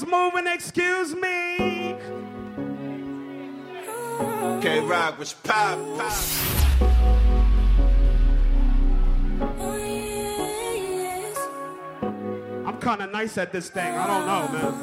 Bottles 0.00 0.32
moving, 0.34 0.46
excuse 0.52 1.14
me. 1.14 1.96
K 4.60 4.80
Rock 4.80 5.18
was 5.18 5.32
pop, 5.32 5.78
pop. 5.96 6.12
I'm 12.66 12.78
kind 12.78 13.02
of 13.02 13.10
nice 13.10 13.38
at 13.38 13.52
this 13.52 13.68
thing. 13.68 13.94
I 13.94 14.06
don't 14.06 14.26
know, 14.26 14.48
man. 14.52 14.74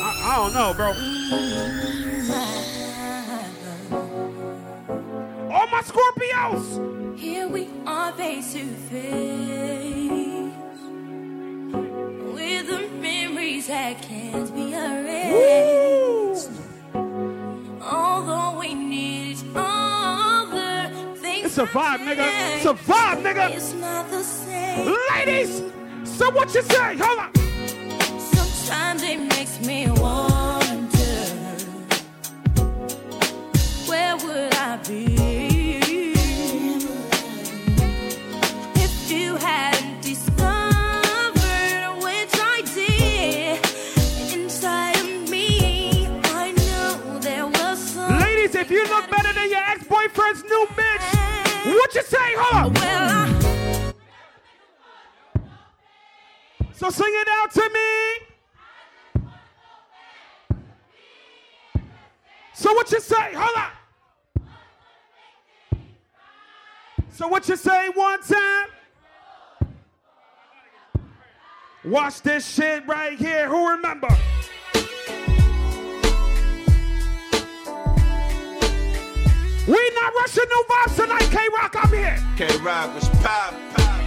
I, 0.00 0.10
I 0.24 0.36
don't 0.36 0.54
know, 0.54 0.74
bro. 0.74 0.88
All 5.54 5.66
my 5.68 5.82
Scorpios. 5.82 7.18
Here 7.18 7.48
we 7.48 7.68
are 7.86 8.12
face 8.12 8.52
to 8.52 8.64
face 8.64 10.27
memories 13.58 13.66
that 13.66 14.02
can't 14.02 14.54
be 14.54 14.72
erased. 14.74 16.50
Although 17.82 18.58
we 18.60 18.74
need 18.74 19.38
other, 19.54 20.90
things 21.16 21.46
It's 21.46 21.58
a 21.58 21.66
vibe, 21.66 22.00
nigga. 22.00 22.56
It's 22.56 22.66
a 22.66 22.74
vibe, 22.74 23.22
nigga. 23.22 23.56
It's 23.56 23.72
not 23.74 24.10
the 24.10 24.22
same. 24.22 24.94
Ladies, 25.10 25.62
so 26.04 26.30
what 26.30 26.54
you 26.54 26.62
say? 26.62 26.96
Hold 26.96 27.18
up. 27.18 27.36
Sometimes 28.20 29.02
it 29.02 29.18
makes 29.18 29.60
me 29.66 29.90
wonder 29.90 31.24
where 33.88 34.16
would 34.16 34.54
I 34.54 34.76
be 34.86 35.07
ex-boyfriend's 49.98 50.44
new 50.44 50.66
bitch, 50.76 51.74
what 51.74 51.94
you 51.94 52.02
say? 52.02 52.34
Hold 52.36 52.76
up. 52.78 53.94
So 56.72 56.90
sing 56.90 57.06
it 57.08 57.28
out 57.30 57.50
to 57.52 57.70
me. 57.74 58.26
So 62.54 62.72
what 62.72 62.90
you 62.92 63.00
say? 63.00 63.32
Hold 63.34 63.56
up. 63.56 63.72
So 67.10 67.28
what 67.28 67.48
you 67.48 67.56
say 67.56 67.88
one 67.94 68.22
time? 68.22 68.68
Watch 71.84 72.22
this 72.22 72.46
shit 72.46 72.86
right 72.86 73.18
here. 73.18 73.48
Who 73.48 73.70
remember? 73.70 74.08
We 79.68 79.90
not 79.94 80.14
rushing 80.14 80.44
no 80.48 80.62
vibes 80.62 80.96
tonight, 80.96 81.30
K 81.30 81.46
Rock. 81.54 81.76
I'm 81.78 81.90
here. 81.90 82.16
K 82.38 82.46
Rock 82.62 82.94
was 82.94 83.06
pop, 83.20 83.52
pop. 83.74 84.00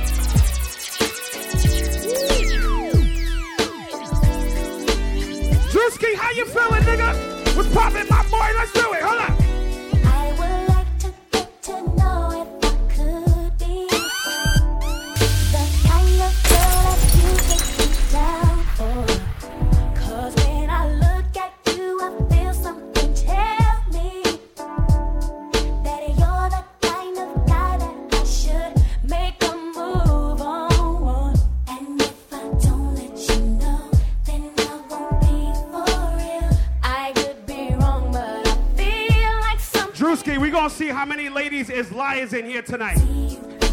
Drewski, 5.69 6.15
how 6.15 6.31
you 6.31 6.45
feeling, 6.45 6.81
nigga? 6.81 7.55
What's 7.55 7.71
poppin', 7.75 8.07
my 8.09 8.23
boy? 8.23 8.49
Let's 8.57 8.73
do 8.73 8.91
it. 8.93 9.03
Hold 9.03 9.21
up. 9.21 9.40
Drewski, 40.21 40.39
we 40.39 40.51
gonna 40.51 40.69
see 40.69 40.87
how 40.87 41.05
many 41.05 41.29
ladies 41.29 41.69
is 41.69 41.91
liars 41.91 42.33
in 42.33 42.45
here 42.45 42.61
tonight. 42.61 42.97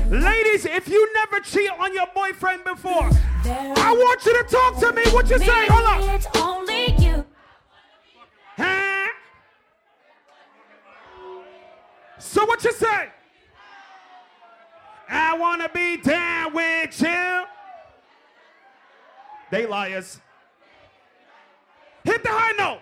Ladies, 0.08 0.64
if 0.64 0.88
you 0.88 1.12
never 1.14 1.40
cheat 1.40 1.70
on 1.78 1.92
your 1.94 2.06
boyfriend 2.14 2.64
before, 2.64 3.10
I 3.44 3.94
want 3.96 4.24
you 4.24 4.42
to 4.42 4.48
talk 4.48 4.78
to 4.80 4.92
me. 4.92 5.02
What 5.10 5.28
you 5.28 5.38
say? 5.38 5.66
Hold 5.66 6.08
up. 6.08 6.14
It's 6.14 6.26
only 6.36 6.92
you. 6.92 7.24
Huh? 8.56 9.08
So 12.18 12.46
what 12.46 12.64
you 12.64 12.72
say? 12.72 13.08
I 15.10 15.36
wanna 15.36 15.68
be 15.68 15.98
down 15.98 16.54
with 16.54 17.00
you. 17.02 17.44
They 19.50 19.66
liars. 19.66 20.20
Hit 22.04 22.22
the 22.22 22.30
high 22.30 22.52
note. 22.52 22.80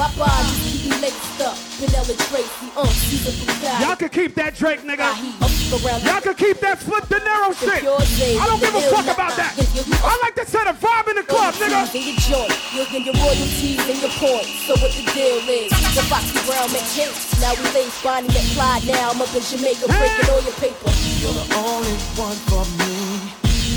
Papa, 0.00 0.32
keep 0.64 0.88
me 0.88 0.96
laced 0.96 1.44
up. 1.44 1.52
Vanilla 1.76 2.16
Tracy, 2.32 2.72
uh, 2.72 2.88
Caesar 2.88 3.36
Bugatti. 3.36 3.84
Y'all 3.84 3.96
can 4.00 4.08
keep 4.08 4.32
that 4.32 4.56
Drake, 4.56 4.80
nigga. 4.80 5.04
around 5.04 6.00
Y'all 6.08 6.24
can 6.24 6.32
keep 6.40 6.56
that 6.64 6.80
Flip 6.80 7.04
De 7.12 7.20
Niro 7.20 7.52
shit. 7.52 7.84
I 7.84 8.48
don't 8.48 8.60
give 8.64 8.72
a 8.72 8.80
fuck 8.88 9.04
about 9.12 9.36
that. 9.36 9.52
I 9.60 10.16
like 10.24 10.34
to 10.40 10.46
set 10.48 10.64
a 10.64 10.72
vibe 10.72 11.12
in 11.12 11.16
the 11.20 11.26
club, 11.28 11.52
nigga. 11.60 11.84
In 11.92 12.00
your 12.00 12.16
joint, 12.16 12.48
you'll 12.72 12.88
get 12.88 13.12
your 13.12 13.16
royalties 13.20 13.76
and 13.76 14.00
your 14.00 14.14
points. 14.16 14.48
So 14.64 14.72
what 14.80 14.88
the 14.88 15.04
deal 15.12 15.44
is? 15.44 15.68
The 15.68 16.00
Foxy 16.08 16.40
Brown 16.48 16.72
make 16.72 16.88
hits. 16.96 17.36
Now 17.36 17.52
we 17.60 17.68
lay 17.76 17.84
Bonnie 18.00 18.32
McFly. 18.32 18.88
Now 18.88 19.12
I'm 19.12 19.20
up 19.20 19.28
in 19.36 19.44
Jamaica 19.44 19.84
breaking 19.84 20.32
all 20.32 20.40
your 20.40 20.56
paper. 20.56 20.88
You're 21.20 21.36
the 21.36 21.44
only 21.60 21.92
one 22.16 22.40
for 22.48 22.64
me. 22.80 23.20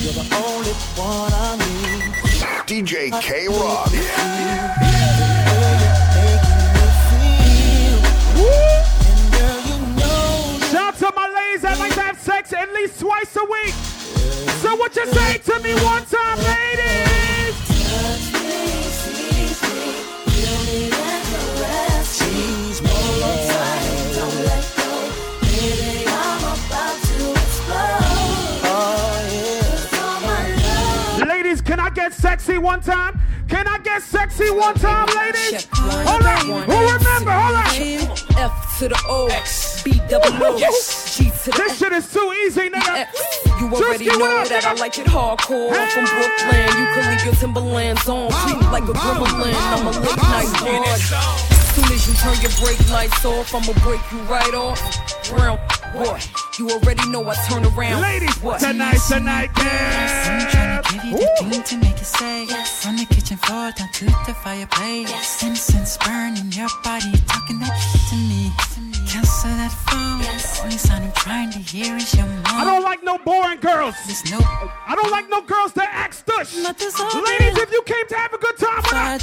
You're 0.07 0.15
the 0.15 0.27
only 0.39 0.71
one 0.95 1.35
I 1.35 1.59
need. 1.59 2.15
DJ 2.63 3.11
K 3.19 3.51
Rock. 3.51 3.91
Shout 3.91 5.02
sex 12.45 12.53
at 12.53 12.73
least 12.73 12.99
twice 12.99 13.35
a 13.35 13.43
week. 13.43 13.73
So 14.61 14.75
what 14.75 14.95
you 14.95 15.05
say 15.07 15.37
to 15.37 15.59
me 15.59 15.73
one 15.75 16.05
time, 16.05 16.37
ladies? 16.39 16.73
Ladies, 31.27 31.61
can 31.61 31.79
I 31.79 31.89
get 31.89 32.13
sexy 32.13 32.57
one 32.57 32.81
time? 32.81 33.19
Can 33.47 33.67
I 33.67 33.77
get 33.79 34.01
sexy 34.01 34.49
one 34.49 34.75
time, 34.75 35.07
ladies? 35.15 35.67
Hold 35.71 36.23
on. 36.23 36.63
Who 36.63 36.93
remember? 36.93 37.31
Hold 37.31 37.55
on. 37.55 38.17
F 38.37 38.79
to 38.79 38.87
the 38.89 38.99
O, 39.07 39.27
B 39.83 40.01
double 40.09 40.43
O, 40.43 40.57
G 40.57 41.02
to 41.17 41.23
the 41.23 41.51
This 41.57 41.77
shit 41.77 41.93
is 41.93 42.11
too 42.11 42.33
easy, 42.45 42.69
nigga. 42.69 43.05
You 43.59 43.69
already 43.69 44.05
Just 44.05 44.11
give 44.11 44.13
it 44.13 44.19
know 44.19 44.41
up, 44.41 44.47
that 44.49 44.65
I 44.65 44.73
like 44.73 44.97
it 44.97 45.05
hardcore. 45.05 45.69
I'm 45.69 45.87
from 45.93 46.05
Brooklyn, 46.09 46.69
you 46.73 46.85
can 46.93 47.03
leave 47.11 47.25
your 47.25 47.35
Timberlands 47.35 48.07
on. 48.09 48.31
Treat 48.43 48.57
me 48.57 48.67
like 48.73 48.83
a 48.83 48.93
gremlin, 48.97 49.53
I'm 49.53 49.87
a 49.87 49.93
late 49.93 50.17
night 50.17 50.49
broad. 50.57 50.97
Soon 51.73 51.89
as 51.89 52.07
you 52.07 52.13
turn 52.17 52.37
your 52.41 52.53
brake 52.61 52.81
lights 52.89 53.25
off, 53.25 53.53
I'ma 53.53 53.73
break 53.85 54.01
you 54.11 54.19
right 54.25 54.53
off. 54.53 54.81
Round 55.31 55.59
boy, 55.93 56.19
you 56.57 56.69
already 56.69 57.07
know 57.09 57.21
I 57.29 57.35
turn 57.49 57.65
around. 57.65 58.01
Ladies, 58.01 58.35
what? 58.41 58.59
tonight, 58.59 58.99
tonight, 59.07 59.53
Give 59.53 61.03
you 61.05 61.17
the 61.17 61.45
thing 61.49 61.63
to 61.63 61.77
make 61.77 61.97
it 61.97 62.05
say. 62.05 62.45
Yes. 62.45 62.83
From 62.83 62.97
the 62.97 63.05
kitchen 63.05 63.37
floor 63.37 63.71
down 63.77 63.89
to 63.93 64.05
the 64.05 64.35
fireplace. 64.43 65.09
Yes. 65.09 65.43
Incense 65.43 65.97
burning 65.97 66.51
your 66.51 66.69
body 66.83 67.11
Talking 67.27 67.59
that 67.59 67.73
shit 67.77 68.01
to 68.09 68.15
me 68.15 68.51
Cancel 69.43 69.57
that 69.57 69.71
phone. 69.91 70.19
The 70.21 70.61
only 70.63 70.77
sound 70.77 71.03
I'm 71.03 71.11
trying 71.11 71.51
to 71.51 71.59
hear 71.59 71.97
is 71.97 72.13
your 72.15 72.25
mom. 72.25 72.43
I 72.45 72.63
don't 72.63 72.81
like 72.81 73.03
no 73.03 73.17
boring 73.17 73.59
girls. 73.59 73.95
no 74.31 74.39
I 74.39 74.95
don't 74.95 75.11
like 75.11 75.29
no 75.29 75.41
girls 75.41 75.73
that 75.73 75.89
act 75.91 76.25
stush. 76.25 76.55
Ladies, 76.55 77.57
if 77.57 77.69
you 77.71 77.81
came 77.83 78.07
to 78.07 78.15
have 78.15 78.31
a 78.33 78.37
good 78.37 78.57
time, 78.57 78.81
what 78.83 78.93
up? 78.95 79.21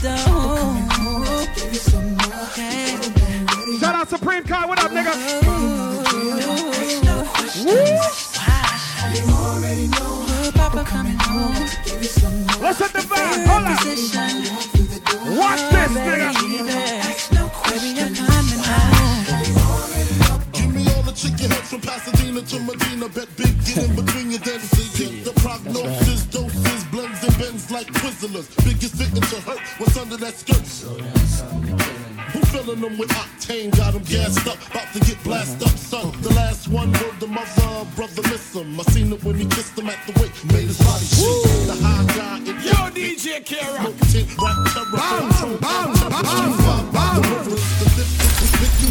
Shout 3.81 3.95
out 3.95 4.09
Supreme 4.11 4.45
Kai, 4.45 4.67
what 4.67 4.79
up, 4.85 4.91
nigga? 4.91 5.15
Papa 10.53 10.85
coming 10.85 11.17
home 11.19 11.55
Let's 12.61 12.79
hit 12.79 12.93
the 12.93 13.01
vibe, 13.09 13.47
hold 13.47 13.65
up. 13.65 13.81
Watch 15.39 15.63
this, 15.73 15.93
Give 16.43 17.00
all 21.43 21.49
heads 21.49 21.71
from 21.71 21.81
Pasadena 21.81 22.43
to 22.43 22.61
Medina. 22.61 23.09
Bet 23.09 23.29
big, 23.37 23.55
get 23.65 23.79
in 23.79 23.95
between 23.97 24.31
your 24.31 24.41
density. 24.41 25.05
Get 25.05 25.25
the 25.25 25.33
prognosis, 25.41 26.25
doses, 26.27 26.85
blends 26.91 27.23
and 27.23 27.39
bends 27.39 27.71
like 27.71 27.87
Twizzlers. 27.87 28.49
Biggest 28.65 28.95
victim 28.95 29.23
to 29.23 29.41
hurt 29.49 29.61
what's 29.79 29.97
under 29.97 30.17
that 30.17 30.35
skirt. 30.35 30.67
Who 32.33 32.41
filling 32.47 32.81
them 32.81 32.99
with 32.99 33.11
octane? 33.11 33.77
Got 33.77 33.95
them 33.95 34.03
gassed 34.05 34.47
up, 34.47 34.59
about 34.71 34.93
to 34.93 35.01
get 35.01 35.23
blasted 35.25 35.63
up, 35.63 35.77
son. 35.77 36.13
The 36.23 36.31
last 36.35 36.69
one 36.69 36.93
word 36.93 37.19
the 37.21 37.27
mother, 37.27 37.87
brother 37.97 38.23
miss 38.29 38.55
him. 38.55 38.79
I 38.79 38.83
seen 38.85 39.13
it 39.13 39.23
when 39.25 39.37
he 39.37 39.47
kissed 39.47 39.79
him 39.79 39.89
at 39.89 39.99
the 40.07 40.13
wake, 40.21 40.35
made 40.53 40.69
his 40.69 40.79
body 40.79 41.05
shake. 41.05 41.67
The 41.67 41.77
high 41.83 42.07
guy 42.17 42.39
in 42.39 42.57
Yo, 42.61 42.91
DJ 42.95 43.45
Kara. 43.45 43.81
Smoke 43.81 43.99
tint, 44.13 44.29
rap 44.41 44.57
terror, 44.73 44.87
bam, 44.93 45.59
bam, 45.59 45.95
bam, 45.95 46.93
bam, 46.93 47.23
The 47.23 47.29
river 47.45 47.90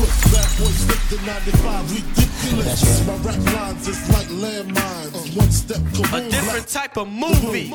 is 0.04 0.16
the 0.22 0.30
lift 0.30 0.30
is 0.30 0.30
conspicuous. 0.30 0.32
Bad 0.32 0.50
boy 0.58 0.72
slipped 0.72 1.12
in 1.12 1.22
95, 1.26 1.92
ridiculous. 1.92 2.82
My 3.08 3.16
rap 3.16 3.40
lines 3.54 3.88
is 3.88 4.00
like 4.10 4.28
landmines. 4.28 5.36
One 5.36 5.52
step, 5.52 5.82
kaboom, 5.94 6.28
A 6.28 6.30
different 6.30 6.68
type 6.68 6.98
of 6.98 7.08
movie. 7.08 7.68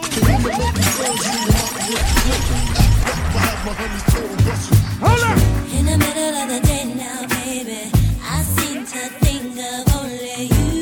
Hold 5.00 5.22
up. 5.24 5.38
In 5.72 5.84
the 5.86 5.96
middle 5.98 6.34
of 6.36 6.48
the 6.48 6.60
day 6.66 6.84
now, 6.94 7.26
baby, 7.28 7.90
I 8.22 8.42
seem 8.42 8.84
to 8.84 9.08
think 9.24 9.58
of 9.58 9.94
only 9.96 10.46
you. 10.46 10.74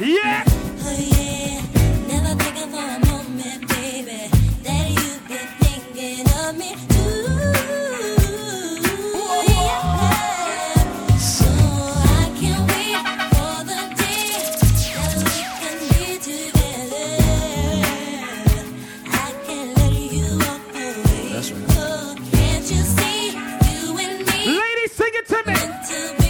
Yeah. 0.00 0.53
sing 24.94 25.10
it 25.12 25.26
to 25.26 26.18
me. 26.18 26.23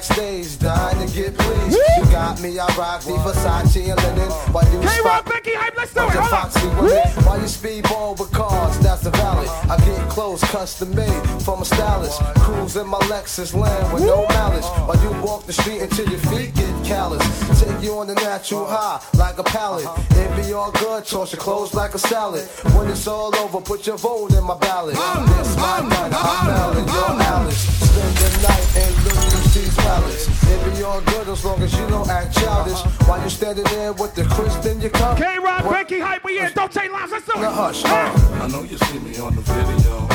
Backstage, 0.00 0.58
dying 0.58 1.06
to 1.06 1.14
get 1.14 1.36
pleased. 1.36 1.78
You 1.98 2.04
got 2.10 2.40
me, 2.40 2.58
I 2.58 2.66
rock 2.76 3.02
the 3.02 3.12
Versace 3.20 3.90
and 3.90 4.02
linen. 4.02 4.30
While 4.52 4.64
you 4.72 4.80
K-Rock, 4.80 5.28
Becky 5.28 5.52
Hype, 5.54 5.76
let's 5.76 5.92
do 5.92 6.00
it. 6.00 6.12
Hold 6.12 6.82
women. 6.82 7.06
While 7.26 7.38
you 7.38 7.44
speedball 7.44 8.18
with 8.18 8.32
cars, 8.32 8.78
that's 8.78 9.02
the 9.02 9.10
valid. 9.10 9.48
I 9.68 9.76
get 9.84 10.08
clothes 10.08 10.40
custom 10.44 10.94
made 10.94 11.22
from 11.42 11.60
a 11.60 11.64
stylist. 11.66 12.18
Cruise 12.36 12.76
in 12.76 12.86
my 12.86 12.98
Lexus 13.12 13.52
land 13.54 13.92
with 13.92 14.04
no 14.04 14.26
malice. 14.28 14.66
While 14.86 14.98
you 15.02 15.10
walk 15.22 15.44
the 15.44 15.52
street 15.52 15.82
until 15.82 16.08
your 16.08 16.20
feet 16.30 16.54
get 16.54 16.84
callous. 16.86 17.22
Take 17.60 17.82
you 17.82 17.98
on 17.98 18.06
the 18.06 18.14
natural 18.14 18.66
high 18.66 19.02
like 19.18 19.38
a 19.38 19.44
pallet. 19.44 19.84
Uh-huh. 19.84 20.20
It 20.20 20.46
be 20.46 20.52
all 20.54 20.72
good, 20.72 21.04
toss 21.04 21.32
your 21.32 21.40
clothes 21.40 21.74
like 21.74 21.92
a 21.94 21.98
salad. 21.98 22.48
When 22.74 22.88
it's 22.88 23.06
all 23.06 23.36
over, 23.36 23.60
put 23.60 23.86
your 23.86 23.98
vote 23.98 24.32
in 24.32 24.44
my 24.44 24.56
ballot. 24.56 24.94
This 24.94 25.56
my 25.56 25.80
night, 25.80 26.12
I'm 26.14 26.48
Alan, 26.48 26.86
you're 26.88 27.22
Alice. 27.34 27.60
Spend 27.60 28.16
the 28.16 28.48
night 28.48 28.76
and 28.76 29.04
look 29.04 29.29
through 29.50 29.62
these 29.62 29.76
palace. 29.76 30.28
It 30.44 30.76
be 30.76 30.82
all 30.82 31.00
good 31.00 31.28
as 31.28 31.44
long 31.44 31.62
as 31.62 31.72
you 31.78 31.86
don't 31.88 32.08
act 32.08 32.36
childish. 32.36 32.80
While 33.06 33.22
you 33.22 33.30
standing 33.30 33.64
there 33.64 33.92
with 33.92 34.14
the 34.14 34.24
crisp 34.24 34.64
in 34.66 34.80
your 34.80 34.90
cup. 34.90 35.18
K-Rock, 35.18 35.70
Becky 35.70 35.98
Hype, 35.98 36.24
we 36.24 36.40
in. 36.40 36.52
Don't 36.52 36.72
take 36.72 36.92
lives. 36.92 37.12
Let's 37.12 37.26
do 37.26 37.32
it. 37.34 37.40
Now 37.40 37.52
hush. 37.52 37.82
Ah! 37.84 38.44
I 38.44 38.48
know 38.48 38.62
you 38.62 38.78
see 38.78 38.98
me 38.98 39.18
on 39.18 39.34
the 39.34 39.42
video. 39.42 40.06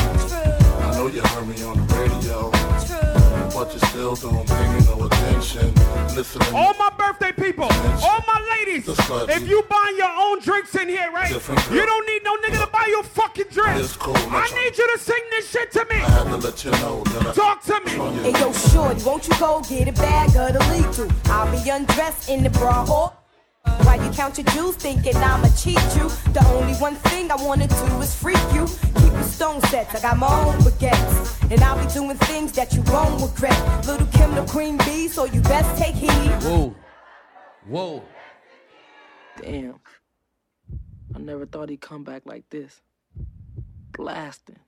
I 0.86 0.97
know 0.97 1.07
you 1.07 1.21
heard 1.21 1.47
me 1.47 1.63
on 1.63 1.86
the 1.86 1.93
radio. 1.95 2.64
But 3.66 3.74
you 3.74 3.80
still 3.80 4.16
don't 4.16 4.47
pay 4.47 4.78
me 4.78 4.86
no 4.86 5.05
attention. 5.05 5.74
Listening. 6.16 6.53
All 6.53 6.76
my 6.76 6.89
birthday 6.99 7.32
people, 7.32 7.63
all 7.63 8.24
my 8.28 8.39
ladies, 8.59 8.88
if 8.88 9.49
you 9.49 9.63
buying 9.63 9.97
your 9.97 10.13
own 10.16 10.39
drinks 10.39 10.76
in 10.76 10.88
here, 10.88 11.11
right? 11.11 11.32
You 11.32 11.84
don't 11.84 12.05
need 12.05 12.24
no 12.24 12.36
nigga 12.38 12.63
to 12.63 12.72
buy 12.72 12.86
your 12.89 13.01
fucking 13.01 13.47
drink. 13.49 13.89
Cool, 13.97 14.16
I 14.18 14.47
need 14.53 14.78
you 14.78 14.88
to 14.91 14.99
sing 14.99 15.24
this 15.32 15.49
shit 15.49 15.72
to 15.72 15.86
me. 15.89 15.95
I 15.95 16.09
had 16.09 16.24
to 16.26 16.38
let 16.38 16.63
you 16.63 16.72
know 16.72 17.03
that 17.05 17.28
I 17.28 17.34
Talk 17.34 17.63
to 17.63 17.82
me. 17.86 17.91
Hey 18.22 18.39
yo, 18.39 18.53
shorty, 18.53 19.03
won't 19.03 19.28
you 19.28 19.34
go 19.39 19.61
get 19.68 19.88
a 19.88 19.93
bag 19.93 20.36
of 20.36 20.53
the 20.53 20.72
lethal? 20.72 21.09
I'll 21.32 21.51
be 21.51 21.68
undressed 21.68 22.30
in 22.30 22.43
the 22.43 22.51
bra 22.51 22.86
or 22.88 23.13
while 23.84 24.03
you 24.03 24.09
count 24.11 24.38
your 24.38 24.45
jewels, 24.47 24.76
thinking 24.76 25.16
I'ma 25.16 25.49
cheat 25.55 25.82
you. 25.95 26.09
The 26.34 26.45
only 26.53 26.74
one 26.76 26.95
thing 26.95 27.32
I 27.32 27.36
wanna 27.36 27.68
do 27.68 28.01
is 28.01 28.13
freak 28.16 28.43
you. 28.53 28.66
Keep 28.99 29.13
your 29.13 29.24
stone 29.24 29.61
sets, 29.63 29.95
I 29.95 30.01
got 30.01 30.18
my 30.18 30.28
own 30.28 30.55
baguettes. 30.59 31.51
And 31.51 31.61
I'll 31.61 31.80
be 31.84 31.91
doing 31.93 32.18
things 32.18 32.51
that 32.53 32.74
you 32.74 32.82
won't 32.88 33.22
regret. 33.22 33.88
Lil' 33.88 34.05
Kim 34.07 34.36
the 34.36 34.45
Queen 34.45 34.78
Bee, 34.80 35.07
so 35.07 35.26
you 35.26 35.41
best 35.41 35.78
take 35.78 35.95
heed. 35.95 36.32
Whoa. 36.43 36.76
Whoa. 37.68 38.03
Damn. 39.41 39.80
I 41.16 41.20
never 41.20 41.45
thought 41.45 41.70
he'd 41.70 41.82
come 41.82 42.03
back 42.03 42.24
like 42.26 42.49
this. 42.49 42.82
Blasting. 43.93 44.59